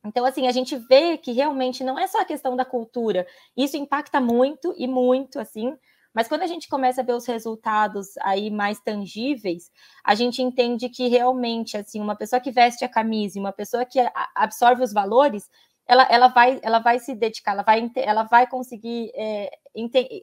Então, 0.06 0.24
assim, 0.24 0.46
a 0.46 0.52
gente 0.52 0.76
vê 0.76 1.18
que 1.18 1.32
realmente 1.32 1.82
não 1.82 1.98
é 1.98 2.06
só 2.06 2.20
a 2.20 2.24
questão 2.24 2.54
da 2.54 2.64
cultura, 2.64 3.26
isso 3.56 3.76
impacta 3.76 4.20
muito 4.20 4.72
e 4.78 4.86
muito, 4.86 5.40
assim, 5.40 5.76
mas 6.14 6.28
quando 6.28 6.42
a 6.42 6.46
gente 6.46 6.68
começa 6.68 7.00
a 7.00 7.04
ver 7.04 7.14
os 7.14 7.26
resultados 7.26 8.16
aí 8.18 8.52
mais 8.52 8.78
tangíveis, 8.78 9.68
a 10.04 10.14
gente 10.14 10.40
entende 10.40 10.88
que 10.88 11.08
realmente, 11.08 11.76
assim, 11.76 12.00
uma 12.00 12.14
pessoa 12.14 12.38
que 12.38 12.52
veste 12.52 12.84
a 12.84 12.88
camisa, 12.88 13.40
uma 13.40 13.52
pessoa 13.52 13.84
que 13.84 13.98
absorve 14.36 14.84
os 14.84 14.92
valores, 14.92 15.50
ela, 15.88 16.06
ela, 16.08 16.28
vai, 16.28 16.60
ela 16.62 16.78
vai 16.78 17.00
se 17.00 17.16
dedicar, 17.16 17.50
ela 17.50 17.64
vai, 17.64 17.90
ela 17.96 18.22
vai 18.22 18.46
conseguir 18.46 19.10
é, 19.12 19.50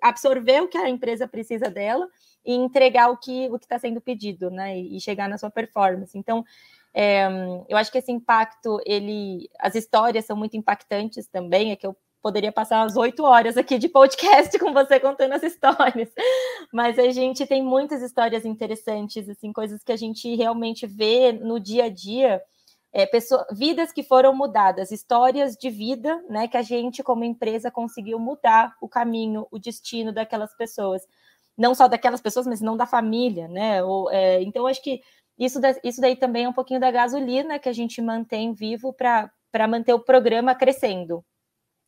absorver 0.02 0.62
o 0.62 0.70
que 0.70 0.78
a 0.78 0.90
empresa 0.90 1.28
precisa 1.28 1.70
dela 1.70 2.08
e 2.48 2.54
entregar 2.54 3.12
o 3.12 3.18
que 3.18 3.50
o 3.50 3.58
está 3.58 3.78
sendo 3.78 4.02
pedido, 4.02 4.50
né? 4.50 4.80
E 4.80 5.00
chegar 5.02 5.30
na 5.30 5.38
sua 5.38 5.52
performance. 5.52 6.18
Então, 6.18 6.44
É, 6.94 7.28
eu 7.70 7.78
acho 7.78 7.92
que 7.92 8.00
esse 8.00 8.12
impacto, 8.12 8.80
ele, 8.86 9.50
as 9.60 9.76
histórias 9.76 10.26
são 10.26 10.36
muito 10.36 10.58
impactantes 10.58 11.28
também, 11.28 11.72
é 11.72 11.76
que 11.76 11.86
eu 11.86 11.96
poderia 12.24 12.52
passar 12.52 12.82
umas 12.82 12.98
oito 12.98 13.24
horas 13.24 13.56
aqui 13.56 13.78
de 13.78 13.88
podcast 13.88 14.58
com 14.60 14.74
você 14.74 15.00
contando 15.00 15.34
as 15.34 15.44
histórias, 15.44 16.10
mas 16.74 16.98
a 16.98 17.10
gente 17.12 17.46
tem 17.46 17.62
muitas 17.64 18.02
histórias 18.02 18.46
interessantes, 18.46 19.30
assim, 19.30 19.54
coisas 19.54 19.84
que 19.84 19.92
a 19.92 19.98
gente 19.98 20.36
realmente 20.36 20.88
vê 20.88 21.32
no 21.32 21.60
dia 21.60 21.86
a 21.86 21.90
dia, 21.90 22.42
é, 22.92 23.06
pessoa, 23.06 23.46
vidas 23.52 23.92
que 23.92 24.02
foram 24.02 24.36
mudadas, 24.36 24.92
histórias 24.92 25.56
de 25.56 25.70
vida, 25.70 26.20
né, 26.30 26.48
que 26.48 26.58
a 26.58 26.64
gente 26.64 27.04
como 27.04 27.24
empresa 27.24 27.70
conseguiu 27.70 28.18
mudar 28.18 28.76
o 28.82 28.90
caminho, 28.90 29.46
o 29.52 29.60
destino 29.60 30.12
daquelas 30.12 30.56
pessoas, 30.58 31.04
não 31.58 31.74
só 31.74 31.88
daquelas 31.88 32.22
pessoas, 32.22 32.46
mas 32.46 32.62
não 32.62 32.78
da 32.78 32.86
família, 32.86 33.48
né? 33.48 33.84
Ou, 33.84 34.12
é, 34.12 34.42
então 34.44 34.68
acho 34.68 34.82
que 34.82 35.02
isso, 35.38 35.60
isso 35.84 36.02
daí 36.02 36.16
também 36.16 36.46
é 36.46 36.50
um 36.50 36.54
pouquinho 36.54 36.80
da 36.80 36.92
gasolina 36.92 37.60
que 37.60 37.70
a 37.70 37.74
gente 37.74 38.02
mantém 38.02 38.54
vivo 38.54 38.94
para 38.94 39.68
manter 39.68 39.94
o 39.94 40.00
programa 40.00 40.56
crescendo. 40.56 41.24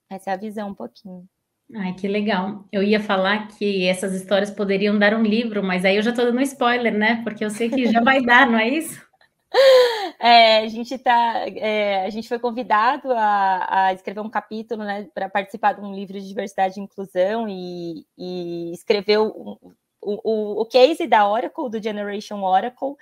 Essa 0.09 0.31
é 0.31 0.33
a 0.33 0.37
visão 0.37 0.69
um 0.69 0.75
pouquinho. 0.75 1.27
Ai, 1.75 1.93
que 1.93 2.07
legal. 2.07 2.65
Eu 2.71 2.81
ia 2.81 2.99
falar 2.99 3.47
que 3.47 3.87
essas 3.87 4.13
histórias 4.13 4.49
poderiam 4.49 4.97
dar 4.97 5.13
um 5.13 5.21
livro, 5.21 5.63
mas 5.63 5.85
aí 5.85 5.97
eu 5.97 6.01
já 6.01 6.09
estou 6.09 6.25
dando 6.25 6.41
spoiler, 6.41 6.93
né? 6.93 7.21
Porque 7.23 7.45
eu 7.45 7.49
sei 7.51 7.69
que 7.69 7.91
já 7.91 8.01
vai 8.01 8.23
dar, 8.23 8.49
não 8.49 8.57
é 8.57 8.67
isso? 8.67 8.99
É, 10.21 10.57
a 10.59 10.67
gente 10.67 10.97
tá, 10.97 11.45
é, 11.47 12.05
a 12.05 12.09
gente 12.09 12.27
foi 12.27 12.37
convidado 12.39 13.09
a, 13.13 13.85
a 13.87 13.93
escrever 13.93 14.19
um 14.19 14.29
capítulo, 14.29 14.83
né, 14.83 15.07
para 15.13 15.29
participar 15.29 15.73
de 15.73 15.81
um 15.81 15.95
livro 15.95 16.19
de 16.19 16.27
diversidade 16.27 16.77
e 16.77 16.83
inclusão 16.83 17.47
e, 17.47 18.05
e 18.17 18.73
escreveu 18.73 19.27
o, 19.27 19.73
o, 20.01 20.61
o 20.61 20.65
case 20.65 21.07
da 21.07 21.29
Oracle, 21.29 21.69
do 21.69 21.81
Generation 21.81 22.43
Oracle, 22.43 22.95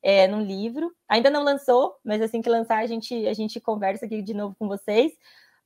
é, 0.00 0.28
livro. 0.42 0.92
Ainda 1.08 1.28
não 1.28 1.42
lançou, 1.42 1.96
mas 2.04 2.22
assim 2.22 2.40
que 2.40 2.48
lançar 2.48 2.78
a 2.78 2.86
gente, 2.86 3.26
a 3.26 3.34
gente 3.34 3.60
conversa 3.60 4.06
aqui 4.06 4.22
de 4.22 4.32
novo 4.32 4.54
com 4.56 4.68
vocês. 4.68 5.12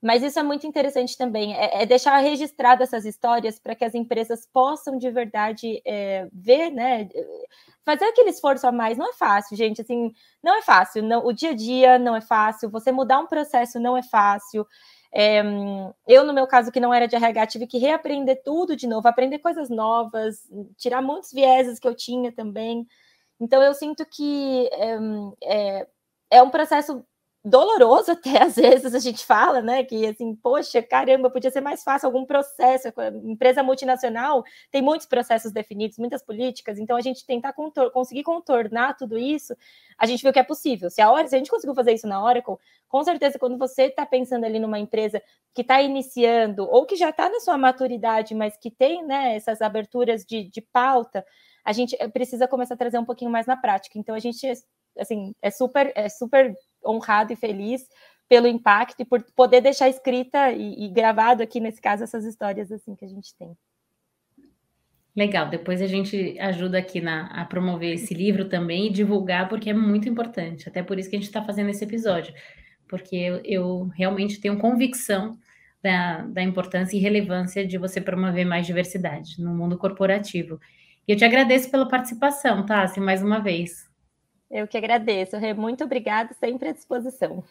Mas 0.04 0.22
isso 0.22 0.38
é 0.38 0.42
muito 0.42 0.66
interessante 0.66 1.16
também, 1.16 1.54
é, 1.56 1.82
é 1.82 1.86
deixar 1.86 2.18
registrado 2.18 2.82
essas 2.82 3.06
histórias 3.06 3.58
para 3.58 3.74
que 3.74 3.86
as 3.86 3.94
empresas 3.94 4.46
possam 4.52 4.98
de 4.98 5.10
verdade 5.10 5.80
é, 5.82 6.28
ver, 6.30 6.70
né? 6.70 7.08
Fazer 7.86 8.04
aquele 8.04 8.28
esforço 8.28 8.66
a 8.66 8.72
mais 8.72 8.98
não 8.98 9.08
é 9.08 9.14
fácil, 9.14 9.56
gente. 9.56 9.80
Assim, 9.80 10.12
não 10.42 10.58
é 10.58 10.60
fácil. 10.60 11.02
Não, 11.02 11.24
o 11.26 11.32
dia 11.32 11.52
a 11.52 11.54
dia 11.54 11.98
não 11.98 12.14
é 12.14 12.20
fácil. 12.20 12.68
Você 12.68 12.92
mudar 12.92 13.18
um 13.18 13.26
processo 13.26 13.80
não 13.80 13.96
é 13.96 14.02
fácil. 14.02 14.66
É, 15.10 15.42
eu, 16.06 16.24
no 16.26 16.34
meu 16.34 16.46
caso, 16.46 16.70
que 16.70 16.80
não 16.80 16.92
era 16.92 17.08
de 17.08 17.16
RH, 17.16 17.46
tive 17.46 17.66
que 17.66 17.78
reaprender 17.78 18.42
tudo 18.44 18.76
de 18.76 18.86
novo, 18.86 19.08
aprender 19.08 19.38
coisas 19.38 19.70
novas, 19.70 20.36
tirar 20.76 21.00
muitos 21.00 21.32
vieses 21.32 21.78
que 21.78 21.88
eu 21.88 21.94
tinha 21.96 22.30
também. 22.30 22.86
Então, 23.40 23.62
eu 23.62 23.72
sinto 23.72 24.04
que 24.04 24.68
é, 24.70 24.98
é, 25.42 25.88
é 26.30 26.42
um 26.42 26.50
processo 26.50 27.02
doloroso 27.44 28.12
até 28.12 28.42
às 28.42 28.56
vezes 28.56 28.94
a 28.94 28.98
gente 28.98 29.24
fala, 29.24 29.60
né? 29.60 29.84
Que 29.84 30.06
assim, 30.06 30.34
poxa, 30.34 30.82
caramba, 30.82 31.28
podia 31.30 31.50
ser 31.50 31.60
mais 31.60 31.84
fácil 31.84 32.06
algum 32.06 32.24
processo. 32.24 32.88
Empresa 33.24 33.62
multinacional 33.62 34.42
tem 34.70 34.80
muitos 34.80 35.06
processos 35.06 35.52
definidos, 35.52 35.98
muitas 35.98 36.22
políticas, 36.22 36.78
então 36.78 36.96
a 36.96 37.00
gente 37.00 37.26
tentar 37.26 37.52
contor 37.52 37.90
conseguir 37.90 38.22
contornar 38.22 38.96
tudo 38.96 39.18
isso, 39.18 39.54
a 39.98 40.06
gente 40.06 40.22
viu 40.22 40.32
que 40.32 40.38
é 40.38 40.42
possível. 40.42 40.88
Se 40.88 41.02
a 41.02 41.10
hora, 41.10 41.28
se 41.28 41.34
a 41.34 41.38
gente 41.38 41.50
conseguiu 41.50 41.74
fazer 41.74 41.92
isso 41.92 42.06
na 42.06 42.22
Oracle, 42.22 42.56
com 42.88 43.04
certeza, 43.04 43.38
quando 43.38 43.58
você 43.58 43.84
está 43.84 44.06
pensando 44.06 44.44
ali 44.44 44.58
numa 44.58 44.78
empresa 44.78 45.20
que 45.52 45.62
está 45.62 45.82
iniciando 45.82 46.64
ou 46.64 46.86
que 46.86 46.96
já 46.96 47.10
está 47.10 47.28
na 47.28 47.40
sua 47.40 47.58
maturidade, 47.58 48.34
mas 48.34 48.56
que 48.56 48.70
tem 48.70 49.04
né, 49.04 49.36
essas 49.36 49.60
aberturas 49.60 50.24
de, 50.24 50.44
de 50.44 50.60
pauta, 50.60 51.24
a 51.64 51.72
gente 51.72 51.96
eh, 51.98 52.08
precisa 52.08 52.46
começar 52.46 52.74
a 52.74 52.76
trazer 52.76 52.98
um 52.98 53.04
pouquinho 53.04 53.30
mais 53.30 53.46
na 53.46 53.56
prática. 53.56 53.98
Então 53.98 54.14
a 54.14 54.18
gente 54.18 54.46
assim 54.98 55.34
é 55.42 55.50
super 55.50 55.92
é 55.96 56.08
super 56.08 56.54
honrado 56.86 57.32
e 57.32 57.36
feliz 57.36 57.88
pelo 58.28 58.46
impacto 58.46 59.00
e 59.00 59.04
por 59.04 59.22
poder 59.34 59.60
deixar 59.60 59.88
escrita 59.88 60.50
e, 60.52 60.86
e 60.86 60.88
gravado 60.88 61.42
aqui 61.42 61.60
nesse 61.60 61.80
caso 61.80 62.02
essas 62.02 62.24
histórias 62.24 62.72
assim 62.72 62.94
que 62.94 63.04
a 63.04 63.08
gente 63.08 63.34
tem. 63.36 63.56
Legal, 65.16 65.48
depois 65.48 65.80
a 65.80 65.86
gente 65.86 66.36
ajuda 66.40 66.76
aqui 66.78 67.00
na, 67.00 67.26
a 67.26 67.44
promover 67.44 67.94
esse 67.94 68.12
livro 68.12 68.48
também 68.48 68.88
e 68.88 68.90
divulgar, 68.90 69.48
porque 69.48 69.70
é 69.70 69.72
muito 69.72 70.08
importante. 70.08 70.68
Até 70.68 70.82
por 70.82 70.98
isso 70.98 71.08
que 71.08 71.14
a 71.14 71.18
gente 71.18 71.28
está 71.28 71.40
fazendo 71.40 71.70
esse 71.70 71.84
episódio, 71.84 72.34
porque 72.88 73.14
eu, 73.14 73.40
eu 73.44 73.84
realmente 73.94 74.40
tenho 74.40 74.58
convicção 74.58 75.38
da, 75.80 76.22
da, 76.22 76.42
importância 76.42 76.96
e 76.96 77.00
relevância 77.00 77.64
de 77.64 77.78
você 77.78 78.00
promover 78.00 78.44
mais 78.44 78.66
diversidade 78.66 79.40
no 79.40 79.54
mundo 79.54 79.78
corporativo. 79.78 80.58
E 81.06 81.12
eu 81.12 81.16
te 81.16 81.24
agradeço 81.24 81.70
pela 81.70 81.86
participação, 81.86 82.66
Tassi, 82.66 82.98
mais 82.98 83.22
uma 83.22 83.38
vez. 83.38 83.88
Eu 84.54 84.68
que 84.68 84.78
agradeço, 84.78 85.36
Rê. 85.36 85.52
Muito 85.52 85.82
obrigada, 85.82 86.32
sempre 86.32 86.68
à 86.68 86.72
disposição. 86.72 87.42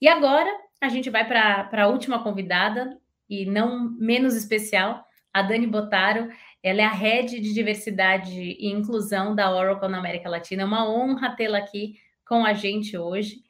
E 0.00 0.08
agora 0.08 0.48
a 0.80 0.88
gente 0.88 1.10
vai 1.10 1.26
para 1.26 1.84
a 1.84 1.86
última 1.88 2.22
convidada, 2.22 2.98
e 3.28 3.46
não 3.46 3.90
menos 3.98 4.36
especial, 4.36 5.04
a 5.32 5.42
Dani 5.42 5.66
Botaro. 5.66 6.28
Ela 6.62 6.82
é 6.82 6.84
a 6.84 6.92
head 6.92 7.40
de 7.40 7.52
diversidade 7.52 8.32
e 8.32 8.68
inclusão 8.68 9.34
da 9.34 9.52
Oracle 9.52 9.88
na 9.88 9.98
América 9.98 10.28
Latina. 10.28 10.62
É 10.62 10.66
uma 10.66 10.88
honra 10.88 11.34
tê-la 11.34 11.58
aqui 11.58 11.94
com 12.26 12.44
a 12.44 12.52
gente 12.52 12.96
hoje. 12.96 13.42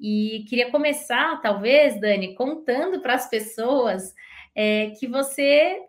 E 0.00 0.44
queria 0.48 0.70
começar, 0.70 1.40
talvez, 1.40 2.00
Dani, 2.00 2.34
contando 2.36 3.00
para 3.00 3.14
as 3.14 3.28
pessoas 3.28 4.14
é, 4.54 4.90
que 4.98 5.08
você 5.08 5.80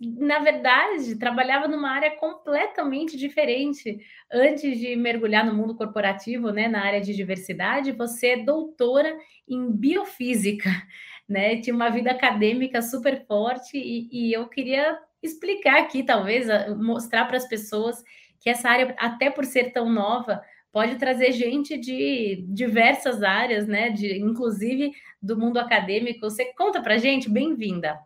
na 0.00 0.38
verdade, 0.38 1.16
trabalhava 1.16 1.66
numa 1.68 1.90
área 1.90 2.10
completamente 2.16 3.16
diferente. 3.16 3.98
Antes 4.32 4.78
de 4.78 4.94
mergulhar 4.96 5.44
no 5.44 5.54
mundo 5.54 5.74
corporativo, 5.74 6.50
né, 6.50 6.68
na 6.68 6.82
área 6.84 7.00
de 7.00 7.14
diversidade, 7.14 7.92
você 7.92 8.28
é 8.28 8.44
doutora 8.44 9.16
em 9.48 9.70
biofísica, 9.70 10.70
né? 11.28 11.60
Tinha 11.60 11.74
uma 11.74 11.90
vida 11.90 12.10
acadêmica 12.10 12.82
super 12.82 13.24
forte 13.26 13.76
e, 13.76 14.08
e 14.10 14.32
eu 14.32 14.48
queria 14.48 14.98
explicar 15.22 15.80
aqui, 15.80 16.02
talvez, 16.02 16.46
mostrar 16.76 17.26
para 17.26 17.36
as 17.36 17.48
pessoas 17.48 18.02
que 18.40 18.48
essa 18.48 18.68
área, 18.70 18.94
até 18.98 19.30
por 19.30 19.44
ser 19.44 19.72
tão 19.72 19.90
nova, 19.90 20.42
pode 20.72 20.96
trazer 20.96 21.32
gente 21.32 21.76
de 21.76 22.44
diversas 22.48 23.22
áreas, 23.22 23.66
né? 23.66 23.90
De, 23.90 24.18
inclusive 24.18 24.92
do 25.20 25.38
mundo 25.38 25.58
acadêmico. 25.58 26.20
Você 26.20 26.46
conta 26.54 26.80
para 26.80 26.96
gente? 26.96 27.28
Bem-vinda. 27.28 27.98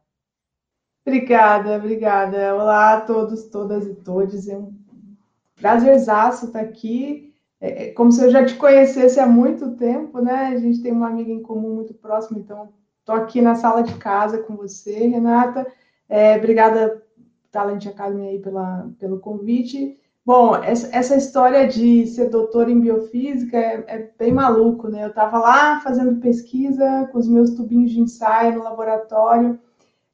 Obrigada, 1.06 1.76
obrigada. 1.76 2.54
Olá 2.54 2.94
a 2.94 3.00
todos, 3.02 3.44
todas 3.44 3.86
e 3.86 3.94
todos. 3.94 4.48
É 4.48 4.56
um 4.56 4.72
prazerzaço 5.54 6.46
estar 6.46 6.60
aqui. 6.60 7.30
É, 7.60 7.88
é 7.88 7.92
como 7.92 8.10
se 8.10 8.24
eu 8.24 8.30
já 8.30 8.42
te 8.42 8.54
conhecesse 8.56 9.20
há 9.20 9.26
muito 9.26 9.72
tempo, 9.72 10.20
né? 10.22 10.46
A 10.46 10.56
gente 10.56 10.80
tem 10.82 10.92
uma 10.92 11.08
amiga 11.08 11.30
em 11.30 11.42
comum 11.42 11.74
muito 11.74 11.92
próxima, 11.92 12.38
então 12.38 12.70
estou 13.00 13.14
aqui 13.14 13.42
na 13.42 13.54
sala 13.54 13.82
de 13.82 13.94
casa 13.98 14.38
com 14.38 14.56
você, 14.56 15.06
Renata. 15.08 15.66
É, 16.08 16.38
obrigada, 16.38 17.02
Talent 17.52 17.86
Academy, 17.86 18.26
aí 18.26 18.38
pela, 18.38 18.88
pelo 18.98 19.20
convite. 19.20 20.00
Bom, 20.24 20.56
essa, 20.56 21.16
história 21.16 21.68
de 21.68 22.06
ser 22.06 22.30
doutora 22.30 22.70
em 22.70 22.80
biofísica 22.80 23.58
é, 23.58 23.84
é 23.88 24.10
bem 24.18 24.32
maluco, 24.32 24.88
né? 24.88 25.04
Eu 25.04 25.08
estava 25.08 25.38
lá 25.38 25.80
fazendo 25.80 26.18
pesquisa 26.18 27.10
com 27.12 27.18
os 27.18 27.28
meus 27.28 27.50
tubinhos 27.50 27.90
de 27.90 28.00
ensaio 28.00 28.54
no 28.54 28.64
laboratório 28.64 29.60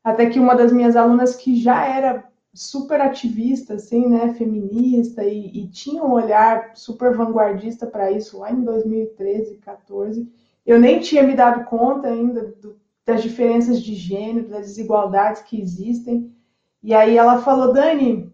até 0.03 0.29
que 0.29 0.41
uma 0.41 0.55
das 0.55 0.73
minhas 0.73 0.97
alunas 0.97 1.37
que 1.37 1.61
já 1.61 1.85
era 1.87 2.31
super 2.53 3.01
ativista, 3.01 3.75
assim, 3.75 4.09
né, 4.09 4.35
feminista 4.35 5.25
e, 5.25 5.63
e 5.63 5.69
tinha 5.69 6.03
um 6.03 6.13
olhar 6.13 6.73
super 6.75 7.15
vanguardista 7.17 7.87
para 7.87 8.11
isso 8.11 8.39
lá 8.39 8.51
em 8.51 8.63
2013, 8.63 9.59
14, 9.59 10.29
eu 10.67 10.79
nem 10.79 11.01
tinha 11.01 11.23
me 11.23 11.35
dado 11.35 11.65
conta 11.65 12.09
ainda 12.09 12.55
do, 12.61 12.77
das 13.05 13.23
diferenças 13.23 13.81
de 13.81 13.95
gênero, 13.95 14.49
das 14.49 14.67
desigualdades 14.67 15.43
que 15.43 15.61
existem. 15.61 16.35
E 16.83 16.95
aí 16.95 17.17
ela 17.17 17.41
falou, 17.41 17.73
Dani, 17.73 18.33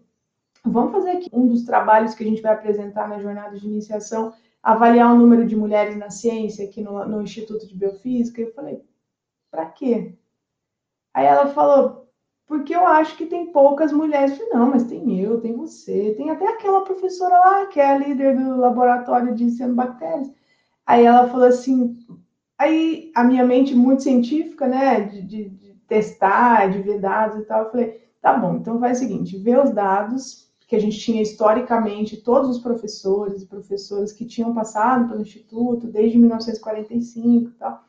vamos 0.63 0.91
fazer 0.91 1.11
aqui 1.11 1.29
um 1.31 1.47
dos 1.47 1.63
trabalhos 1.63 2.13
que 2.13 2.23
a 2.23 2.27
gente 2.27 2.41
vai 2.41 2.53
apresentar 2.53 3.07
na 3.07 3.19
jornada 3.19 3.57
de 3.57 3.65
iniciação, 3.65 4.33
avaliar 4.61 5.13
o 5.13 5.17
número 5.17 5.45
de 5.45 5.55
mulheres 5.55 5.95
na 5.95 6.09
ciência 6.09 6.65
aqui 6.65 6.81
no, 6.81 7.05
no 7.05 7.21
Instituto 7.21 7.67
de 7.67 7.75
Biofísica. 7.75 8.41
Eu 8.41 8.53
falei, 8.53 8.81
para 9.49 9.65
quê? 9.67 10.13
Aí 11.17 11.25
ela 11.25 11.47
falou, 11.47 12.07
porque 12.45 12.75
eu 12.75 12.85
acho 12.85 13.17
que 13.17 13.25
tem 13.25 13.51
poucas 13.51 13.91
mulheres. 13.91 14.33
Eu 14.33 14.37
falei, 14.37 14.53
não, 14.53 14.69
mas 14.69 14.83
tem 14.83 15.19
eu, 15.19 15.41
tem 15.41 15.51
você, 15.51 16.13
tem 16.15 16.29
até 16.29 16.47
aquela 16.47 16.81
professora 16.81 17.35
lá, 17.39 17.65
que 17.65 17.79
é 17.79 17.89
a 17.89 17.97
líder 17.97 18.37
do 18.37 18.55
laboratório 18.57 19.33
de 19.33 19.49
cianobactérias. 19.49 20.31
Aí 20.85 21.03
ela 21.03 21.27
falou 21.27 21.47
assim, 21.47 21.97
aí 22.55 23.11
a 23.15 23.23
minha 23.23 23.43
mente 23.43 23.73
muito 23.73 24.03
científica, 24.03 24.67
né, 24.67 25.01
de, 25.01 25.23
de, 25.23 25.49
de 25.49 25.73
testar, 25.87 26.69
de 26.69 26.83
ver 26.83 26.99
dados 26.99 27.39
e 27.39 27.45
tal, 27.45 27.63
eu 27.63 27.71
falei, 27.71 27.99
tá 28.21 28.33
bom, 28.33 28.57
então 28.57 28.79
faz 28.79 28.99
o 28.99 29.01
seguinte, 29.01 29.39
vê 29.39 29.57
os 29.57 29.71
dados, 29.71 30.47
que 30.67 30.75
a 30.75 30.79
gente 30.79 30.99
tinha 30.99 31.21
historicamente 31.23 32.17
todos 32.17 32.47
os 32.47 32.59
professores 32.59 33.41
e 33.41 33.47
professoras 33.47 34.11
que 34.11 34.23
tinham 34.23 34.53
passado 34.53 35.09
pelo 35.09 35.21
Instituto 35.21 35.87
desde 35.87 36.19
1945 36.19 37.49
e 37.49 37.53
tal, 37.53 37.81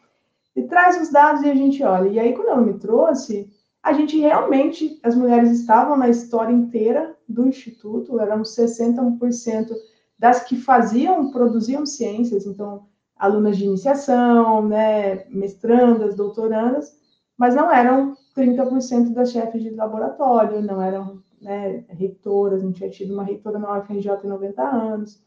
e 0.58 0.66
traz 0.66 1.00
os 1.00 1.10
dados 1.10 1.42
e 1.42 1.50
a 1.50 1.54
gente 1.54 1.82
olha. 1.84 2.08
E 2.08 2.18
aí, 2.18 2.34
quando 2.34 2.48
ela 2.48 2.60
me 2.60 2.74
trouxe, 2.74 3.48
a 3.82 3.92
gente 3.92 4.18
realmente, 4.18 4.98
as 5.02 5.14
mulheres 5.14 5.50
estavam 5.52 5.96
na 5.96 6.08
história 6.08 6.52
inteira 6.52 7.16
do 7.28 7.46
Instituto, 7.46 8.18
éramos 8.18 8.56
61% 8.56 9.72
das 10.18 10.42
que 10.42 10.56
faziam, 10.56 11.30
produziam 11.30 11.86
ciências, 11.86 12.44
então 12.44 12.86
alunas 13.16 13.56
de 13.56 13.64
iniciação, 13.64 14.66
né, 14.66 15.26
mestrandas, 15.28 16.14
doutorandas, 16.16 16.92
mas 17.36 17.54
não 17.54 17.70
eram 17.70 18.16
30% 18.36 19.12
das 19.12 19.30
chefes 19.30 19.62
de 19.62 19.70
laboratório, 19.70 20.60
não 20.60 20.82
eram 20.82 21.22
né, 21.40 21.84
reitoras, 21.88 22.62
não 22.62 22.72
tinha 22.72 22.90
tido 22.90 23.14
uma 23.14 23.24
reitora 23.24 23.58
na 23.58 23.78
UFRJ 23.78 24.10
em 24.24 24.28
90 24.28 24.62
anos, 24.62 25.22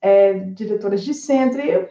é, 0.00 0.34
diretoras 0.34 1.02
de 1.02 1.14
centro, 1.14 1.60
e, 1.60 1.88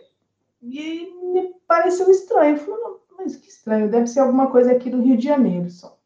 e, 0.61 1.33
me 1.33 1.56
pareceu 1.67 2.09
estranho. 2.09 2.55
Eu 2.55 2.59
falei, 2.59 2.97
mas 3.17 3.35
que 3.35 3.49
estranho, 3.49 3.89
deve 3.89 4.07
ser 4.07 4.21
alguma 4.21 4.49
coisa 4.49 4.71
aqui 4.71 4.89
do 4.89 5.01
Rio 5.01 5.17
de 5.17 5.25
Janeiro 5.25 5.69
só. 5.69 5.97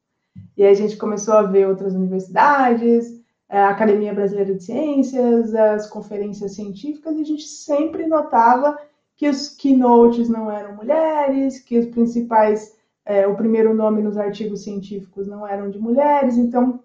E 0.58 0.64
aí 0.64 0.72
a 0.72 0.76
gente 0.76 0.98
começou 0.98 1.34
a 1.36 1.44
ver 1.44 1.68
outras 1.68 1.94
universidades, 1.94 3.22
a 3.50 3.70
Academia 3.70 4.14
Brasileira 4.14 4.56
de 4.56 4.64
Ciências, 4.64 5.54
as 5.54 5.88
conferências 5.88 6.54
científicas, 6.54 7.18
e 7.18 7.22
a 7.22 7.26
gente 7.26 7.44
sempre 7.44 8.08
notava 8.08 8.78
que 9.16 9.28
os 9.28 9.50
keynotes 9.50 10.30
não 10.30 10.50
eram 10.50 10.76
mulheres, 10.76 11.60
que 11.60 11.78
os 11.78 11.86
principais, 11.88 12.76
é, 13.06 13.28
o 13.28 13.36
primeiro 13.36 13.74
nome 13.74 14.02
nos 14.02 14.18
artigos 14.18 14.64
científicos 14.64 15.28
não 15.28 15.46
eram 15.46 15.70
de 15.70 15.78
mulheres, 15.78 16.38
então 16.38 16.82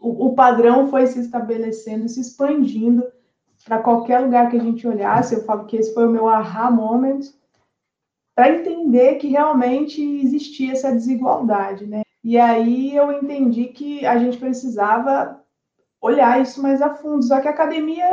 o, 0.00 0.26
o 0.26 0.34
padrão 0.34 0.88
foi 0.88 1.06
se 1.06 1.20
estabelecendo, 1.20 2.08
se 2.08 2.20
expandindo 2.20 3.04
para 3.64 3.80
qualquer 3.80 4.20
lugar 4.20 4.48
que 4.48 4.56
a 4.56 4.62
gente 4.62 4.86
olhasse. 4.86 5.34
Eu 5.34 5.44
falo 5.44 5.64
que 5.64 5.76
esse 5.76 5.92
foi 5.92 6.06
o 6.06 6.10
meu 6.10 6.28
aha 6.28 6.70
moment, 6.70 7.20
para 8.36 8.54
entender 8.54 9.14
que 9.14 9.28
realmente 9.28 10.02
existia 10.22 10.72
essa 10.72 10.92
desigualdade, 10.92 11.86
né? 11.86 12.02
E 12.22 12.36
aí 12.38 12.94
eu 12.94 13.10
entendi 13.10 13.64
que 13.68 14.04
a 14.04 14.18
gente 14.18 14.36
precisava 14.36 15.42
olhar 16.02 16.42
isso 16.42 16.62
mais 16.62 16.82
a 16.82 16.92
fundo. 16.92 17.24
Só 17.24 17.40
que 17.40 17.48
a 17.48 17.50
academia 17.50 18.04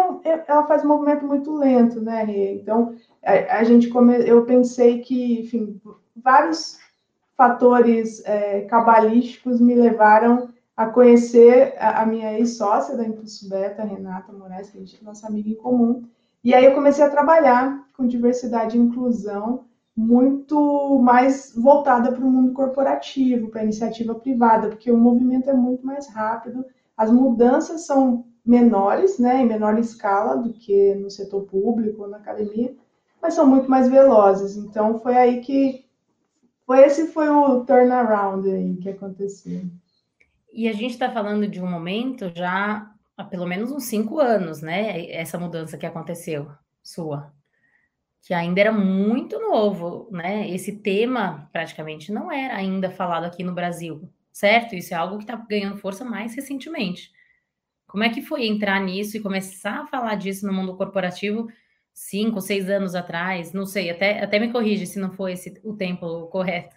ela 0.48 0.66
faz 0.66 0.86
um 0.86 0.88
movimento 0.88 1.28
muito 1.28 1.54
lento, 1.54 2.00
né? 2.00 2.24
Então 2.54 2.96
a, 3.22 3.66
gente 3.66 3.90
come... 3.90 4.18
eu 4.26 4.46
pensei 4.46 5.02
que, 5.02 5.42
enfim, 5.42 5.82
vários 6.16 6.80
fatores 7.36 8.24
é, 8.26 8.62
cabalísticos 8.62 9.60
me 9.60 9.76
levaram 9.76 10.48
a 10.78 10.86
conhecer 10.86 11.76
a, 11.78 12.02
a 12.02 12.06
minha 12.06 12.40
ex-sócia 12.40 12.96
da 12.96 13.06
Impulso 13.06 13.50
Beta, 13.50 13.84
Renata 13.84 14.32
Moraes, 14.32 14.70
que 14.70 14.78
a 14.78 14.80
gente 14.80 14.98
é 15.02 15.04
nossa 15.04 15.28
amiga 15.28 15.50
em 15.50 15.56
comum. 15.56 16.04
E 16.42 16.54
aí 16.54 16.64
eu 16.64 16.74
comecei 16.74 17.04
a 17.04 17.10
trabalhar 17.10 17.86
com 17.98 18.08
diversidade 18.08 18.78
e 18.78 18.82
inclusão 18.82 19.66
muito 19.96 21.00
mais 21.00 21.54
voltada 21.56 22.12
para 22.12 22.26
o 22.26 22.30
mundo 22.30 22.54
corporativo, 22.54 23.50
para 23.50 23.62
a 23.62 23.64
iniciativa 23.64 24.16
privada, 24.16 24.70
porque 24.70 24.92
o 24.92 24.98
movimento 24.98 25.50
é 25.50 25.54
muito 25.54 25.86
mais 25.86 26.08
rápido, 26.08 26.66
as 26.98 27.12
mudanças 27.12 27.86
são 27.86 28.26
menores, 28.46 29.20
né, 29.20 29.42
em 29.42 29.46
menor 29.46 29.78
escala 29.80 30.36
do 30.36 30.52
que 30.52 30.96
no 30.96 31.10
setor 31.10 31.44
público 31.44 32.04
ou 32.04 32.10
na 32.10 32.18
academia, 32.18 32.76
mas 33.22 33.36
são 33.36 33.48
muito 33.48 33.70
mais 33.70 33.88
velozes. 33.88 34.58
Então 34.58 35.00
foi 35.00 35.16
aí 35.16 35.42
que 35.42 35.86
foi 36.66 36.84
esse 36.84 37.08
foi 37.08 37.30
o 37.30 37.64
turnaround 37.64 38.50
aí 38.50 38.76
que 38.78 38.90
aconteceu. 38.90 39.62
E 40.52 40.68
a 40.68 40.74
gente 40.74 40.92
está 40.92 41.10
falando 41.12 41.48
de 41.48 41.62
um 41.62 41.70
momento 41.70 42.32
já 42.36 42.92
há 43.18 43.24
pelo 43.24 43.48
menos 43.48 43.72
uns 43.72 43.86
cinco 43.86 44.20
anos, 44.20 44.62
né? 44.62 45.10
Essa 45.12 45.40
mudança 45.40 45.78
que 45.78 45.86
aconteceu, 45.86 46.48
sua. 46.82 47.32
Que 48.26 48.34
ainda 48.34 48.62
era 48.62 48.72
muito 48.72 49.38
novo, 49.40 50.08
né? 50.10 50.50
Esse 50.50 50.78
tema 50.78 51.50
praticamente 51.52 52.12
não 52.12 52.32
era 52.32 52.56
ainda 52.56 52.90
falado 52.90 53.26
aqui 53.26 53.44
no 53.44 53.54
Brasil, 53.54 54.10
certo? 54.32 54.76
Isso 54.76 54.94
é 54.94 54.98
algo 54.98 55.18
que 55.18 55.24
está 55.24 55.36
ganhando 55.36 55.78
força 55.78 56.06
mais 56.06 56.34
recentemente. 56.34 57.12
Como 57.86 58.04
é 58.04 58.10
que 58.10 58.24
foi 58.24 58.48
entrar 58.48 58.80
nisso 58.80 59.18
e 59.18 59.20
começar 59.20 59.82
a 59.82 59.88
falar 59.88 60.16
disso 60.16 60.48
no 60.48 60.54
mundo 60.54 60.76
corporativo 60.76 61.48
cinco, 61.94 62.42
seis 62.42 62.68
anos 62.70 62.96
atrás? 62.96 63.54
Não 63.54 63.68
sei, 63.68 63.92
até, 63.92 64.24
até 64.24 64.40
me 64.40 64.52
corrige 64.52 64.88
se 64.88 64.98
não 64.98 65.12
foi 65.12 65.34
esse 65.34 65.60
o 65.64 65.76
tempo 65.76 66.26
correto. 66.28 66.76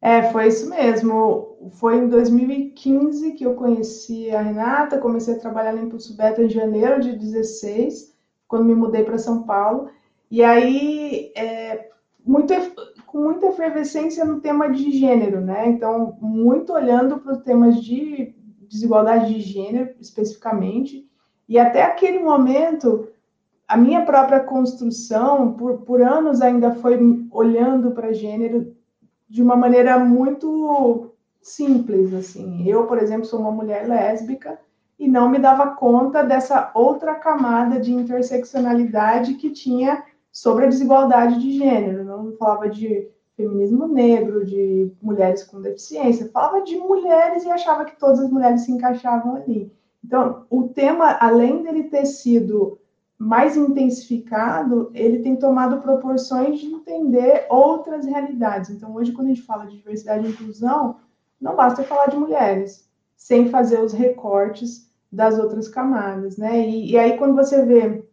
É, 0.00 0.30
foi 0.30 0.48
isso 0.48 0.68
mesmo. 0.68 1.70
Foi 1.80 1.96
em 1.96 2.08
2015 2.10 3.32
que 3.32 3.44
eu 3.44 3.54
conheci 3.54 4.30
a 4.30 4.42
Renata, 4.42 4.98
comecei 4.98 5.34
a 5.34 5.40
trabalhar 5.40 5.72
na 5.72 5.82
Impulso 5.82 6.14
Beta 6.14 6.42
em 6.42 6.48
janeiro 6.50 7.00
de 7.00 7.16
16, 7.16 8.13
quando 8.48 8.64
me 8.64 8.74
mudei 8.74 9.04
para 9.04 9.18
São 9.18 9.42
Paulo. 9.42 9.88
E 10.30 10.42
aí, 10.42 11.32
é, 11.36 11.90
muito, 12.24 12.54
com 13.06 13.18
muita 13.18 13.46
efervescência 13.46 14.24
no 14.24 14.40
tema 14.40 14.70
de 14.70 14.90
gênero, 14.90 15.40
né? 15.40 15.68
Então, 15.68 16.16
muito 16.20 16.72
olhando 16.72 17.18
para 17.18 17.32
os 17.32 17.42
temas 17.42 17.82
de 17.82 18.34
desigualdade 18.68 19.34
de 19.34 19.40
gênero, 19.40 19.90
especificamente. 20.00 21.08
E 21.48 21.58
até 21.58 21.82
aquele 21.82 22.18
momento, 22.18 23.08
a 23.68 23.76
minha 23.76 24.04
própria 24.04 24.40
construção, 24.40 25.52
por, 25.52 25.82
por 25.82 26.00
anos 26.00 26.40
ainda 26.40 26.74
foi 26.74 26.98
olhando 27.30 27.92
para 27.92 28.12
gênero 28.12 28.74
de 29.28 29.42
uma 29.42 29.56
maneira 29.56 29.98
muito 29.98 31.12
simples, 31.42 32.14
assim. 32.14 32.66
Eu, 32.66 32.86
por 32.86 32.98
exemplo, 32.98 33.26
sou 33.26 33.40
uma 33.40 33.52
mulher 33.52 33.86
lésbica 33.86 34.58
e 34.98 35.08
não 35.08 35.28
me 35.28 35.38
dava 35.38 35.74
conta 35.74 36.22
dessa 36.22 36.70
outra 36.74 37.14
camada 37.14 37.80
de 37.80 37.92
interseccionalidade 37.92 39.34
que 39.34 39.50
tinha 39.50 40.04
sobre 40.30 40.64
a 40.64 40.68
desigualdade 40.68 41.40
de 41.40 41.58
gênero. 41.58 42.04
Não 42.04 42.32
falava 42.36 42.68
de 42.68 43.08
feminismo 43.36 43.88
negro, 43.88 44.44
de 44.44 44.92
mulheres 45.02 45.42
com 45.42 45.60
deficiência, 45.60 46.30
falava 46.32 46.62
de 46.62 46.76
mulheres 46.76 47.44
e 47.44 47.50
achava 47.50 47.84
que 47.84 47.98
todas 47.98 48.20
as 48.20 48.30
mulheres 48.30 48.62
se 48.62 48.72
encaixavam 48.72 49.36
ali. 49.36 49.72
Então, 50.04 50.44
o 50.50 50.68
tema, 50.68 51.16
além 51.20 51.62
dele 51.62 51.84
ter 51.84 52.04
sido 52.06 52.78
mais 53.18 53.56
intensificado, 53.56 54.90
ele 54.92 55.20
tem 55.20 55.36
tomado 55.36 55.80
proporções 55.80 56.60
de 56.60 56.66
entender 56.66 57.46
outras 57.48 58.04
realidades. 58.04 58.70
Então, 58.70 58.94
hoje, 58.94 59.12
quando 59.12 59.28
a 59.28 59.30
gente 59.30 59.42
fala 59.42 59.66
de 59.66 59.76
diversidade 59.76 60.26
e 60.26 60.30
inclusão, 60.30 60.96
não 61.40 61.56
basta 61.56 61.82
falar 61.82 62.06
de 62.06 62.16
mulheres, 62.16 62.88
sem 63.24 63.48
fazer 63.48 63.80
os 63.80 63.94
recortes 63.94 64.86
das 65.10 65.38
outras 65.38 65.66
camadas, 65.66 66.36
né? 66.36 66.68
E, 66.68 66.90
e 66.90 66.98
aí, 66.98 67.16
quando 67.16 67.34
você 67.34 67.64
vê, 67.64 68.04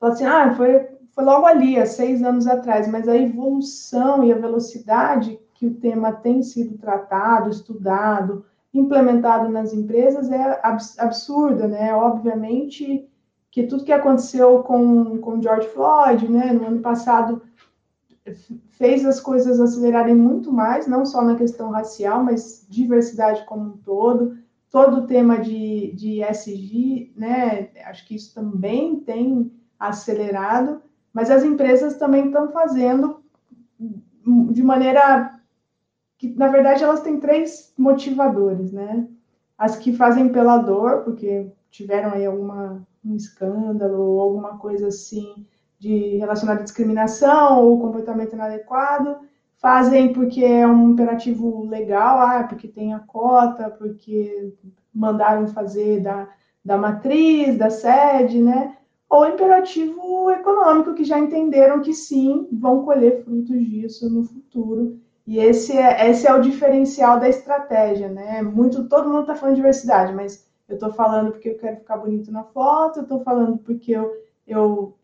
fala 0.00 0.12
assim, 0.12 0.24
ah, 0.24 0.52
foi, 0.56 0.88
foi 1.12 1.22
logo 1.22 1.46
ali, 1.46 1.78
há 1.78 1.86
seis 1.86 2.20
anos 2.20 2.48
atrás, 2.48 2.88
mas 2.88 3.06
a 3.06 3.16
evolução 3.16 4.24
e 4.24 4.32
a 4.32 4.36
velocidade 4.36 5.38
que 5.54 5.68
o 5.68 5.74
tema 5.74 6.10
tem 6.10 6.42
sido 6.42 6.76
tratado, 6.78 7.48
estudado, 7.48 8.44
implementado 8.74 9.48
nas 9.48 9.72
empresas 9.72 10.32
é 10.32 10.60
absurda, 10.98 11.68
né? 11.68 11.94
Obviamente, 11.94 13.08
que 13.52 13.68
tudo 13.68 13.84
que 13.84 13.92
aconteceu 13.92 14.64
com, 14.64 15.18
com 15.18 15.40
George 15.40 15.68
Floyd, 15.68 16.28
né, 16.28 16.52
no 16.52 16.66
ano 16.66 16.80
passado, 16.80 17.40
fez 18.82 19.06
as 19.06 19.20
coisas 19.20 19.60
acelerarem 19.60 20.16
muito 20.16 20.52
mais, 20.52 20.88
não 20.88 21.06
só 21.06 21.22
na 21.22 21.36
questão 21.36 21.70
racial, 21.70 22.24
mas 22.24 22.66
diversidade 22.68 23.44
como 23.44 23.74
um 23.74 23.76
todo. 23.76 24.36
Todo 24.72 24.96
o 24.96 25.06
tema 25.06 25.38
de, 25.38 25.92
de 25.92 26.20
SG, 26.20 27.12
né, 27.14 27.70
acho 27.84 28.04
que 28.04 28.16
isso 28.16 28.34
também 28.34 28.98
tem 28.98 29.52
acelerado, 29.78 30.82
mas 31.14 31.30
as 31.30 31.44
empresas 31.44 31.96
também 31.96 32.26
estão 32.26 32.50
fazendo 32.50 33.22
de 34.50 34.64
maneira 34.64 35.38
que, 36.18 36.34
na 36.34 36.48
verdade, 36.48 36.82
elas 36.82 37.02
têm 37.02 37.20
três 37.20 37.72
motivadores, 37.78 38.72
né? 38.72 39.06
As 39.56 39.76
que 39.76 39.92
fazem 39.92 40.32
pela 40.32 40.58
dor, 40.58 41.02
porque 41.04 41.52
tiveram 41.70 42.14
aí 42.14 42.26
alguma 42.26 42.84
um 43.04 43.14
escândalo 43.14 44.00
ou 44.00 44.20
alguma 44.20 44.58
coisa 44.58 44.88
assim 44.88 45.46
de 45.82 46.16
relacionada 46.16 46.60
à 46.60 46.62
discriminação 46.62 47.60
ou 47.60 47.80
comportamento 47.80 48.34
inadequado, 48.34 49.16
fazem 49.56 50.12
porque 50.12 50.44
é 50.44 50.64
um 50.64 50.90
imperativo 50.90 51.66
legal, 51.66 52.20
ah, 52.20 52.44
porque 52.44 52.68
tem 52.68 52.94
a 52.94 53.00
cota, 53.00 53.68
porque 53.68 54.54
mandaram 54.94 55.48
fazer 55.48 56.00
da, 56.00 56.28
da 56.64 56.78
matriz, 56.78 57.58
da 57.58 57.68
sede, 57.68 58.40
né? 58.40 58.76
Ou 59.10 59.26
imperativo 59.26 60.30
econômico, 60.30 60.94
que 60.94 61.02
já 61.02 61.18
entenderam 61.18 61.80
que 61.80 61.92
sim, 61.92 62.46
vão 62.52 62.84
colher 62.84 63.24
frutos 63.24 63.58
disso 63.68 64.08
no 64.08 64.22
futuro. 64.22 65.00
E 65.26 65.38
esse 65.38 65.76
é, 65.76 66.08
esse 66.08 66.28
é 66.28 66.32
o 66.32 66.40
diferencial 66.40 67.18
da 67.18 67.28
estratégia, 67.28 68.08
né? 68.08 68.40
Muito, 68.40 68.88
todo 68.88 69.08
mundo 69.08 69.22
está 69.22 69.34
falando 69.34 69.56
de 69.56 69.62
diversidade, 69.62 70.14
mas 70.14 70.46
eu 70.68 70.74
estou 70.74 70.92
falando 70.92 71.32
porque 71.32 71.48
eu 71.48 71.58
quero 71.58 71.78
ficar 71.78 71.96
bonito 71.96 72.30
na 72.30 72.44
foto, 72.44 73.00
eu 73.00 73.02
estou 73.02 73.20
falando 73.20 73.58
porque 73.58 73.90
eu, 73.90 74.12
eu 74.46 74.96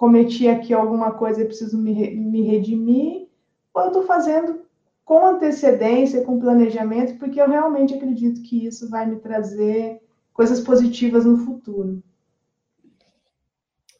cometi 0.00 0.48
aqui 0.48 0.72
alguma 0.72 1.12
coisa 1.12 1.42
e 1.42 1.44
preciso 1.44 1.76
me, 1.76 1.92
me 1.92 2.40
redimir, 2.40 3.28
ou 3.74 3.82
eu 3.82 3.88
estou 3.88 4.02
fazendo 4.06 4.62
com 5.04 5.26
antecedência, 5.26 6.24
com 6.24 6.40
planejamento, 6.40 7.18
porque 7.18 7.38
eu 7.38 7.46
realmente 7.46 7.92
acredito 7.92 8.40
que 8.40 8.64
isso 8.64 8.88
vai 8.88 9.04
me 9.04 9.16
trazer 9.16 10.00
coisas 10.32 10.58
positivas 10.62 11.26
no 11.26 11.36
futuro. 11.44 12.02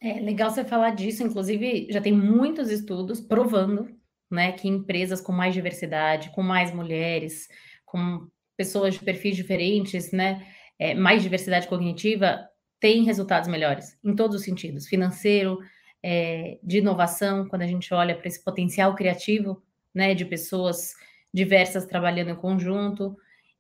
É 0.01 0.21
legal 0.21 0.51
você 0.51 0.65
falar 0.65 0.93
disso, 0.93 1.23
inclusive 1.23 1.89
já 1.91 2.01
tem 2.01 2.15
muitos 2.15 2.71
estudos 2.71 3.21
provando 3.21 3.87
né, 4.31 4.53
que 4.53 4.69
empresas 4.69 5.21
com 5.21 5.33
mais 5.33 5.53
diversidade, 5.53 6.31
com 6.31 6.43
mais 6.43 6.73
mulheres, 6.73 7.47
com 7.85 8.27
pessoas 8.57 8.95
de 8.95 9.01
perfis 9.01 9.37
diferentes, 9.37 10.13
né, 10.13 10.47
é, 10.79 10.95
mais 10.95 11.23
diversidade 11.23 11.69
cognitiva 11.69 12.49
tem 12.81 13.05
resultados 13.05 13.51
melhores 13.51 13.99
em 14.03 14.17
todos 14.17 14.37
os 14.37 14.45
sentidos, 14.45 14.89
financeiro, 14.89 15.59
é, 16.03 16.59
de 16.63 16.79
inovação, 16.79 17.49
quando 17.49 17.63
a 17.63 17.67
gente 17.67 17.93
olha 17.93 18.17
para 18.17 18.29
esse 18.29 18.43
potencial 18.43 18.95
criativo, 18.95 19.63
né, 19.95 20.15
de 20.15 20.25
pessoas 20.25 20.95
diversas 21.33 21.87
trabalhando 21.87 22.31
em 22.31 22.37
conjunto. 22.37 23.17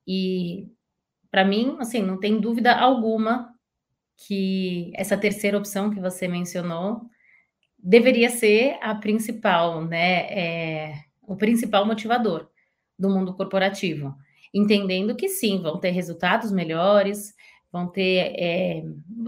E 0.06 0.68
para 1.30 1.44
mim, 1.44 1.76
assim, 1.78 2.02
não 2.02 2.18
tem 2.18 2.40
dúvida 2.40 2.74
alguma 2.74 3.54
que 4.26 4.92
essa 4.94 5.16
terceira 5.16 5.56
opção 5.56 5.90
que 5.90 6.00
você 6.00 6.28
mencionou 6.28 7.02
deveria 7.78 8.28
ser 8.28 8.76
a 8.82 8.94
principal, 8.94 9.84
né, 9.84 10.26
é, 10.30 10.94
o 11.22 11.36
principal 11.36 11.86
motivador 11.86 12.48
do 12.98 13.08
mundo 13.08 13.34
corporativo, 13.34 14.14
entendendo 14.52 15.16
que 15.16 15.28
sim, 15.28 15.62
vão 15.62 15.78
ter 15.78 15.90
resultados 15.90 16.52
melhores, 16.52 17.34
vão 17.72 17.86
ter 17.86 18.34
é, 18.36 18.82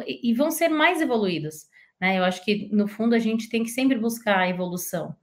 e 0.06 0.34
vão 0.34 0.50
ser 0.50 0.68
mais 0.68 1.00
evoluídos. 1.00 1.66
Né? 2.02 2.18
Eu 2.18 2.24
acho 2.24 2.44
que 2.44 2.68
no 2.72 2.88
fundo 2.88 3.14
a 3.14 3.18
gente 3.20 3.48
tem 3.48 3.62
que 3.62 3.70
sempre 3.70 3.96
buscar 3.96 4.38
a 4.38 4.48
evolução, 4.48 5.14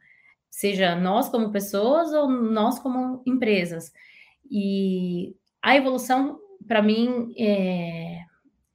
seja 0.50 0.96
nós 0.96 1.28
como 1.28 1.52
pessoas 1.52 2.14
ou 2.14 2.30
nós 2.30 2.80
como 2.80 3.22
empresas. 3.28 3.92
E 4.50 5.36
a 5.62 5.76
evolução, 5.76 6.40
para 6.66 6.82
mim, 6.82 7.34
é, 7.38 8.22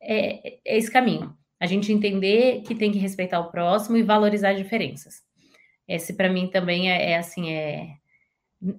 é, 0.02 0.58
é 0.66 0.76
esse 0.76 0.90
caminho. 0.90 1.34
A 1.58 1.64
gente 1.64 1.90
entender 1.90 2.60
que 2.60 2.74
tem 2.74 2.92
que 2.92 2.98
respeitar 2.98 3.40
o 3.40 3.50
próximo 3.50 3.96
e 3.96 4.02
valorizar 4.02 4.52
diferenças. 4.52 5.22
Esse, 5.88 6.12
para 6.12 6.28
mim, 6.30 6.48
também 6.48 6.92
é, 6.92 7.12
é, 7.12 7.16
assim, 7.16 7.50
é 7.50 7.96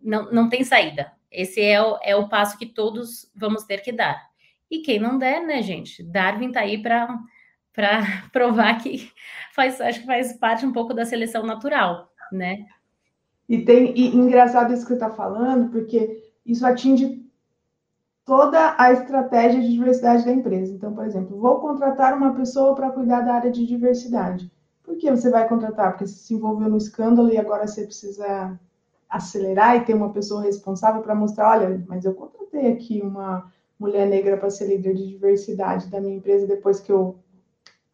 não, 0.03 0.31
não 0.31 0.49
tem 0.49 0.63
saída. 0.63 1.11
Esse 1.31 1.61
é 1.61 1.81
o, 1.81 1.97
é 2.03 2.15
o 2.15 2.29
passo 2.29 2.59
que 2.59 2.65
todos 2.67 3.31
vamos 3.35 3.63
ter 3.63 3.81
que 3.81 3.91
dar. 3.91 4.21
E 4.69 4.79
quem 4.79 4.99
não 4.99 5.17
der, 5.17 5.41
né, 5.41 5.63
gente? 5.63 6.03
Darwin 6.03 6.47
está 6.47 6.61
aí 6.61 6.79
para 6.79 7.07
provar 8.31 8.81
que 8.81 9.11
faz, 9.53 9.79
acho 9.81 10.01
que 10.01 10.05
faz 10.05 10.33
parte 10.33 10.65
um 10.65 10.73
pouco 10.73 10.93
da 10.93 11.05
seleção 11.05 11.45
natural, 11.45 12.09
né? 12.31 12.65
E 13.47 13.63
tem 13.63 13.93
e 13.95 14.15
engraçado 14.15 14.73
isso 14.73 14.83
que 14.83 14.89
você 14.89 14.93
está 14.95 15.09
falando, 15.09 15.69
porque 15.71 16.23
isso 16.45 16.65
atinge 16.65 17.23
toda 18.25 18.75
a 18.77 18.91
estratégia 18.91 19.61
de 19.61 19.71
diversidade 19.71 20.25
da 20.25 20.31
empresa. 20.31 20.73
Então, 20.73 20.93
por 20.93 21.05
exemplo, 21.05 21.39
vou 21.39 21.59
contratar 21.59 22.17
uma 22.17 22.33
pessoa 22.33 22.73
para 22.73 22.89
cuidar 22.89 23.21
da 23.21 23.35
área 23.35 23.51
de 23.51 23.65
diversidade. 23.65 24.51
Por 24.83 24.97
que 24.97 25.09
você 25.09 25.29
vai 25.29 25.47
contratar? 25.47 25.91
Porque 25.91 26.07
você 26.07 26.15
se 26.15 26.33
envolveu 26.33 26.69
no 26.69 26.77
escândalo 26.77 27.31
e 27.31 27.37
agora 27.37 27.67
você 27.67 27.85
precisa 27.85 28.59
acelerar 29.07 29.77
e 29.77 29.85
ter 29.85 29.93
uma 29.93 30.11
pessoa 30.11 30.41
responsável 30.41 31.01
para 31.01 31.15
mostrar, 31.15 31.51
olha, 31.51 31.83
mas 31.87 32.03
eu 32.03 32.13
contratei 32.13 32.71
aqui 32.71 33.01
uma 33.01 33.51
mulher 33.79 34.07
negra 34.07 34.37
para 34.37 34.49
ser 34.49 34.67
líder 34.67 34.95
de 34.95 35.07
diversidade 35.07 35.87
da 35.87 36.01
minha 36.01 36.15
empresa 36.15 36.47
depois 36.47 36.79
que 36.79 36.91
eu 36.91 37.19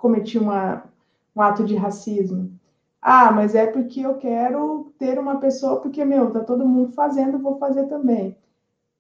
cometi 0.02 0.40
uma, 0.40 0.84
um 1.36 1.42
ato 1.42 1.64
de 1.64 1.76
racismo. 1.76 2.52
Ah, 3.00 3.32
mas 3.32 3.54
é 3.56 3.68
porque 3.68 4.02
eu 4.02 4.16
quero 4.16 4.92
ter 4.98 5.20
uma 5.20 5.38
pessoa, 5.38 5.80
porque, 5.80 6.04
meu, 6.04 6.32
tá 6.32 6.42
todo 6.42 6.68
mundo 6.68 6.92
fazendo, 6.92 7.40
vou 7.40 7.58
fazer 7.58 7.86
também. 7.86 8.36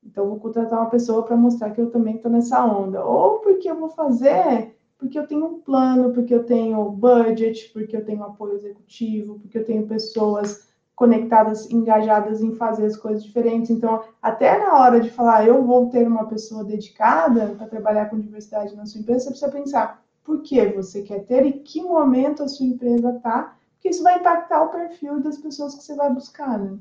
Então, 0.04 0.28
vou 0.28 0.40
contratar 0.40 0.80
uma 0.80 0.90
pessoa 0.90 1.24
para 1.24 1.36
mostrar 1.36 1.72
que 1.72 1.82
eu 1.82 1.92
também 1.92 2.16
estou 2.16 2.32
nessa 2.32 2.64
onda. 2.66 3.04
Ou 3.04 3.40
porque 3.40 3.70
eu 3.70 3.80
vou 3.80 3.90
fazer, 3.90 4.76
porque 4.98 5.18
eu 5.18 5.28
tenho 5.28 5.46
um 5.46 5.60
plano, 5.60 6.14
porque 6.14 6.34
eu 6.34 6.44
tenho 6.44 6.90
budget, 6.90 7.72
porque 7.74 7.98
eu 7.98 8.06
tenho 8.06 8.24
apoio 8.24 8.54
executivo, 8.54 9.40
porque 9.40 9.58
eu 9.58 9.66
tenho 9.66 9.88
pessoas 9.88 10.68
conectadas, 10.96 11.70
engajadas 11.72 12.42
em 12.42 12.54
fazer 12.54 12.86
as 12.86 12.98
coisas 12.98 13.24
diferentes. 13.24 13.72
Então, 13.72 14.04
até 14.22 14.60
na 14.60 14.80
hora 14.80 15.00
de 15.00 15.10
falar, 15.10 15.48
eu 15.48 15.64
vou 15.64 15.90
ter 15.90 16.08
uma 16.08 16.26
pessoa 16.26 16.64
dedicada 16.64 17.56
para 17.58 17.68
trabalhar 17.68 18.10
com 18.10 18.20
diversidade 18.20 18.76
na 18.76 18.86
sua 18.86 19.02
empresa, 19.02 19.26
você 19.26 19.30
precisa 19.30 19.52
pensar 19.52 20.02
por 20.24 20.42
que 20.42 20.66
você 20.68 21.02
quer 21.02 21.26
ter 21.26 21.46
e 21.46 21.54
que 21.54 21.82
momento 21.82 22.44
a 22.44 22.48
sua 22.48 22.66
empresa 22.66 23.16
está 23.16 23.58
porque 23.82 23.90
isso 23.90 24.04
vai 24.04 24.20
impactar 24.20 24.62
o 24.62 24.70
perfil 24.70 25.20
das 25.22 25.40
pessoas 25.40 25.74
que 25.74 25.84
você 25.84 25.96
vai 25.96 26.14
buscar, 26.14 26.60
né? 26.60 26.78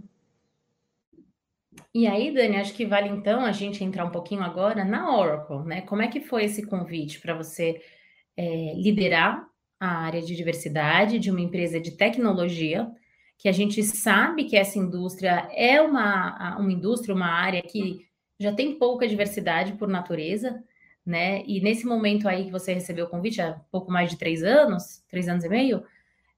E 1.95 2.07
aí, 2.07 2.31
Dani, 2.31 2.59
acho 2.59 2.75
que 2.75 2.85
vale 2.85 3.09
então 3.09 3.41
a 3.41 3.53
gente 3.53 3.83
entrar 3.83 4.05
um 4.05 4.11
pouquinho 4.11 4.43
agora 4.43 4.85
na 4.85 5.19
Oracle, 5.19 5.65
né? 5.65 5.81
Como 5.81 6.03
é 6.03 6.09
que 6.09 6.21
foi 6.21 6.45
esse 6.45 6.67
convite 6.67 7.19
para 7.19 7.33
você 7.33 7.81
é, 8.37 8.75
liderar 8.75 9.49
a 9.81 10.03
área 10.03 10.21
de 10.21 10.37
diversidade 10.37 11.19
de 11.19 11.31
uma 11.31 11.41
empresa 11.41 11.81
de 11.81 11.93
tecnologia, 11.93 12.87
que 13.39 13.49
a 13.49 13.53
gente 13.53 13.83
sabe 13.83 14.45
que 14.45 14.55
essa 14.55 14.79
indústria 14.79 15.49
é 15.55 15.81
uma, 15.81 16.59
uma 16.59 16.71
indústria, 16.71 17.15
uma 17.15 17.33
área 17.33 17.63
que 17.63 18.07
já 18.39 18.53
tem 18.53 18.79
pouca 18.79 19.09
diversidade 19.09 19.73
por 19.73 19.89
natureza, 19.89 20.63
né? 21.05 21.43
E 21.47 21.61
nesse 21.61 21.87
momento 21.87 22.29
aí 22.29 22.45
que 22.45 22.51
você 22.51 22.73
recebeu 22.73 23.07
o 23.07 23.09
convite, 23.09 23.41
há 23.41 23.61
pouco 23.71 23.91
mais 23.91 24.11
de 24.11 24.19
três 24.19 24.43
anos, 24.43 25.03
três 25.09 25.29
anos 25.29 25.45
e 25.45 25.49
meio, 25.49 25.83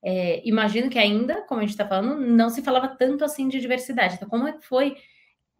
é, 0.02 0.42
imagino 0.46 0.90
que 0.90 0.98
ainda, 0.98 1.42
como 1.42 1.60
a 1.60 1.62
gente 1.62 1.70
está 1.70 1.86
falando, 1.86 2.20
não 2.20 2.50
se 2.50 2.62
falava 2.62 2.88
tanto 2.88 3.24
assim 3.24 3.48
de 3.48 3.60
diversidade. 3.60 4.14
Então, 4.14 4.28
como 4.28 4.48
é 4.48 4.52
que 4.52 4.66
foi 4.66 4.96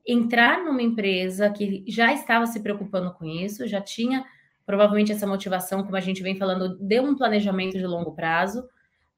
entrar 0.07 0.64
numa 0.64 0.82
empresa 0.82 1.50
que 1.50 1.84
já 1.86 2.12
estava 2.12 2.46
se 2.46 2.61
preocupando 2.61 3.12
com 3.12 3.24
isso, 3.24 3.68
já 3.68 3.80
tinha 3.80 4.24
provavelmente 4.66 5.12
essa 5.12 5.26
motivação, 5.26 5.82
como 5.82 5.96
a 5.96 6.00
gente 6.00 6.22
vem 6.22 6.36
falando, 6.36 6.76
de 6.78 7.00
um 7.00 7.16
planejamento 7.16 7.78
de 7.78 7.86
longo 7.86 8.12
prazo, 8.12 8.68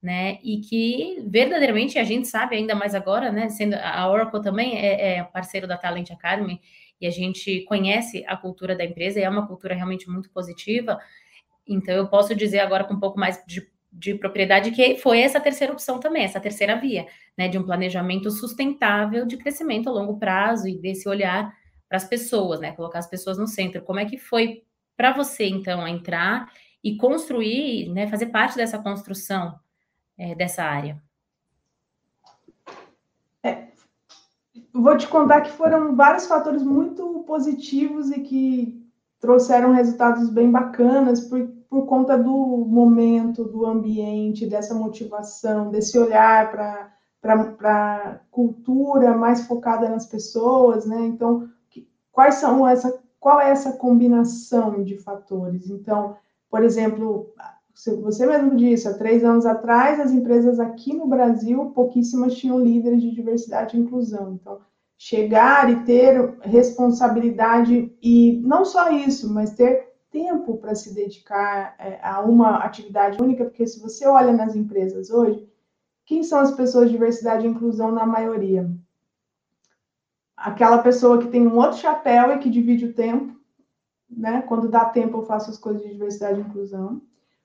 né? 0.03 0.39
E 0.43 0.61
que 0.61 1.23
verdadeiramente 1.27 1.99
a 1.99 2.05
gente 2.05 2.29
sabe, 2.29 2.57
ainda 2.57 2.75
mais 2.75 2.95
agora, 2.95 3.33
né? 3.33 3.49
Sendo 3.49 3.75
a 3.75 4.11
Oracle 4.11 4.43
também 4.43 4.77
é, 4.79 5.19
é 5.19 5.25
parceiro 5.25 5.67
da 5.67 5.79
Talent 5.79 6.11
Academy 6.11 6.61
e 7.01 7.07
a 7.07 7.11
gente 7.11 7.63
conhece 7.65 8.25
a 8.27 8.37
cultura 8.37 8.77
da 8.77 8.85
empresa 8.85 9.21
e 9.21 9.23
é 9.23 9.29
uma 9.29 9.47
cultura 9.47 9.75
realmente 9.75 10.09
muito 10.09 10.31
positiva. 10.31 10.99
Então, 11.67 11.95
eu 11.95 12.09
posso 12.09 12.35
dizer 12.35 12.61
agora 12.61 12.85
com 12.85 12.95
um 12.95 13.01
pouco 13.01 13.19
mais 13.19 13.43
de 13.47 13.61
de 13.97 14.15
propriedade, 14.15 14.73
que 14.73 14.97
foi 14.97 15.21
essa 15.21 15.41
terceira 15.41 15.73
opção 15.73 16.01
também, 16.01 16.25
essa 16.25 16.41
terceira 16.41 16.75
via, 16.75 17.07
né, 17.39 17.47
de 17.47 17.57
um 17.57 17.63
planejamento 17.63 18.29
sustentável 18.29 19.25
de 19.25 19.37
crescimento 19.37 19.89
a 19.89 19.93
longo 19.93 20.19
prazo 20.19 20.67
e 20.67 20.77
desse 20.77 21.09
olhar 21.09 21.55
para 21.89 21.97
as 21.97 22.05
pessoas, 22.05 22.59
né, 22.59 22.73
colocar 22.73 22.99
as 22.99 23.07
pessoas 23.07 23.39
no 23.39 23.47
centro. 23.47 23.83
Como 23.83 24.01
é 24.01 24.05
que 24.05 24.19
foi 24.19 24.65
para 24.97 25.13
você, 25.13 25.47
então, 25.47 25.87
entrar 25.87 26.53
e 26.83 26.97
construir, 26.97 27.89
né, 27.91 28.09
fazer 28.09 28.27
parte 28.27 28.57
dessa 28.57 28.79
construção 28.79 29.59
é, 30.19 30.35
dessa 30.35 30.65
área? 30.65 31.01
É, 33.45 33.69
vou 34.83 34.97
te 34.97 35.07
contar 35.09 35.43
que 35.43 35.51
foram 35.51 35.95
vários 35.95 36.27
fatores 36.27 36.63
muito 36.63 37.23
positivos 37.27 38.11
e 38.11 38.21
que 38.21 38.85
trouxeram 39.21 39.73
resultados 39.73 40.29
bem 40.29 40.51
bacanas, 40.51 41.21
por, 41.21 41.49
por 41.71 41.87
conta 41.87 42.19
do 42.19 42.67
momento, 42.69 43.45
do 43.45 43.65
ambiente, 43.65 44.47
dessa 44.47 44.75
motivação, 44.75 45.71
desse 45.71 45.99
olhar 45.99 46.51
para 46.51 47.63
a 47.65 48.21
cultura 48.31 49.17
mais 49.17 49.47
focada 49.47 49.89
nas 49.89 50.07
pessoas, 50.07 50.85
né? 50.85 51.07
Então, 51.07 51.49
quais 52.13 52.35
são 52.35 52.67
essa, 52.69 53.01
qual 53.19 53.41
é 53.41 53.51
essa 53.51 53.73
combinação 53.73 54.83
de 54.83 54.99
fatores? 54.99 55.71
Então, 55.71 56.17
por 56.51 56.63
exemplo, 56.63 57.33
você 57.75 58.25
mesmo 58.25 58.55
disse, 58.55 58.87
há 58.87 58.95
três 58.95 59.25
anos 59.25 59.45
atrás, 59.45 59.99
as 59.99 60.13
empresas 60.13 60.61
aqui 60.61 60.95
no 60.95 61.09
Brasil, 61.09 61.73
pouquíssimas 61.75 62.37
tinham 62.37 62.61
líderes 62.61 63.03
de 63.03 63.11
diversidade 63.11 63.77
e 63.77 63.81
inclusão. 63.81 64.35
Então, 64.35 64.61
chegar 64.97 65.69
e 65.71 65.85
ter 65.85 66.39
responsabilidade 66.41 67.93
e 68.01 68.41
não 68.45 68.65
só 68.65 68.93
isso, 68.93 69.33
mas 69.33 69.55
ter 69.55 69.93
tempo 70.09 70.57
para 70.59 70.77
se 70.77 70.95
dedicar 70.95 71.75
é, 71.77 71.99
a 72.01 72.21
uma 72.21 72.59
atividade 72.59 73.21
única, 73.21 73.45
porque 73.45 73.67
se 73.67 73.81
você 73.81 74.07
olha 74.07 74.33
nas 74.33 74.55
empresas 74.55 75.11
hoje, 75.11 75.49
quem 76.07 76.23
são 76.23 76.39
as 76.39 76.53
pessoas 76.53 76.87
de 76.87 76.93
diversidade 76.93 77.45
e 77.45 77.51
inclusão 77.51 77.91
na 77.91 78.07
maioria? 78.07 78.71
Aquela 80.37 80.79
pessoa 80.79 81.19
que 81.19 81.27
tem 81.27 81.45
um 81.45 81.57
outro 81.57 81.79
chapéu 81.79 82.33
e 82.33 82.39
que 82.39 82.49
divide 82.49 82.87
o 82.87 82.95
tempo, 82.95 83.35
né? 84.09 84.43
Quando 84.43 84.69
dá 84.69 84.85
tempo 84.85 85.19
eu 85.19 85.23
faço 85.23 85.51
as 85.51 85.59
coisas 85.59 85.83
de 85.83 85.89
diversidade 85.89 86.39
e 86.39 86.43
inclusão 86.43 87.03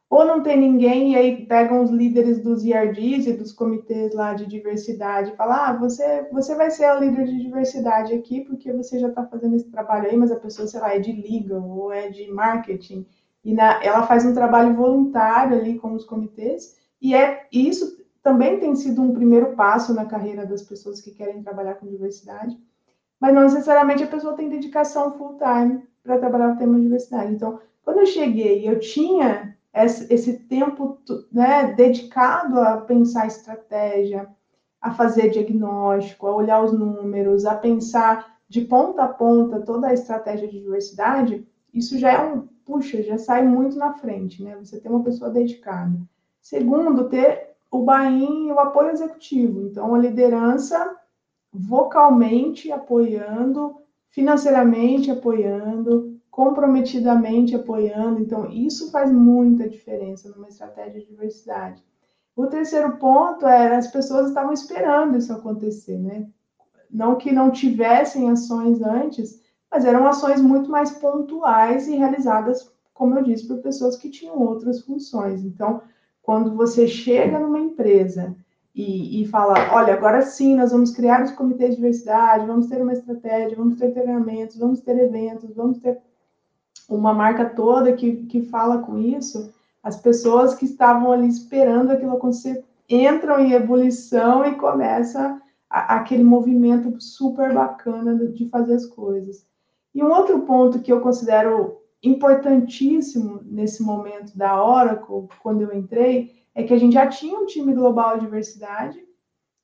ou 0.09 0.25
não 0.25 0.41
tem 0.41 0.59
ninguém, 0.59 1.13
e 1.13 1.15
aí 1.15 1.45
pegam 1.45 1.83
os 1.83 1.91
líderes 1.91 2.41
dos 2.41 2.65
IRDs 2.65 3.27
e 3.27 3.33
dos 3.33 3.53
comitês 3.53 4.13
lá 4.13 4.33
de 4.33 4.47
diversidade 4.47 5.31
e 5.31 5.35
falam: 5.35 5.55
ah, 5.55 5.73
você, 5.73 6.27
você 6.31 6.55
vai 6.55 6.71
ser 6.71 6.91
o 6.91 6.99
líder 6.99 7.25
de 7.25 7.39
diversidade 7.39 8.13
aqui, 8.13 8.41
porque 8.41 8.73
você 8.73 8.99
já 8.99 9.09
está 9.09 9.23
fazendo 9.25 9.55
esse 9.55 9.69
trabalho 9.69 10.09
aí, 10.09 10.17
mas 10.17 10.31
a 10.31 10.39
pessoa, 10.39 10.67
sei 10.67 10.79
lá, 10.79 10.95
é 10.95 10.99
de 10.99 11.11
legal 11.11 11.61
ou 11.69 11.91
é 11.91 12.09
de 12.09 12.29
marketing, 12.31 13.05
e 13.45 13.53
na, 13.53 13.83
ela 13.83 14.07
faz 14.07 14.25
um 14.25 14.33
trabalho 14.33 14.75
voluntário 14.75 15.57
ali 15.57 15.77
com 15.77 15.93
os 15.93 16.05
comitês, 16.05 16.75
e 16.99 17.13
é 17.13 17.45
isso 17.51 17.99
também 18.23 18.59
tem 18.59 18.75
sido 18.75 19.01
um 19.01 19.13
primeiro 19.13 19.55
passo 19.55 19.93
na 19.93 20.05
carreira 20.05 20.45
das 20.45 20.61
pessoas 20.61 20.99
que 20.99 21.11
querem 21.11 21.43
trabalhar 21.43 21.75
com 21.75 21.87
diversidade, 21.87 22.57
mas 23.19 23.33
não 23.33 23.43
necessariamente 23.43 24.03
a 24.03 24.07
pessoa 24.07 24.33
tem 24.33 24.49
dedicação 24.49 25.17
full 25.17 25.37
time 25.37 25.83
para 26.03 26.17
trabalhar 26.17 26.53
o 26.53 26.57
tema 26.57 26.75
de 26.75 26.83
diversidade. 26.83 27.33
Então, 27.33 27.59
quando 27.83 27.99
eu 27.99 28.05
cheguei, 28.05 28.67
eu 28.67 28.79
tinha 28.79 29.55
esse 29.85 30.39
tempo 30.39 30.99
né, 31.31 31.73
dedicado 31.73 32.59
a 32.59 32.77
pensar 32.77 33.27
estratégia, 33.27 34.27
a 34.81 34.91
fazer 34.91 35.29
diagnóstico, 35.29 36.27
a 36.27 36.35
olhar 36.35 36.63
os 36.63 36.71
números, 36.71 37.45
a 37.45 37.55
pensar 37.55 38.37
de 38.47 38.61
ponta 38.61 39.03
a 39.03 39.07
ponta 39.07 39.61
toda 39.61 39.87
a 39.87 39.93
estratégia 39.93 40.47
de 40.47 40.59
diversidade, 40.59 41.45
isso 41.73 41.97
já 41.99 42.11
é 42.11 42.21
um 42.21 42.47
puxa, 42.65 43.01
já 43.01 43.17
sai 43.17 43.43
muito 43.43 43.77
na 43.77 43.93
frente, 43.93 44.43
né? 44.43 44.55
Você 44.57 44.79
tem 44.79 44.91
uma 44.91 45.03
pessoa 45.03 45.31
dedicada. 45.31 45.99
Segundo, 46.39 47.09
ter 47.09 47.55
o 47.71 47.83
Bain 47.83 48.47
e 48.47 48.51
o 48.51 48.59
apoio 48.59 48.91
executivo. 48.91 49.61
Então, 49.61 49.95
a 49.95 49.99
liderança 49.99 50.95
vocalmente 51.51 52.71
apoiando, 52.71 53.75
financeiramente 54.09 55.09
apoiando, 55.09 56.08
comprometidamente 56.29 57.55
apoiando. 57.55 58.21
Então, 58.21 58.49
isso 58.49 58.91
faz 58.91 59.11
muita 59.11 59.67
diferença 59.67 60.29
numa 60.29 60.47
estratégia 60.47 61.01
de 61.01 61.07
diversidade. 61.07 61.83
O 62.35 62.47
terceiro 62.47 62.97
ponto 62.97 63.45
era 63.45 63.77
as 63.77 63.87
pessoas 63.87 64.29
estavam 64.29 64.53
esperando 64.53 65.17
isso 65.17 65.33
acontecer, 65.33 65.97
né? 65.97 66.27
Não 66.89 67.15
que 67.15 67.31
não 67.31 67.51
tivessem 67.51 68.29
ações 68.29 68.81
antes, 68.81 69.41
mas 69.69 69.85
eram 69.85 70.07
ações 70.07 70.41
muito 70.41 70.69
mais 70.69 70.91
pontuais 70.91 71.87
e 71.87 71.95
realizadas, 71.95 72.71
como 72.93 73.17
eu 73.17 73.23
disse, 73.23 73.47
por 73.47 73.57
pessoas 73.57 73.97
que 73.97 74.09
tinham 74.09 74.39
outras 74.39 74.81
funções. 74.81 75.43
Então, 75.43 75.81
quando 76.21 76.55
você 76.55 76.87
chega 76.87 77.39
numa 77.39 77.59
empresa 77.59 78.35
e, 78.73 79.21
e 79.21 79.27
fala, 79.27 79.73
olha, 79.73 79.93
agora 79.93 80.21
sim, 80.21 80.55
nós 80.55 80.71
vamos 80.71 80.91
criar 80.91 81.23
os 81.23 81.31
comitês 81.31 81.71
de 81.71 81.75
diversidade, 81.75 82.45
vamos 82.45 82.67
ter 82.67 82.81
uma 82.81 82.93
estratégia, 82.93 83.57
vamos 83.57 83.77
ter 83.77 83.91
treinamentos, 83.91 84.57
vamos 84.57 84.79
ter 84.79 84.97
eventos, 84.97 85.53
vamos 85.53 85.79
ter 85.79 85.99
uma 86.89 87.13
marca 87.13 87.45
toda 87.45 87.93
que, 87.93 88.25
que 88.25 88.41
fala 88.41 88.79
com 88.79 88.97
isso, 88.97 89.51
as 89.83 89.95
pessoas 89.95 90.55
que 90.55 90.65
estavam 90.65 91.11
ali 91.11 91.27
esperando 91.27 91.91
aquilo 91.91 92.13
acontecer 92.13 92.63
entram 92.89 93.39
em 93.39 93.53
ebulição 93.53 94.45
e 94.45 94.55
começa 94.55 95.39
a, 95.69 95.95
aquele 95.95 96.23
movimento 96.23 96.99
super 96.99 97.53
bacana 97.53 98.15
de 98.15 98.49
fazer 98.49 98.73
as 98.73 98.85
coisas. 98.85 99.45
E 99.93 100.03
um 100.03 100.11
outro 100.11 100.41
ponto 100.41 100.79
que 100.79 100.91
eu 100.91 101.01
considero 101.01 101.77
importantíssimo 102.01 103.41
nesse 103.43 103.83
momento 103.83 104.37
da 104.37 104.63
Oracle, 104.63 105.27
quando 105.41 105.61
eu 105.61 105.73
entrei, 105.73 106.33
é 106.55 106.63
que 106.63 106.73
a 106.73 106.77
gente 106.77 106.93
já 106.93 107.07
tinha 107.07 107.39
um 107.39 107.45
time 107.45 107.73
global 107.73 108.15
de 108.15 108.25
diversidade, 108.25 108.99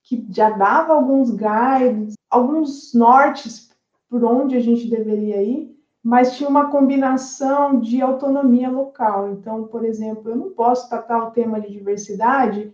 que 0.03 0.26
já 0.30 0.51
dava 0.51 0.93
alguns 0.93 1.32
guides, 1.32 2.13
alguns 2.30 2.93
nortes 2.93 3.71
por 4.09 4.23
onde 4.23 4.55
a 4.55 4.59
gente 4.59 4.88
deveria 4.88 5.41
ir, 5.41 5.74
mas 6.06 6.38
tinha 6.38 6.47
uma 6.47 6.70
combinação 6.70 7.80
de 7.80 7.99
autonomia 7.99 8.70
local. 8.70 9.32
Então, 9.32 9.64
por 9.64 9.84
exemplo, 9.84 10.30
eu 10.30 10.36
não 10.36 10.51
posso 10.51 10.88
tratar 10.88 11.24
o 11.24 11.32
tema 11.32 11.60
de 11.60 11.72
diversidade 11.72 12.72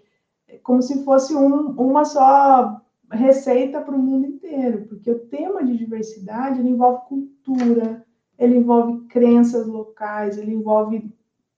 como 0.61 0.81
se 0.81 1.05
fosse 1.05 1.33
um, 1.33 1.71
uma 1.71 2.03
só 2.03 2.81
receita 3.09 3.79
para 3.79 3.95
o 3.95 3.97
mundo 3.97 4.27
inteiro, 4.27 4.85
porque 4.89 5.09
o 5.09 5.19
tema 5.19 5.63
de 5.63 5.77
diversidade 5.77 6.59
envolve 6.59 7.05
cultura, 7.07 8.05
ele 8.37 8.57
envolve 8.57 9.05
crenças 9.07 9.65
locais, 9.65 10.37
ele 10.37 10.53
envolve 10.53 11.09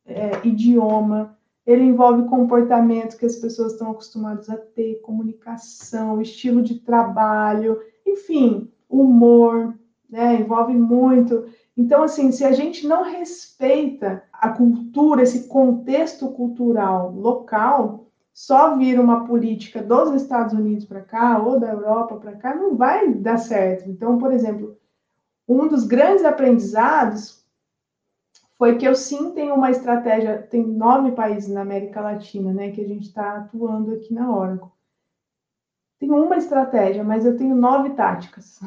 é, 0.06 0.46
idioma, 0.48 1.36
ele 1.66 1.82
envolve 1.82 2.30
comportamento 2.30 3.18
que 3.18 3.26
as 3.26 3.38
pessoas 3.38 3.72
estão 3.72 3.90
acostumadas 3.90 4.48
a 4.48 4.58
ter, 4.58 5.02
comunicação, 5.02 6.22
estilo 6.22 6.62
de 6.62 6.76
trabalho, 6.82 7.80
enfim, 8.06 8.72
humor, 8.88 9.74
né? 10.14 10.40
Envolve 10.40 10.74
muito. 10.74 11.46
Então, 11.76 12.04
assim, 12.04 12.32
se 12.32 12.44
a 12.44 12.52
gente 12.52 12.88
não 12.88 13.04
respeita 13.04 14.24
a 14.32 14.50
cultura, 14.50 15.24
esse 15.24 15.48
contexto 15.48 16.30
cultural 16.30 17.12
local, 17.12 18.08
só 18.34 18.76
vir 18.78 19.00
uma 19.00 19.26
política 19.26 19.82
dos 19.82 20.14
Estados 20.14 20.54
Unidos 20.54 20.86
para 20.86 21.02
cá 21.02 21.40
ou 21.40 21.60
da 21.60 21.70
Europa 21.70 22.18
para 22.18 22.36
cá 22.36 22.56
não 22.56 22.76
vai 22.76 23.14
dar 23.14 23.38
certo. 23.38 23.90
Então, 23.90 24.18
por 24.18 24.32
exemplo, 24.32 24.78
um 25.48 25.68
dos 25.68 25.84
grandes 25.86 26.26
aprendizados 26.26 27.44
foi 28.58 28.78
que 28.78 28.88
eu 28.88 28.96
sim 28.96 29.32
tenho 29.32 29.56
uma 29.56 29.72
estratégia, 29.72 30.42
tem 30.42 30.66
nove 30.66 31.12
países 31.12 31.50
na 31.50 31.62
América 31.62 32.02
Latina, 32.02 32.54
né, 32.54 32.72
que 32.72 32.82
a 32.82 32.88
gente 32.88 33.08
está 33.08 33.38
atuando 33.38 33.94
aqui 33.94 34.14
na 34.14 34.32
Oracle. 34.32 34.72
Tenho 36.00 36.16
uma 36.16 36.38
estratégia, 36.38 37.04
mas 37.04 37.26
eu 37.26 37.36
tenho 37.38 37.56
nove 37.56 37.92
táticas. 37.92 38.60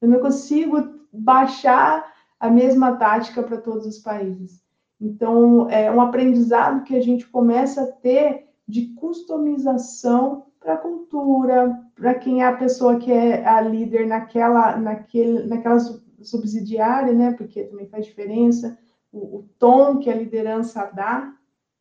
Eu 0.00 0.08
não 0.08 0.20
consigo 0.20 0.97
baixar 1.12 2.12
a 2.38 2.50
mesma 2.50 2.96
tática 2.96 3.42
para 3.42 3.60
todos 3.60 3.86
os 3.86 3.98
países. 3.98 4.62
Então, 5.00 5.68
é 5.70 5.90
um 5.90 6.00
aprendizado 6.00 6.82
que 6.84 6.96
a 6.96 7.00
gente 7.00 7.26
começa 7.28 7.82
a 7.82 7.86
ter 7.86 8.48
de 8.66 8.88
customização 8.94 10.46
para 10.60 10.74
a 10.74 10.78
cultura, 10.78 11.80
para 11.94 12.14
quem 12.14 12.42
é 12.42 12.46
a 12.46 12.56
pessoa 12.56 12.98
que 12.98 13.10
é 13.12 13.46
a 13.46 13.60
líder 13.60 14.06
naquela, 14.06 14.76
naquele, 14.76 15.46
naquela 15.46 15.78
subsidiária, 16.20 17.12
né? 17.12 17.32
Porque 17.32 17.64
também 17.64 17.88
faz 17.88 18.06
diferença 18.06 18.76
o, 19.12 19.38
o 19.38 19.48
tom 19.58 19.98
que 19.98 20.10
a 20.10 20.16
liderança 20.16 20.90
dá, 20.92 21.32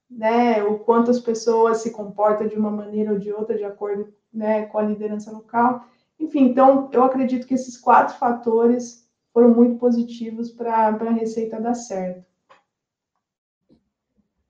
né? 0.09 0.63
O 0.63 0.79
quanto 0.79 1.11
as 1.11 1.19
pessoas 1.19 1.79
se 1.79 1.91
comportam 1.91 2.47
de 2.47 2.55
uma 2.55 2.71
maneira 2.71 3.11
ou 3.11 3.19
de 3.19 3.31
outra 3.31 3.57
de 3.57 3.63
acordo, 3.63 4.13
né, 4.31 4.65
com 4.67 4.77
a 4.77 4.83
liderança 4.83 5.31
local. 5.31 5.85
Enfim, 6.19 6.45
então 6.45 6.89
eu 6.91 7.03
acredito 7.03 7.47
que 7.47 7.53
esses 7.53 7.77
quatro 7.77 8.15
fatores 8.17 9.06
foram 9.37 9.53
muito 9.53 9.77
positivos 9.77 10.49
para 10.49 10.87
a 10.87 11.11
receita 11.11 11.61
dar 11.61 11.75
certo. 11.75 12.25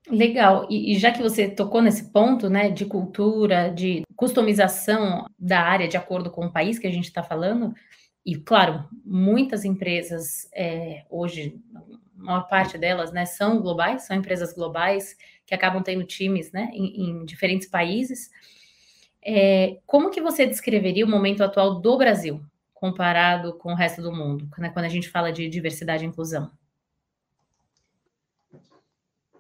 Legal. 0.10 0.66
E, 0.70 0.94
e, 0.94 0.98
já 0.98 1.12
que 1.12 1.22
você 1.22 1.50
tocou 1.50 1.82
nesse 1.82 2.10
ponto, 2.10 2.50
né, 2.50 2.70
de 2.70 2.86
cultura, 2.86 3.68
de 3.68 4.04
customização 4.16 5.26
da 5.38 5.60
área 5.60 5.90
de 5.90 5.98
acordo 5.98 6.32
com 6.32 6.46
o 6.46 6.54
país 6.54 6.80
que 6.80 6.88
a 6.88 6.90
gente 6.90 7.04
está 7.04 7.22
falando, 7.22 7.76
e 8.26 8.38
claro, 8.38 8.88
muitas 9.04 9.66
empresas 9.66 10.50
é, 10.56 11.04
hoje, 11.10 11.60
a 12.18 12.24
maior 12.24 12.48
parte 12.48 12.78
delas, 12.78 13.12
né, 13.12 13.26
são 13.26 13.60
globais, 13.60 14.04
são 14.04 14.16
empresas 14.16 14.54
globais 14.54 15.18
que 15.46 15.54
acabam 15.54 15.84
tendo 15.84 16.06
times, 16.06 16.50
né, 16.54 16.70
em, 16.72 17.10
em 17.10 17.26
diferentes 17.26 17.68
países. 17.68 18.30
É, 19.22 19.80
como 19.86 20.12
que 20.12 20.22
você 20.22 20.46
descreveria 20.46 21.06
o 21.06 21.10
momento 21.10 21.44
atual 21.44 21.82
do 21.82 21.98
Brasil 21.98 22.42
comparado 22.80 23.54
com 23.54 23.72
o 23.72 23.76
resto 23.76 24.02
do 24.02 24.12
mundo, 24.12 24.48
né, 24.58 24.70
quando 24.70 24.86
a 24.86 24.90
gente 24.90 25.10
fala 25.10 25.32
de 25.32 25.48
diversidade 25.50 26.04
e 26.04 26.08
inclusão? 26.08 26.52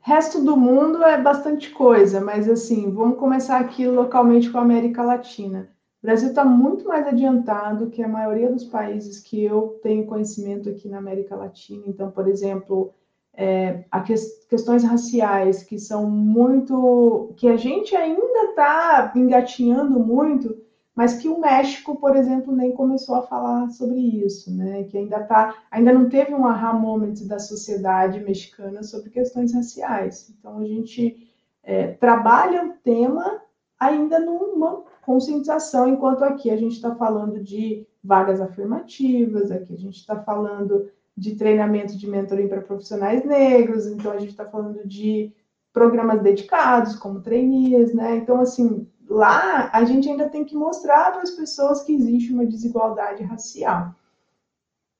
Resto 0.01 0.41
do 0.41 0.55
mundo 0.55 1.03
é 1.03 1.21
bastante 1.21 1.69
coisa, 1.69 2.21
mas 2.21 2.49
assim, 2.49 2.89
vamos 2.91 3.19
começar 3.19 3.59
aqui 3.59 3.85
localmente 3.85 4.49
com 4.49 4.57
a 4.57 4.61
América 4.61 5.03
Latina. 5.03 5.69
O 6.01 6.07
Brasil 6.07 6.29
está 6.29 6.45
muito 6.45 6.87
mais 6.87 7.05
adiantado 7.05 7.89
que 7.89 8.01
a 8.01 8.07
maioria 8.07 8.49
dos 8.49 8.63
países 8.63 9.19
que 9.19 9.43
eu 9.43 9.79
tenho 9.83 10.05
conhecimento 10.05 10.69
aqui 10.69 10.87
na 10.87 10.99
América 10.99 11.35
Latina. 11.35 11.83
Então, 11.87 12.09
por 12.09 12.27
exemplo, 12.27 12.93
é, 13.33 13.83
a 13.91 13.99
que, 13.99 14.15
questões 14.49 14.83
raciais 14.83 15.63
que 15.63 15.77
são 15.77 16.09
muito 16.09 17.33
que 17.35 17.47
a 17.47 17.57
gente 17.57 17.95
ainda 17.95 18.49
está 18.49 19.11
engatinhando 19.15 19.99
muito, 19.99 20.57
mas 20.97 21.13
que 21.13 21.29
o 21.29 21.39
México, 21.39 21.95
por 21.97 22.15
exemplo, 22.15 22.51
nem 22.51 22.71
começou 22.71 23.13
a 23.13 23.21
falar 23.21 23.69
sobre 23.69 23.99
isso, 23.99 24.51
né? 24.51 24.83
Que 24.85 24.97
ainda 24.97 25.23
tá, 25.25 25.53
ainda 25.69 25.93
não 25.93 26.09
teve 26.09 26.33
um 26.33 26.43
aha 26.43 26.73
moment 26.73 27.13
da 27.27 27.37
sociedade 27.37 28.19
mexicana 28.19 28.81
sobre 28.81 29.11
questões 29.11 29.53
raciais. 29.53 30.33
Então 30.39 30.57
a 30.57 30.65
gente 30.65 31.31
é, 31.61 31.89
trabalha 31.89 32.65
o 32.65 32.73
tema 32.83 33.43
ainda 33.79 34.19
numa 34.19 34.85
conscientização, 35.05 35.87
enquanto 35.87 36.23
aqui 36.23 36.49
a 36.49 36.57
gente 36.57 36.77
está 36.77 36.95
falando 36.95 37.43
de 37.43 37.85
vagas 38.03 38.41
afirmativas, 38.41 39.51
aqui 39.51 39.75
a 39.75 39.77
gente 39.77 39.97
está 39.97 40.19
falando 40.23 40.89
de 41.15 41.35
treinamento 41.35 41.95
de 41.95 42.09
mentoring 42.09 42.47
para 42.47 42.61
profissionais 42.61 43.23
negros, 43.23 43.85
então 43.85 44.11
a 44.11 44.17
gente 44.17 44.31
está 44.31 44.45
falando 44.45 44.81
de 44.87 45.31
programas 45.71 46.23
dedicados, 46.23 46.95
como 46.95 47.21
trainees, 47.21 47.93
né? 47.93 48.15
Então, 48.15 48.41
assim, 48.41 48.87
lá 49.09 49.69
a 49.73 49.83
gente 49.83 50.09
ainda 50.09 50.29
tem 50.29 50.43
que 50.43 50.55
mostrar 50.55 51.11
para 51.11 51.21
as 51.21 51.31
pessoas 51.31 51.83
que 51.83 51.93
existe 51.93 52.33
uma 52.33 52.45
desigualdade 52.45 53.23
racial. 53.23 53.95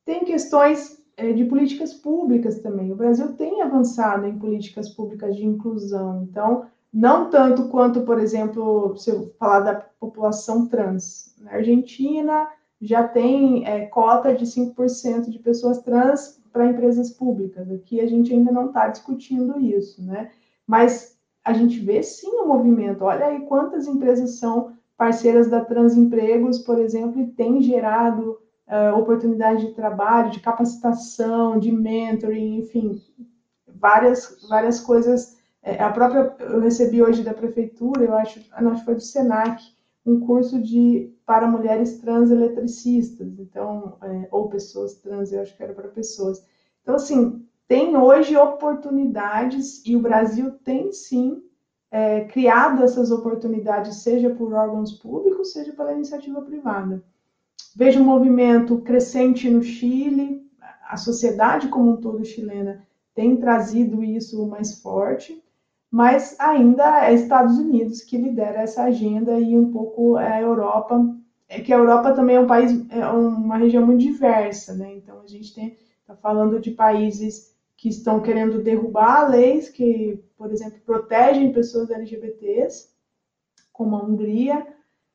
Tem 0.06 0.24
questões 0.24 1.02
é, 1.18 1.34
de 1.34 1.44
políticas 1.46 1.94
públicas 1.94 2.60
também. 2.60 2.92
O 2.92 2.96
Brasil 2.96 3.34
tem 3.34 3.62
avançado 3.62 4.26
em 4.26 4.38
políticas 4.38 4.90
públicas 4.90 5.36
de 5.36 5.46
inclusão, 5.46 6.24
então, 6.24 6.66
não 6.94 7.30
tanto 7.30 7.68
quanto, 7.68 8.02
por 8.02 8.20
exemplo, 8.20 8.96
se 8.96 9.10
eu 9.10 9.34
falar 9.38 9.60
da 9.60 9.76
população 9.76 10.68
trans. 10.68 11.36
Na 11.40 11.54
Argentina, 11.54 12.48
já 12.80 13.08
tem 13.08 13.68
é, 13.68 13.88
cota 13.88 14.34
de 14.34 14.46
5% 14.46 15.30
de 15.30 15.40
pessoas 15.40 15.82
trans 15.82 16.42
para 16.54 16.68
empresas 16.68 17.10
públicas. 17.10 17.70
Aqui 17.72 18.00
a 18.00 18.08
gente 18.08 18.34
ainda 18.34 18.52
não 18.52 18.68
está 18.68 18.88
discutindo 18.88 19.60
isso, 19.60 20.02
né? 20.04 20.32
Mas 20.66 21.17
a 21.48 21.54
gente 21.54 21.80
vê 21.80 22.04
sim 22.04 22.30
o 22.42 22.46
movimento. 22.46 23.06
Olha 23.06 23.28
aí 23.28 23.40
quantas 23.46 23.88
empresas 23.88 24.38
são 24.38 24.74
parceiras 24.98 25.50
da 25.50 25.64
Transempregos, 25.64 26.60
por 26.60 26.78
exemplo, 26.78 27.22
e 27.22 27.28
têm 27.28 27.62
gerado 27.62 28.38
uh, 28.68 28.98
oportunidade 29.00 29.66
de 29.66 29.74
trabalho, 29.74 30.30
de 30.30 30.42
capacitação, 30.42 31.58
de 31.58 31.72
mentoring, 31.72 32.58
enfim, 32.58 33.02
várias, 33.66 34.46
várias 34.50 34.82
coisas. 34.82 35.38
É, 35.64 35.82
a 35.82 35.90
própria, 35.90 36.36
eu 36.40 36.60
recebi 36.60 37.02
hoje 37.02 37.24
da 37.24 37.34
prefeitura, 37.34 38.04
eu 38.04 38.14
acho, 38.14 38.42
não, 38.62 38.72
acho 38.72 38.82
que 38.82 38.86
foi 38.86 38.96
do 38.96 39.02
Senac, 39.02 39.64
um 40.06 40.20
curso 40.20 40.62
de 40.62 41.14
para 41.26 41.48
mulheres 41.48 41.98
trans 42.00 42.30
eletricistas, 42.30 43.40
então, 43.40 43.98
é, 44.02 44.28
ou 44.32 44.50
pessoas 44.50 44.96
trans, 44.96 45.32
eu 45.32 45.42
acho 45.42 45.56
que 45.56 45.64
era 45.64 45.74
para 45.74 45.88
pessoas. 45.88 46.46
Então, 46.82 46.96
assim, 46.96 47.46
tem 47.68 47.98
hoje 47.98 48.38
oportunidades, 48.38 49.86
e 49.86 49.96
o 49.96 50.00
Brasil 50.02 50.52
tem 50.64 50.92
sim 50.94 51.42
é, 51.92 52.22
criado 52.22 52.84
essas 52.84 53.12
oportunidades, 53.12 53.98
seja 53.98 54.30
por 54.30 54.54
órgãos 54.54 54.94
públicos, 54.94 55.52
seja 55.52 55.74
pela 55.74 55.94
iniciativa 55.94 56.42
privada. 56.42 57.04
Vejo 57.76 58.02
um 58.02 58.06
movimento 58.06 58.80
crescente 58.80 59.50
no 59.50 59.62
Chile, 59.62 60.48
a 60.88 60.96
sociedade 60.96 61.68
como 61.68 61.92
um 61.92 61.98
todo 61.98 62.24
chilena 62.24 62.86
tem 63.14 63.36
trazido 63.36 64.04
isso 64.04 64.46
mais 64.48 64.80
forte, 64.82 65.44
mas 65.90 66.40
ainda 66.40 67.06
é 67.06 67.14
Estados 67.14 67.58
Unidos 67.58 68.02
que 68.02 68.18
lidera 68.18 68.62
essa 68.62 68.84
agenda 68.84 69.40
e 69.40 69.58
um 69.58 69.72
pouco 69.72 70.18
é 70.18 70.34
a 70.34 70.42
Europa, 70.42 71.16
é 71.50 71.60
que 71.60 71.74
a 71.74 71.78
Europa 71.78 72.14
também 72.14 72.36
é 72.36 72.40
um 72.40 72.48
país, 72.48 72.86
é 72.90 73.08
uma 73.08 73.58
região 73.58 73.86
muito 73.86 74.02
diversa, 74.02 74.76
né? 74.76 74.94
Então 74.96 75.20
a 75.22 75.28
gente 75.28 75.50
está 76.02 76.16
falando 76.16 76.60
de 76.60 76.72
países 76.72 77.57
que 77.78 77.90
estão 77.90 78.20
querendo 78.20 78.64
derrubar 78.64 79.30
leis 79.30 79.70
que, 79.70 80.20
por 80.36 80.52
exemplo, 80.52 80.80
protegem 80.84 81.54
pessoas 81.54 81.92
LGBTs, 81.92 82.90
como 83.72 83.96
a 83.96 84.04
Hungria, 84.04 84.66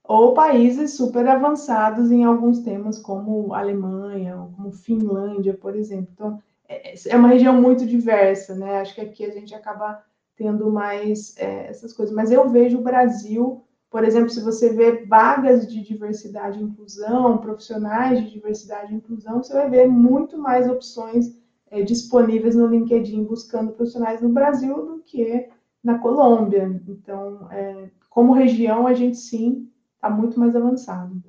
ou 0.05 0.33
países 0.33 0.95
super 0.95 1.27
avançados 1.27 2.13
em 2.13 2.25
alguns 2.25 2.61
temas, 2.61 2.99
como 2.99 3.53
Alemanha, 3.53 4.49
como 4.57 4.71
Finlândia, 4.71 5.55
por 5.55 5.75
exemplo. 5.75 6.09
Então, 6.13 6.43
é, 6.69 6.95
é 7.09 7.17
uma 7.17 7.29
região 7.29 7.61
muito 7.61 7.85
diversa, 7.85 8.55
né? 8.55 8.81
Acho 8.81 8.95
que 8.95 9.01
aqui 9.01 9.25
a 9.25 9.31
gente 9.31 9.55
acaba 9.55 10.05
tendo 10.37 10.71
mais 10.71 11.37
é, 11.37 11.69
essas 11.69 11.93
coisas. 11.93 12.15
Mas 12.15 12.31
eu 12.31 12.49
vejo 12.49 12.79
o 12.79 12.83
Brasil, 12.83 13.65
por 13.91 14.05
exemplo, 14.05 14.31
se 14.31 14.41
você 14.41 14.73
vê 14.73 15.05
vagas 15.05 15.67
de 15.67 15.83
diversidade 15.83 16.61
e 16.61 16.63
inclusão, 16.63 17.39
profissionais 17.39 18.21
de 18.21 18.31
diversidade 18.31 18.93
e 18.93 18.97
inclusão, 18.97 19.43
você 19.43 19.53
vai 19.53 19.69
ver 19.69 19.87
muito 19.87 20.39
mais 20.39 20.69
opções 20.69 21.41
é, 21.73 21.83
disponíveis 21.83 22.55
no 22.55 22.66
LinkedIn 22.66 23.25
buscando 23.25 23.73
profissionais 23.73 24.20
no 24.20 24.29
Brasil 24.29 24.75
do 24.75 25.03
que 25.03 25.49
na 25.83 25.99
Colômbia. 25.99 26.81
Então, 26.87 27.51
é, 27.51 27.89
como 28.11 28.35
região, 28.35 28.87
a 28.87 28.93
gente 28.93 29.16
sim 29.16 29.68
está 29.95 30.11
muito 30.11 30.39
mais 30.39 30.55
avançado. 30.55 31.23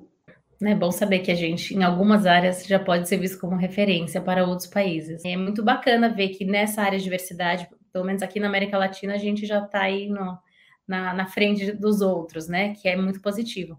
É 0.62 0.74
bom 0.74 0.92
saber 0.92 1.20
que 1.20 1.30
a 1.30 1.34
gente, 1.34 1.74
em 1.74 1.82
algumas 1.82 2.26
áreas, 2.26 2.64
já 2.66 2.78
pode 2.78 3.08
ser 3.08 3.16
visto 3.16 3.40
como 3.40 3.56
referência 3.56 4.20
para 4.20 4.46
outros 4.46 4.68
países. 4.68 5.24
É 5.24 5.36
muito 5.36 5.62
bacana 5.62 6.10
ver 6.10 6.28
que 6.28 6.44
nessa 6.44 6.82
área 6.82 6.98
de 6.98 7.04
diversidade, 7.04 7.66
pelo 7.90 8.04
menos 8.04 8.22
aqui 8.22 8.38
na 8.38 8.46
América 8.46 8.76
Latina, 8.76 9.14
a 9.14 9.18
gente 9.18 9.46
já 9.46 9.64
está 9.64 9.80
aí 9.80 10.08
no, 10.08 10.38
na, 10.86 11.14
na, 11.14 11.26
frente 11.26 11.72
dos 11.72 12.00
outros, 12.02 12.48
né? 12.48 12.74
Que 12.74 12.88
é 12.88 12.96
muito 12.96 13.20
positivo. 13.20 13.76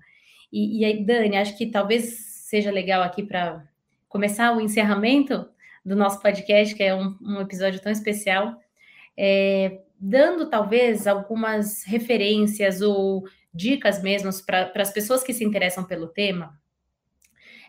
E, 0.51 0.79
e 0.79 0.85
aí, 0.85 1.05
Dani, 1.05 1.37
acho 1.37 1.55
que 1.57 1.67
talvez 1.67 2.05
seja 2.49 2.71
legal 2.71 3.03
aqui 3.03 3.23
para 3.23 3.63
começar 4.09 4.55
o 4.55 4.61
encerramento 4.61 5.45
do 5.85 5.95
nosso 5.95 6.19
podcast, 6.21 6.73
que 6.73 6.83
é 6.83 6.95
um, 6.95 7.15
um 7.21 7.39
episódio 7.41 7.79
tão 7.79 7.91
especial, 7.91 8.59
é, 9.15 9.81
dando 9.99 10.49
talvez 10.49 11.05
algumas 11.05 11.83
referências 11.85 12.81
ou 12.81 13.23
dicas 13.53 14.01
mesmo 14.01 14.29
para 14.45 14.71
as 14.75 14.91
pessoas 14.91 15.23
que 15.23 15.33
se 15.33 15.45
interessam 15.45 15.83
pelo 15.83 16.07
tema, 16.07 16.59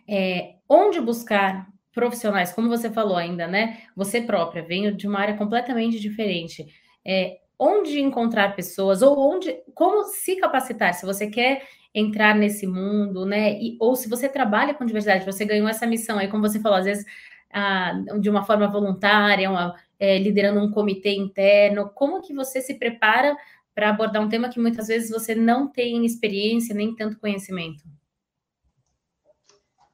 é, 0.08 0.54
onde 0.68 1.00
buscar 1.00 1.68
profissionais, 1.92 2.52
como 2.52 2.68
você 2.68 2.90
falou 2.90 3.16
ainda, 3.16 3.46
né? 3.46 3.82
Você 3.96 4.20
própria 4.20 4.62
veio 4.62 4.94
de 4.94 5.06
uma 5.06 5.20
área 5.20 5.36
completamente 5.36 5.98
diferente. 5.98 6.66
É, 7.04 7.38
onde 7.58 8.00
encontrar 8.00 8.54
pessoas 8.54 9.00
ou 9.00 9.18
onde, 9.18 9.54
como 9.74 10.04
se 10.04 10.36
capacitar? 10.36 10.92
Se 10.92 11.06
você 11.06 11.28
quer 11.28 11.62
entrar 11.94 12.34
nesse 12.34 12.66
mundo, 12.66 13.24
né? 13.24 13.58
E, 13.58 13.78
ou 13.80 13.96
se 13.96 14.08
você 14.08 14.28
trabalha 14.28 14.74
com 14.74 14.84
diversidade, 14.84 15.24
você 15.24 15.44
ganhou 15.44 15.68
essa 15.68 15.86
missão 15.86 16.18
aí, 16.18 16.28
como 16.28 16.46
você 16.46 16.60
falou, 16.60 16.78
às 16.78 16.84
vezes 16.84 17.06
ah, 17.52 17.92
de 18.20 18.28
uma 18.28 18.44
forma 18.44 18.68
voluntária, 18.68 19.50
uma, 19.50 19.74
é, 19.98 20.18
liderando 20.18 20.60
um 20.60 20.70
comitê 20.70 21.14
interno. 21.14 21.90
Como 21.94 22.22
que 22.22 22.34
você 22.34 22.60
se 22.60 22.74
prepara 22.74 23.36
para 23.74 23.90
abordar 23.90 24.22
um 24.22 24.28
tema 24.28 24.48
que 24.48 24.60
muitas 24.60 24.88
vezes 24.88 25.10
você 25.10 25.34
não 25.34 25.68
tem 25.68 26.04
experiência 26.04 26.74
nem 26.74 26.94
tanto 26.94 27.18
conhecimento? 27.18 27.84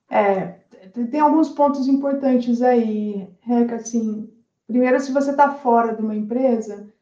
É, 0.08 0.60
tem 1.10 1.20
alguns 1.20 1.48
pontos 1.48 1.88
importantes 1.88 2.60
aí, 2.62 3.26
Reca, 3.40 3.76
assim, 3.76 4.30
primeiro, 4.66 5.00
se 5.00 5.12
você 5.12 5.30
está 5.30 5.52
fora 5.54 5.94
de 5.94 6.02
uma 6.02 6.14
empresa, 6.14 6.92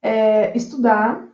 é, 0.00 0.56
estudar, 0.56 1.28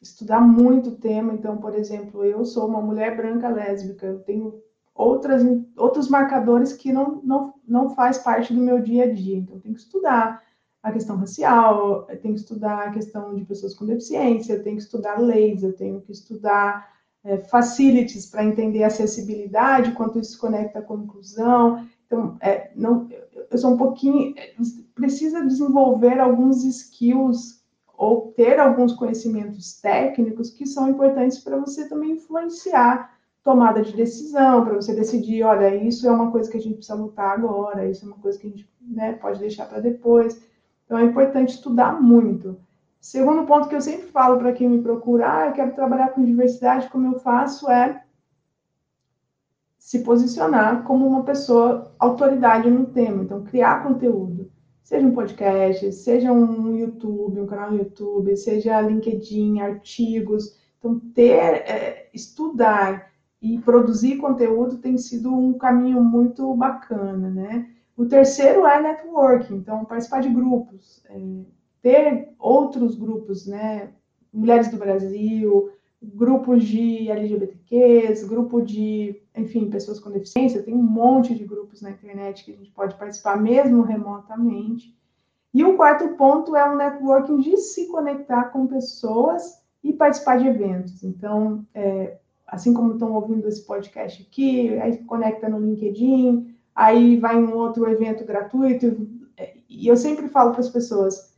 estudar 0.00 0.40
muito 0.40 0.90
o 0.90 0.96
tema, 0.96 1.34
então, 1.34 1.58
por 1.58 1.74
exemplo, 1.74 2.24
eu 2.24 2.44
sou 2.44 2.68
uma 2.68 2.80
mulher 2.80 3.16
branca 3.16 3.48
lésbica, 3.48 4.06
eu 4.06 4.20
tenho 4.20 4.62
outras, 4.98 5.42
outros 5.76 6.08
marcadores 6.08 6.72
que 6.72 6.92
não, 6.92 7.22
não, 7.22 7.54
não 7.66 7.90
faz 7.90 8.18
parte 8.18 8.52
do 8.52 8.60
meu 8.60 8.82
dia 8.82 9.04
a 9.04 9.14
dia, 9.14 9.36
então 9.36 9.60
tenho 9.60 9.74
que 9.76 9.80
estudar 9.80 10.42
a 10.82 10.90
questão 10.90 11.16
racial, 11.16 12.06
eu 12.08 12.20
tenho 12.20 12.34
que 12.34 12.40
estudar 12.40 12.88
a 12.88 12.90
questão 12.90 13.34
de 13.34 13.44
pessoas 13.44 13.74
com 13.74 13.86
deficiência, 13.86 14.54
eu 14.54 14.62
tenho 14.62 14.76
que 14.76 14.82
estudar 14.82 15.20
leis, 15.20 15.62
eu 15.62 15.72
tenho 15.72 16.00
que 16.00 16.10
estudar 16.10 16.92
é, 17.24 17.38
facilities 17.38 18.26
para 18.26 18.44
entender 18.44 18.82
acessibilidade, 18.82 19.92
quanto 19.92 20.18
isso 20.18 20.38
conecta 20.38 20.82
com 20.82 20.98
inclusão. 20.98 21.86
Então, 22.06 22.36
é, 22.40 22.70
não, 22.74 23.08
eu 23.50 23.58
sou 23.58 23.72
um 23.72 23.76
pouquinho. 23.76 24.34
Precisa 24.94 25.44
desenvolver 25.44 26.18
alguns 26.18 26.64
skills 26.64 27.62
ou 27.96 28.32
ter 28.32 28.58
alguns 28.58 28.92
conhecimentos 28.92 29.80
técnicos 29.80 30.50
que 30.50 30.64
são 30.64 30.88
importantes 30.88 31.38
para 31.40 31.58
você 31.58 31.88
também 31.88 32.12
influenciar 32.12 33.17
tomada 33.42 33.82
de 33.82 33.94
decisão, 33.94 34.64
para 34.64 34.74
você 34.74 34.94
decidir, 34.94 35.42
olha, 35.42 35.74
isso 35.74 36.06
é 36.06 36.10
uma 36.10 36.30
coisa 36.30 36.50
que 36.50 36.56
a 36.56 36.60
gente 36.60 36.76
precisa 36.76 36.98
lutar 36.98 37.32
agora, 37.32 37.88
isso 37.88 38.04
é 38.04 38.08
uma 38.08 38.18
coisa 38.18 38.38
que 38.38 38.46
a 38.46 38.50
gente 38.50 38.68
né, 38.80 39.12
pode 39.14 39.40
deixar 39.40 39.66
para 39.66 39.80
depois. 39.80 40.40
Então 40.84 40.98
é 40.98 41.04
importante 41.04 41.54
estudar 41.54 42.00
muito. 42.00 42.58
Segundo 43.00 43.46
ponto 43.46 43.68
que 43.68 43.74
eu 43.74 43.80
sempre 43.80 44.08
falo 44.08 44.38
para 44.38 44.52
quem 44.52 44.68
me 44.68 44.82
procura, 44.82 45.32
ah, 45.32 45.46
eu 45.46 45.52
quero 45.52 45.74
trabalhar 45.74 46.08
com 46.08 46.24
diversidade, 46.24 46.90
como 46.90 47.14
eu 47.14 47.20
faço 47.20 47.70
é 47.70 48.02
se 49.88 50.00
posicionar 50.00 50.82
como 50.82 51.06
uma 51.06 51.24
pessoa 51.24 51.94
autoridade 51.98 52.68
no 52.70 52.86
tema. 52.86 53.22
Então, 53.22 53.44
criar 53.44 53.82
conteúdo, 53.82 54.50
seja 54.82 55.06
um 55.06 55.14
podcast, 55.14 55.92
seja 55.92 56.30
um 56.30 56.76
YouTube, 56.76 57.40
um 57.40 57.46
canal 57.46 57.70
no 57.70 57.78
YouTube, 57.78 58.36
seja 58.36 58.80
LinkedIn, 58.82 59.60
artigos. 59.60 60.58
Então, 60.78 61.00
ter, 61.14 61.32
é, 61.32 62.10
estudar 62.12 63.10
e 63.40 63.58
produzir 63.58 64.16
conteúdo 64.16 64.78
tem 64.78 64.98
sido 64.98 65.32
um 65.32 65.56
caminho 65.56 66.02
muito 66.02 66.54
bacana, 66.54 67.30
né? 67.30 67.68
O 67.96 68.06
terceiro 68.06 68.66
é 68.66 68.80
networking, 68.80 69.56
então 69.56 69.84
participar 69.84 70.20
de 70.20 70.28
grupos, 70.28 71.02
é, 71.08 71.20
ter 71.82 72.28
outros 72.38 72.94
grupos, 72.96 73.46
né? 73.46 73.90
Mulheres 74.32 74.68
do 74.68 74.76
Brasil, 74.76 75.70
grupos 76.02 76.64
de 76.64 77.10
LGBTQs, 77.10 78.24
grupo 78.24 78.60
de, 78.60 79.20
enfim, 79.34 79.68
pessoas 79.68 79.98
com 79.98 80.10
deficiência, 80.10 80.62
tem 80.62 80.74
um 80.74 80.82
monte 80.82 81.34
de 81.34 81.44
grupos 81.44 81.82
na 81.82 81.90
internet 81.90 82.44
que 82.44 82.52
a 82.52 82.56
gente 82.56 82.70
pode 82.70 82.94
participar 82.96 83.36
mesmo 83.40 83.82
remotamente. 83.82 84.96
E 85.52 85.64
o 85.64 85.76
quarto 85.76 86.08
ponto 86.16 86.54
é 86.54 86.70
o 86.70 86.76
networking 86.76 87.40
de 87.40 87.56
se 87.56 87.86
conectar 87.88 88.44
com 88.44 88.66
pessoas 88.66 89.60
e 89.82 89.92
participar 89.92 90.38
de 90.38 90.46
eventos. 90.46 91.02
Então, 91.02 91.66
é, 91.74 92.18
assim 92.48 92.74
como 92.74 92.94
estão 92.94 93.12
ouvindo 93.12 93.46
esse 93.46 93.64
podcast 93.64 94.26
aqui, 94.28 94.76
aí 94.78 94.98
conecta 95.04 95.48
no 95.48 95.60
LinkedIn, 95.60 96.54
aí 96.74 97.16
vai 97.18 97.36
em 97.36 97.44
um 97.44 97.54
outro 97.54 97.88
evento 97.88 98.24
gratuito. 98.24 99.06
E 99.68 99.86
eu 99.86 99.96
sempre 99.96 100.28
falo 100.28 100.50
para 100.52 100.60
as 100.60 100.68
pessoas, 100.68 101.36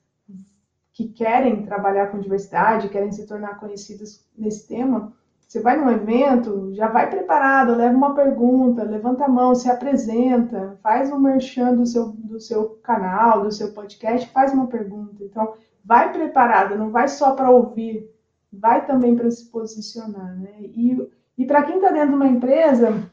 que 0.93 1.09
querem 1.09 1.65
trabalhar 1.65 2.09
com 2.09 2.21
diversidade, 2.21 2.89
querem 2.89 3.11
se 3.11 3.27
tornar 3.27 3.59
conhecidas 3.59 4.27
nesse 4.37 4.69
tema, 4.69 5.13
você 5.51 5.61
vai 5.61 5.77
num 5.77 5.91
evento, 5.91 6.73
já 6.75 6.87
vai 6.87 7.11
preparado, 7.11 7.75
leva 7.75 7.97
uma 7.97 8.15
pergunta, 8.15 8.85
levanta 8.85 9.25
a 9.25 9.29
mão, 9.29 9.53
se 9.53 9.69
apresenta, 9.69 10.79
faz 10.81 11.11
um 11.11 11.19
merchan 11.19 11.75
do 11.75 11.85
seu, 11.85 12.09
do 12.09 12.39
seu 12.39 12.79
canal, 12.85 13.43
do 13.43 13.51
seu 13.51 13.73
podcast, 13.73 14.31
faz 14.31 14.53
uma 14.53 14.69
pergunta. 14.69 15.25
Então, 15.25 15.55
vai 15.85 16.13
preparado, 16.13 16.79
não 16.79 16.91
vai 16.91 17.09
só 17.09 17.33
para 17.33 17.51
ouvir, 17.51 18.09
vai 18.53 18.87
também 18.87 19.15
para 19.15 19.31
se 19.31 19.47
posicionar. 19.47 20.39
Né? 20.39 20.53
E, 20.61 21.09
e 21.39 21.45
para 21.45 21.63
quem 21.63 21.77
está 21.77 21.91
dentro 21.91 22.11
de 22.11 22.15
uma 22.15 22.29
empresa, 22.29 23.11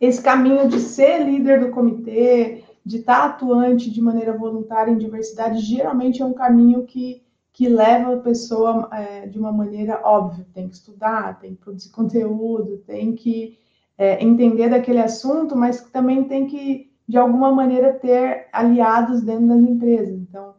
esse 0.00 0.20
caminho 0.20 0.68
de 0.68 0.80
ser 0.80 1.24
líder 1.24 1.60
do 1.60 1.70
comitê, 1.70 2.64
de 2.84 2.98
estar 2.98 3.20
tá 3.20 3.24
atuante 3.26 3.90
de 3.90 4.00
maneira 4.00 4.36
voluntária 4.36 4.90
em 4.90 4.98
diversidade, 4.98 5.60
geralmente 5.60 6.20
é 6.20 6.24
um 6.24 6.34
caminho 6.34 6.84
que, 6.84 7.22
que 7.52 7.68
leva 7.68 8.14
a 8.14 8.20
pessoa 8.20 8.88
é, 8.92 9.26
de 9.26 9.38
uma 9.38 9.52
maneira 9.52 10.00
óbvia. 10.04 10.46
Tem 10.52 10.68
que 10.68 10.74
estudar, 10.74 11.38
tem 11.38 11.54
que 11.54 11.62
produzir 11.62 11.90
conteúdo, 11.90 12.82
tem 12.86 13.14
que 13.14 13.58
é, 13.96 14.22
entender 14.22 14.68
daquele 14.68 15.00
assunto, 15.00 15.56
mas 15.56 15.80
também 15.90 16.24
tem 16.24 16.46
que, 16.46 16.90
de 17.08 17.16
alguma 17.16 17.52
maneira, 17.52 17.94
ter 17.94 18.48
aliados 18.52 19.22
dentro 19.22 19.48
das 19.48 19.60
empresas. 19.60 20.14
Então, 20.18 20.53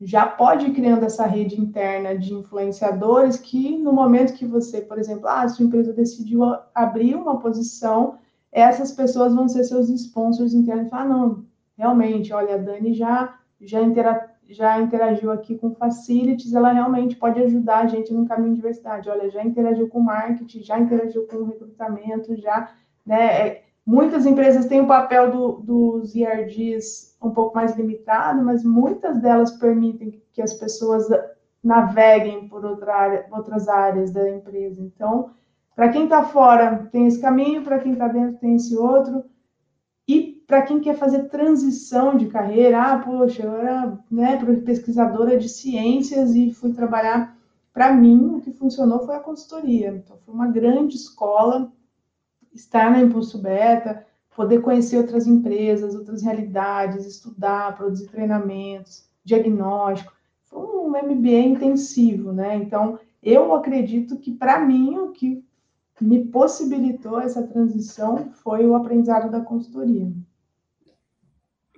já 0.00 0.26
pode 0.26 0.66
ir 0.66 0.74
criando 0.74 1.04
essa 1.04 1.26
rede 1.26 1.60
interna 1.60 2.16
de 2.16 2.34
influenciadores 2.34 3.38
que, 3.38 3.78
no 3.78 3.92
momento 3.92 4.34
que 4.34 4.46
você, 4.46 4.80
por 4.80 4.98
exemplo, 4.98 5.26
ah, 5.26 5.42
a 5.42 5.48
sua 5.48 5.64
empresa 5.64 5.92
decidiu 5.92 6.42
abrir 6.74 7.14
uma 7.14 7.38
posição 7.38 8.18
essas 8.56 8.90
pessoas 8.90 9.34
vão 9.34 9.48
ser 9.48 9.64
seus 9.64 9.90
sponsors 9.90 10.54
internos. 10.54 10.90
Ah, 10.90 11.04
não, 11.04 11.44
realmente, 11.76 12.32
olha, 12.32 12.54
a 12.54 12.58
Dani 12.58 12.94
já 12.94 13.38
já, 13.60 13.82
intera 13.82 14.34
já 14.48 14.80
interagiu 14.80 15.30
aqui 15.30 15.56
com 15.56 15.74
facilities, 15.74 16.54
ela 16.54 16.72
realmente 16.72 17.16
pode 17.16 17.42
ajudar 17.42 17.80
a 17.80 17.86
gente 17.86 18.14
no 18.14 18.26
caminho 18.26 18.50
de 18.50 18.56
diversidade. 18.56 19.10
Olha, 19.10 19.28
já 19.28 19.44
interagiu 19.44 19.88
com 19.88 20.00
marketing, 20.00 20.62
já 20.62 20.78
interagiu 20.78 21.26
com 21.26 21.44
recrutamento, 21.44 22.34
já, 22.36 22.70
né? 23.04 23.48
É, 23.48 23.62
muitas 23.84 24.24
empresas 24.24 24.66
têm 24.66 24.80
o 24.80 24.86
papel 24.86 25.30
do, 25.30 25.52
dos 25.60 26.14
IRDs 26.14 27.15
um 27.26 27.34
pouco 27.34 27.54
mais 27.54 27.76
limitado, 27.76 28.42
mas 28.44 28.64
muitas 28.64 29.20
delas 29.20 29.52
permitem 29.52 30.22
que 30.32 30.42
as 30.42 30.54
pessoas 30.54 31.06
naveguem 31.62 32.48
por 32.48 32.64
outra 32.64 32.94
área, 32.94 33.26
outras 33.30 33.68
áreas 33.68 34.10
da 34.10 34.28
empresa. 34.28 34.80
Então, 34.80 35.30
para 35.74 35.88
quem 35.88 36.04
está 36.04 36.22
fora, 36.24 36.88
tem 36.90 37.06
esse 37.06 37.20
caminho, 37.20 37.62
para 37.62 37.78
quem 37.78 37.92
está 37.92 38.08
dentro, 38.08 38.38
tem 38.38 38.56
esse 38.56 38.76
outro. 38.76 39.24
E 40.08 40.42
para 40.46 40.62
quem 40.62 40.80
quer 40.80 40.96
fazer 40.96 41.24
transição 41.24 42.16
de 42.16 42.26
carreira, 42.26 42.80
ah, 42.80 42.98
poxa, 42.98 43.42
eu 43.42 43.54
era 43.54 43.98
né, 44.10 44.38
pesquisadora 44.64 45.36
de 45.36 45.48
ciências 45.48 46.34
e 46.34 46.52
fui 46.52 46.72
trabalhar. 46.72 47.36
Para 47.72 47.92
mim, 47.92 48.36
o 48.36 48.40
que 48.40 48.52
funcionou 48.52 49.04
foi 49.04 49.16
a 49.16 49.20
consultoria. 49.20 49.88
Então, 49.88 50.16
foi 50.24 50.32
uma 50.32 50.46
grande 50.46 50.96
escola 50.96 51.70
estar 52.54 52.90
na 52.90 53.00
Impulso 53.00 53.38
Beta, 53.38 54.06
poder 54.36 54.60
conhecer 54.60 54.98
outras 54.98 55.26
empresas, 55.26 55.94
outras 55.94 56.22
realidades, 56.22 57.06
estudar, 57.06 57.74
produzir 57.74 58.06
treinamentos, 58.08 59.08
diagnóstico. 59.24 60.12
Foi 60.44 60.60
um 60.60 60.90
MBA 60.90 61.38
intensivo, 61.38 62.32
né? 62.32 62.54
Então, 62.56 63.00
eu 63.22 63.54
acredito 63.54 64.18
que, 64.18 64.32
para 64.32 64.60
mim, 64.60 64.96
o 64.98 65.10
que 65.10 65.42
me 66.00 66.26
possibilitou 66.26 67.18
essa 67.18 67.42
transição 67.46 68.30
foi 68.32 68.66
o 68.66 68.74
aprendizado 68.74 69.30
da 69.30 69.40
consultoria. 69.40 70.12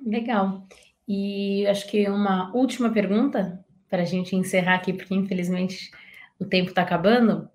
Legal. 0.05 0.67
E 1.07 1.67
acho 1.69 1.89
que 1.89 2.09
uma 2.09 2.53
última 2.55 2.91
pergunta 2.91 3.65
para 3.89 4.03
a 4.03 4.05
gente 4.05 4.35
encerrar 4.35 4.75
aqui, 4.75 4.93
porque 4.93 5.15
infelizmente 5.15 5.91
o 6.39 6.45
tempo 6.45 6.71
está 6.71 6.83
acabando. 6.83 7.49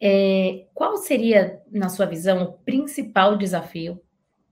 É, 0.00 0.66
qual 0.74 0.96
seria, 0.96 1.60
na 1.70 1.88
sua 1.88 2.06
visão, 2.06 2.42
o 2.42 2.52
principal 2.52 3.36
desafio, 3.36 4.00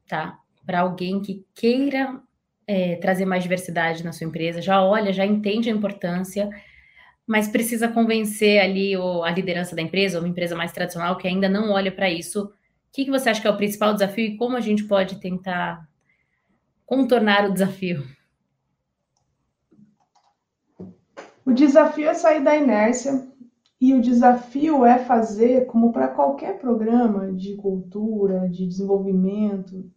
tá, 0.07 0.39
para 0.65 0.81
alguém 0.81 1.21
que 1.21 1.45
queira 1.55 2.21
é, 2.67 2.97
trazer 2.97 3.25
mais 3.25 3.43
diversidade 3.43 4.05
na 4.05 4.13
sua 4.13 4.27
empresa? 4.27 4.61
Já 4.61 4.83
olha, 4.83 5.13
já 5.13 5.25
entende 5.25 5.71
a 5.71 5.73
importância, 5.73 6.51
mas 7.27 7.49
precisa 7.49 7.89
convencer 7.89 8.61
ali 8.61 8.97
o, 8.97 9.23
a 9.23 9.31
liderança 9.31 9.75
da 9.75 9.83
empresa, 9.83 10.19
uma 10.19 10.29
empresa 10.29 10.55
mais 10.55 10.73
tradicional 10.73 11.17
que 11.17 11.29
ainda 11.29 11.49
não 11.49 11.71
olha 11.71 11.93
para 11.93 12.11
isso. 12.11 12.45
O 12.45 12.51
que, 12.93 13.05
que 13.05 13.11
você 13.11 13.29
acha 13.29 13.41
que 13.41 13.47
é 13.47 13.51
o 13.51 13.57
principal 13.57 13.93
desafio 13.93 14.25
e 14.25 14.37
como 14.37 14.57
a 14.57 14.61
gente 14.61 14.85
pode 14.85 15.21
tentar 15.21 15.87
contornar 16.85 17.49
o 17.49 17.53
desafio? 17.53 18.05
O 21.45 21.53
desafio 21.53 22.09
é 22.09 22.15
sair 22.15 22.43
da 22.43 22.57
inércia 22.57 23.27
e 23.81 23.93
o 23.93 24.01
desafio 24.01 24.85
é 24.85 24.99
fazer, 24.99 25.67
como 25.67 25.93
para 25.93 26.09
qualquer 26.09 26.59
programa 26.59 27.33
de 27.33 27.55
cultura, 27.57 28.49
de 28.49 28.67
desenvolvimento, 28.67 29.89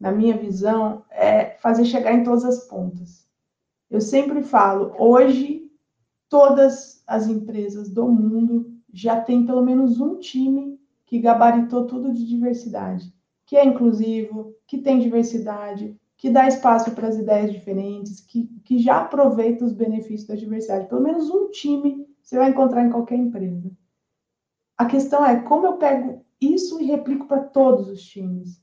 na 0.00 0.10
minha 0.10 0.36
visão, 0.36 1.04
é 1.10 1.50
fazer 1.60 1.84
chegar 1.84 2.14
em 2.14 2.24
todas 2.24 2.44
as 2.44 2.66
pontas. 2.66 3.28
Eu 3.90 4.00
sempre 4.00 4.42
falo, 4.42 4.94
hoje 4.98 5.70
todas 6.28 7.02
as 7.06 7.26
empresas 7.26 7.90
do 7.90 8.08
mundo 8.08 8.72
já 8.92 9.20
têm 9.20 9.44
pelo 9.44 9.62
menos 9.62 10.00
um 10.00 10.18
time 10.18 10.80
que 11.04 11.18
gabaritou 11.18 11.86
tudo 11.86 12.12
de 12.12 12.24
diversidade, 12.26 13.12
que 13.44 13.56
é 13.56 13.64
inclusivo, 13.64 14.54
que 14.66 14.78
tem 14.78 15.00
diversidade, 15.00 15.96
que 16.16 16.30
dá 16.30 16.46
espaço 16.46 16.92
para 16.92 17.08
as 17.08 17.16
ideias 17.16 17.52
diferentes, 17.52 18.20
que, 18.20 18.46
que 18.64 18.78
já 18.78 19.00
aproveita 19.00 19.64
os 19.64 19.72
benefícios 19.72 20.26
da 20.26 20.36
diversidade. 20.36 20.88
Pelo 20.88 21.02
menos 21.02 21.28
um 21.28 21.50
time 21.50 22.06
você 22.22 22.38
vai 22.38 22.50
encontrar 22.50 22.86
em 22.86 22.90
qualquer 22.90 23.16
empresa. 23.16 23.70
A 24.78 24.86
questão 24.86 25.26
é 25.26 25.40
como 25.40 25.66
eu 25.66 25.78
pego 25.78 26.24
isso 26.40 26.80
e 26.80 26.84
replico 26.84 27.26
para 27.26 27.42
todos 27.42 27.88
os 27.88 28.02
times. 28.02 28.62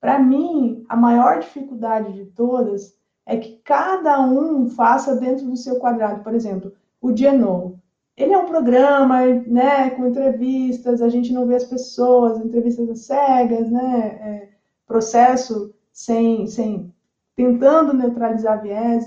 Para 0.00 0.18
mim, 0.18 0.84
a 0.88 0.96
maior 0.96 1.40
dificuldade 1.40 2.12
de 2.12 2.26
todas 2.26 2.96
é 3.26 3.36
que 3.36 3.60
cada 3.64 4.20
um 4.20 4.68
faça 4.68 5.16
dentro 5.16 5.46
do 5.46 5.56
seu 5.56 5.78
quadrado. 5.78 6.22
Por 6.22 6.34
exemplo, 6.34 6.72
o 7.00 7.14
Genoa. 7.14 7.74
Ele 8.16 8.32
é 8.32 8.38
um 8.38 8.46
programa, 8.46 9.24
né, 9.46 9.90
com 9.90 10.06
entrevistas, 10.06 11.00
a 11.00 11.08
gente 11.08 11.32
não 11.32 11.46
vê 11.46 11.54
as 11.54 11.64
pessoas, 11.64 12.38
entrevistas 12.38 13.00
cegas, 13.00 13.70
né, 13.70 14.06
é, 14.20 14.48
processo 14.86 15.72
sem, 15.92 16.46
sem, 16.46 16.92
tentando 17.36 17.92
neutralizar 17.92 18.60
viés. 18.60 19.04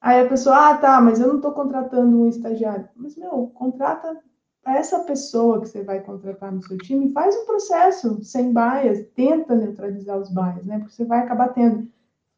Aí 0.00 0.20
a 0.20 0.28
pessoa, 0.28 0.70
ah, 0.70 0.76
tá, 0.76 1.00
mas 1.00 1.18
eu 1.18 1.26
não 1.26 1.36
estou 1.36 1.52
contratando 1.52 2.20
um 2.20 2.28
estagiário. 2.28 2.88
Mas, 2.94 3.16
meu, 3.16 3.50
contrata 3.54 4.20
essa 4.66 5.00
pessoa 5.00 5.60
que 5.60 5.68
você 5.68 5.82
vai 5.82 6.00
contratar 6.00 6.52
no 6.52 6.62
seu 6.62 6.78
time, 6.78 7.12
faz 7.12 7.34
um 7.36 7.44
processo 7.44 8.22
sem 8.22 8.52
bias, 8.52 9.06
tenta 9.14 9.54
neutralizar 9.54 10.18
os 10.18 10.30
bias, 10.30 10.66
né, 10.66 10.78
porque 10.78 10.94
você 10.94 11.04
vai 11.04 11.20
acabar 11.20 11.48
tendo. 11.48 11.88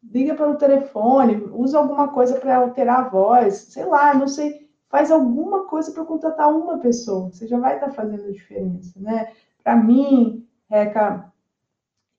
Liga 0.03 0.35
pelo 0.35 0.55
telefone, 0.55 1.49
usa 1.51 1.77
alguma 1.79 2.09
coisa 2.09 2.39
para 2.39 2.57
alterar 2.57 2.99
a 2.99 3.09
voz, 3.09 3.55
sei 3.55 3.85
lá, 3.85 4.13
não 4.13 4.27
sei 4.27 4.67
faz 4.89 5.11
alguma 5.11 5.65
coisa 5.65 5.91
para 5.91 6.05
contratar 6.05 6.53
uma 6.53 6.79
pessoa, 6.79 7.29
você 7.29 7.47
já 7.47 7.59
vai 7.59 7.75
estar 7.75 7.87
tá 7.87 7.93
fazendo 7.93 8.25
a 8.25 8.31
diferença, 8.31 8.99
né? 8.99 9.33
Para 9.63 9.75
mim, 9.75 10.47
Reca, 10.69 11.31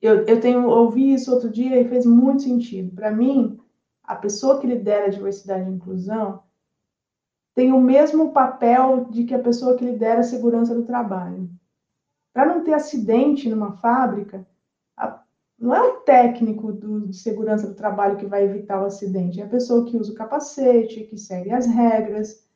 eu, 0.01 0.25
eu 0.27 0.41
tenho 0.41 0.69
ouvi 0.69 1.15
isso 1.15 1.33
outro 1.33 1.51
dia 1.51 1.81
e 1.81 1.89
fez 1.89 2.05
muito 2.05 2.43
sentido. 2.43 2.95
Para 2.95 3.11
mim, 3.11 3.59
a 4.05 4.15
pessoa 4.15 4.61
que 4.61 4.67
lidera 4.67 5.07
a 5.07 5.11
diversidade 5.11 5.69
e 5.69 5.73
inclusão 5.73 6.43
tem 7.59 7.73
o 7.73 7.81
mesmo 7.81 8.31
papel 8.31 9.07
de 9.11 9.25
que 9.25 9.35
a 9.35 9.39
pessoa 9.41 9.75
que 9.75 9.85
lidera 9.85 10.21
a 10.21 10.23
segurança 10.23 10.73
do 10.77 10.85
trabalho. 10.85 11.51
Para 12.33 12.47
não 12.47 12.63
ter 12.63 12.73
acidente 12.73 13.49
numa 13.49 13.73
fábrica, 13.73 14.47
a, 14.97 15.21
não 15.59 15.75
é 15.75 15.83
o 15.83 15.97
técnico 16.03 16.71
do, 16.71 17.09
de 17.09 17.17
segurança 17.17 17.67
do 17.67 17.75
trabalho 17.75 18.17
que 18.17 18.27
vai 18.27 18.45
evitar 18.45 18.81
o 18.81 18.85
acidente, 18.85 19.41
é 19.41 19.43
a 19.43 19.49
pessoa 19.49 19.85
que 19.85 19.97
usa 19.97 20.13
o 20.13 20.15
capacete, 20.15 21.03
que 21.03 21.19
segue 21.19 21.51
as 21.51 21.67
regras, 21.67 22.47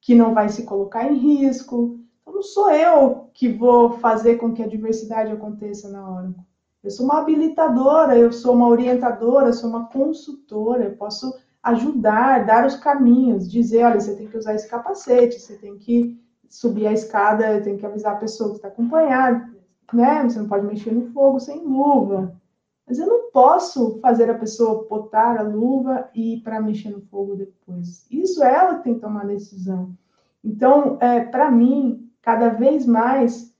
que 0.00 0.14
não 0.14 0.32
vai 0.32 0.48
se 0.48 0.62
colocar 0.62 1.04
em 1.04 1.16
risco. 1.16 1.98
Então, 2.22 2.34
não 2.34 2.42
sou 2.42 2.70
eu 2.70 3.28
que 3.34 3.48
vou 3.48 3.98
fazer 3.98 4.36
com 4.36 4.52
que 4.52 4.62
a 4.62 4.68
diversidade 4.68 5.32
aconteça 5.32 5.88
na 5.88 6.08
hora. 6.08 6.32
Eu 6.80 6.92
sou 6.92 7.06
uma 7.06 7.18
habilitadora, 7.18 8.16
eu 8.16 8.30
sou 8.30 8.54
uma 8.54 8.68
orientadora, 8.68 9.48
eu 9.48 9.52
sou 9.52 9.68
uma 9.68 9.88
consultora, 9.88 10.84
eu 10.84 10.96
posso 10.96 11.34
ajudar, 11.64 12.44
dar 12.44 12.66
os 12.66 12.76
caminhos, 12.76 13.50
dizer, 13.50 13.84
olha, 13.84 13.98
você 13.98 14.14
tem 14.14 14.28
que 14.28 14.36
usar 14.36 14.54
esse 14.54 14.68
capacete, 14.68 15.40
você 15.40 15.56
tem 15.56 15.78
que 15.78 16.22
subir 16.48 16.86
a 16.86 16.92
escada, 16.92 17.60
tem 17.62 17.78
que 17.78 17.86
avisar 17.86 18.12
a 18.12 18.18
pessoa 18.18 18.50
que 18.50 18.56
está 18.56 18.68
acompanhada, 18.68 19.50
né? 19.92 20.22
Você 20.22 20.38
não 20.38 20.46
pode 20.46 20.66
mexer 20.66 20.92
no 20.92 21.10
fogo 21.12 21.40
sem 21.40 21.64
luva. 21.64 22.38
Mas 22.86 22.98
eu 22.98 23.06
não 23.06 23.30
posso 23.30 23.98
fazer 24.00 24.28
a 24.28 24.38
pessoa 24.38 24.86
botar 24.88 25.40
a 25.40 25.42
luva 25.42 26.10
e 26.14 26.34
ir 26.34 26.42
para 26.42 26.60
mexer 26.60 26.90
no 26.90 27.00
fogo 27.00 27.34
depois. 27.34 28.06
Isso 28.10 28.44
ela 28.44 28.74
tem 28.74 28.94
que 28.94 29.00
tomar 29.00 29.22
a 29.22 29.28
decisão. 29.28 29.96
Então, 30.44 30.98
é, 31.00 31.24
para 31.24 31.50
mim, 31.50 32.10
cada 32.20 32.50
vez 32.50 32.84
mais 32.84 33.56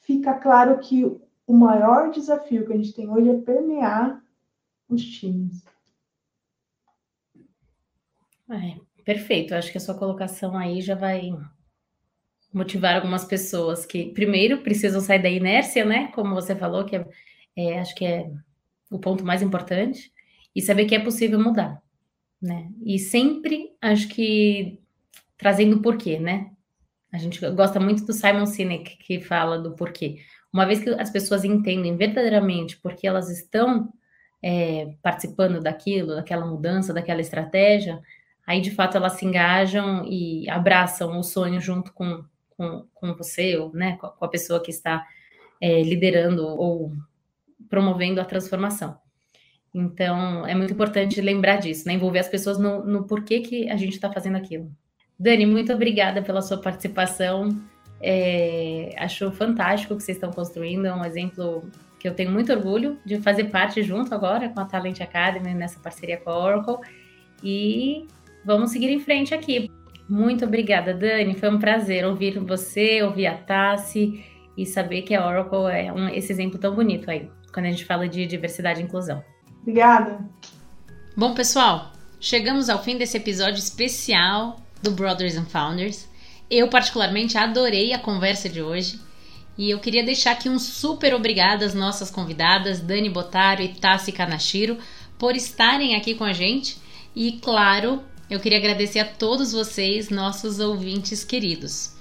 fica 0.00 0.34
claro 0.34 0.78
que 0.78 1.04
o 1.46 1.56
maior 1.56 2.10
desafio 2.10 2.66
que 2.66 2.72
a 2.74 2.76
gente 2.76 2.92
tem 2.92 3.10
hoje 3.10 3.30
é 3.30 3.38
permear 3.38 4.22
os 4.90 5.02
times. 5.02 5.64
É, 8.50 8.76
perfeito. 9.04 9.54
Acho 9.54 9.70
que 9.72 9.78
a 9.78 9.80
sua 9.80 9.98
colocação 9.98 10.56
aí 10.56 10.80
já 10.80 10.94
vai 10.94 11.32
motivar 12.52 12.96
algumas 12.96 13.24
pessoas 13.24 13.84
que, 13.84 14.12
primeiro, 14.12 14.62
precisam 14.62 15.00
sair 15.00 15.22
da 15.22 15.28
inércia, 15.28 15.84
né? 15.84 16.08
Como 16.14 16.34
você 16.34 16.54
falou, 16.56 16.84
que 16.84 16.96
é, 16.96 17.06
é 17.56 17.80
acho 17.80 17.94
que 17.94 18.04
é 18.04 18.30
o 18.90 18.98
ponto 18.98 19.24
mais 19.24 19.42
importante, 19.42 20.12
e 20.54 20.62
saber 20.62 20.86
que 20.86 20.94
é 20.94 21.00
possível 21.00 21.38
mudar, 21.38 21.82
né? 22.40 22.70
E 22.84 22.98
sempre 22.98 23.72
acho 23.80 24.08
que 24.08 24.80
trazendo 25.36 25.76
o 25.76 25.82
porquê, 25.82 26.18
né? 26.18 26.50
A 27.12 27.18
gente 27.18 27.40
gosta 27.50 27.78
muito 27.80 28.04
do 28.04 28.12
Simon 28.12 28.46
Sinek 28.46 28.96
que 28.98 29.20
fala 29.20 29.58
do 29.58 29.74
porquê. 29.74 30.18
Uma 30.52 30.64
vez 30.64 30.80
que 30.80 30.88
as 30.90 31.10
pessoas 31.10 31.44
entendem 31.44 31.96
verdadeiramente 31.96 32.78
porque 32.78 33.06
elas 33.06 33.28
estão 33.28 33.92
é, 34.42 34.94
participando 35.02 35.60
daquilo, 35.60 36.14
daquela 36.14 36.46
mudança, 36.46 36.94
daquela 36.94 37.20
estratégia, 37.20 38.00
aí 38.46 38.60
de 38.60 38.70
fato 38.70 38.96
elas 38.96 39.14
se 39.14 39.24
engajam 39.24 40.04
e 40.06 40.48
abraçam 40.48 41.18
o 41.18 41.22
sonho 41.22 41.60
junto 41.60 41.92
com, 41.92 42.24
com, 42.50 42.86
com 42.94 43.14
você, 43.14 43.56
ou 43.56 43.72
né, 43.72 43.96
com 43.96 44.24
a 44.24 44.28
pessoa 44.28 44.62
que 44.62 44.70
está 44.70 45.04
é, 45.60 45.82
liderando 45.82 46.46
ou 46.46 46.92
promovendo 47.68 48.20
a 48.20 48.24
transformação. 48.24 48.96
Então, 49.74 50.46
é 50.46 50.54
muito 50.54 50.72
importante 50.72 51.20
lembrar 51.20 51.56
disso, 51.56 51.86
né? 51.86 51.92
Envolver 51.92 52.20
as 52.20 52.28
pessoas 52.28 52.58
no, 52.58 52.82
no 52.82 53.04
porquê 53.06 53.40
que 53.40 53.68
a 53.68 53.76
gente 53.76 53.92
está 53.92 54.10
fazendo 54.10 54.36
aquilo. 54.36 54.70
Dani, 55.18 55.44
muito 55.44 55.70
obrigada 55.72 56.22
pela 56.22 56.40
sua 56.40 56.58
participação. 56.58 57.48
É, 58.00 58.94
acho 58.96 59.30
fantástico 59.32 59.92
o 59.92 59.96
que 59.96 60.02
vocês 60.02 60.16
estão 60.16 60.30
construindo, 60.30 60.86
é 60.86 60.94
um 60.94 61.04
exemplo 61.04 61.68
que 61.98 62.08
eu 62.08 62.14
tenho 62.14 62.30
muito 62.30 62.52
orgulho 62.52 62.98
de 63.04 63.20
fazer 63.20 63.44
parte 63.44 63.82
junto 63.82 64.14
agora 64.14 64.48
com 64.48 64.60
a 64.60 64.64
Talent 64.64 65.00
Academy 65.00 65.54
nessa 65.54 65.80
parceria 65.80 66.18
com 66.18 66.30
a 66.30 66.38
Oracle. 66.38 66.76
e 67.42 68.06
vamos 68.46 68.70
seguir 68.70 68.88
em 68.88 69.00
frente 69.00 69.34
aqui. 69.34 69.70
Muito 70.08 70.44
obrigada, 70.44 70.94
Dani. 70.94 71.34
Foi 71.34 71.50
um 71.50 71.58
prazer 71.58 72.06
ouvir 72.06 72.38
você, 72.38 73.02
ouvir 73.02 73.26
a 73.26 73.36
Tassi 73.36 74.24
e 74.56 74.64
saber 74.64 75.02
que 75.02 75.14
a 75.14 75.26
Oracle 75.26 75.66
é 75.70 75.92
um, 75.92 76.08
esse 76.08 76.32
exemplo 76.32 76.58
tão 76.58 76.74
bonito 76.74 77.10
aí, 77.10 77.28
quando 77.52 77.66
a 77.66 77.70
gente 77.70 77.84
fala 77.84 78.08
de 78.08 78.24
diversidade 78.24 78.80
e 78.80 78.84
inclusão. 78.84 79.22
Obrigada. 79.62 80.24
Bom, 81.16 81.34
pessoal, 81.34 81.92
chegamos 82.20 82.70
ao 82.70 82.82
fim 82.82 82.96
desse 82.96 83.16
episódio 83.16 83.58
especial 83.58 84.60
do 84.80 84.92
Brothers 84.92 85.36
and 85.36 85.46
Founders. 85.46 86.08
Eu, 86.48 86.68
particularmente, 86.68 87.36
adorei 87.36 87.92
a 87.92 87.98
conversa 87.98 88.48
de 88.48 88.62
hoje. 88.62 89.00
E 89.58 89.70
eu 89.70 89.80
queria 89.80 90.04
deixar 90.04 90.32
aqui 90.32 90.48
um 90.48 90.58
super 90.58 91.14
obrigado 91.14 91.64
às 91.64 91.74
nossas 91.74 92.10
convidadas, 92.10 92.78
Dani 92.78 93.08
Botaro 93.08 93.62
e 93.62 93.68
Tassi 93.68 94.12
Kanashiro, 94.12 94.76
por 95.18 95.34
estarem 95.34 95.96
aqui 95.96 96.14
com 96.14 96.24
a 96.24 96.32
gente. 96.32 96.78
E, 97.14 97.32
claro, 97.42 98.02
eu 98.28 98.40
queria 98.40 98.58
agradecer 98.58 98.98
a 98.98 99.04
todos 99.04 99.52
vocês, 99.52 100.08
nossos 100.08 100.58
ouvintes 100.58 101.22
queridos. 101.22 101.92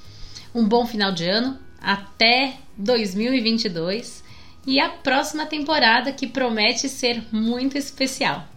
Um 0.53 0.67
bom 0.67 0.85
final 0.85 1.11
de 1.11 1.27
ano, 1.27 1.59
até 1.79 2.57
2022 2.77 4.23
e 4.65 4.79
a 4.79 4.89
próxima 4.89 5.45
temporada 5.45 6.11
que 6.11 6.25
promete 6.25 6.89
ser 6.89 7.23
muito 7.31 7.77
especial. 7.77 8.47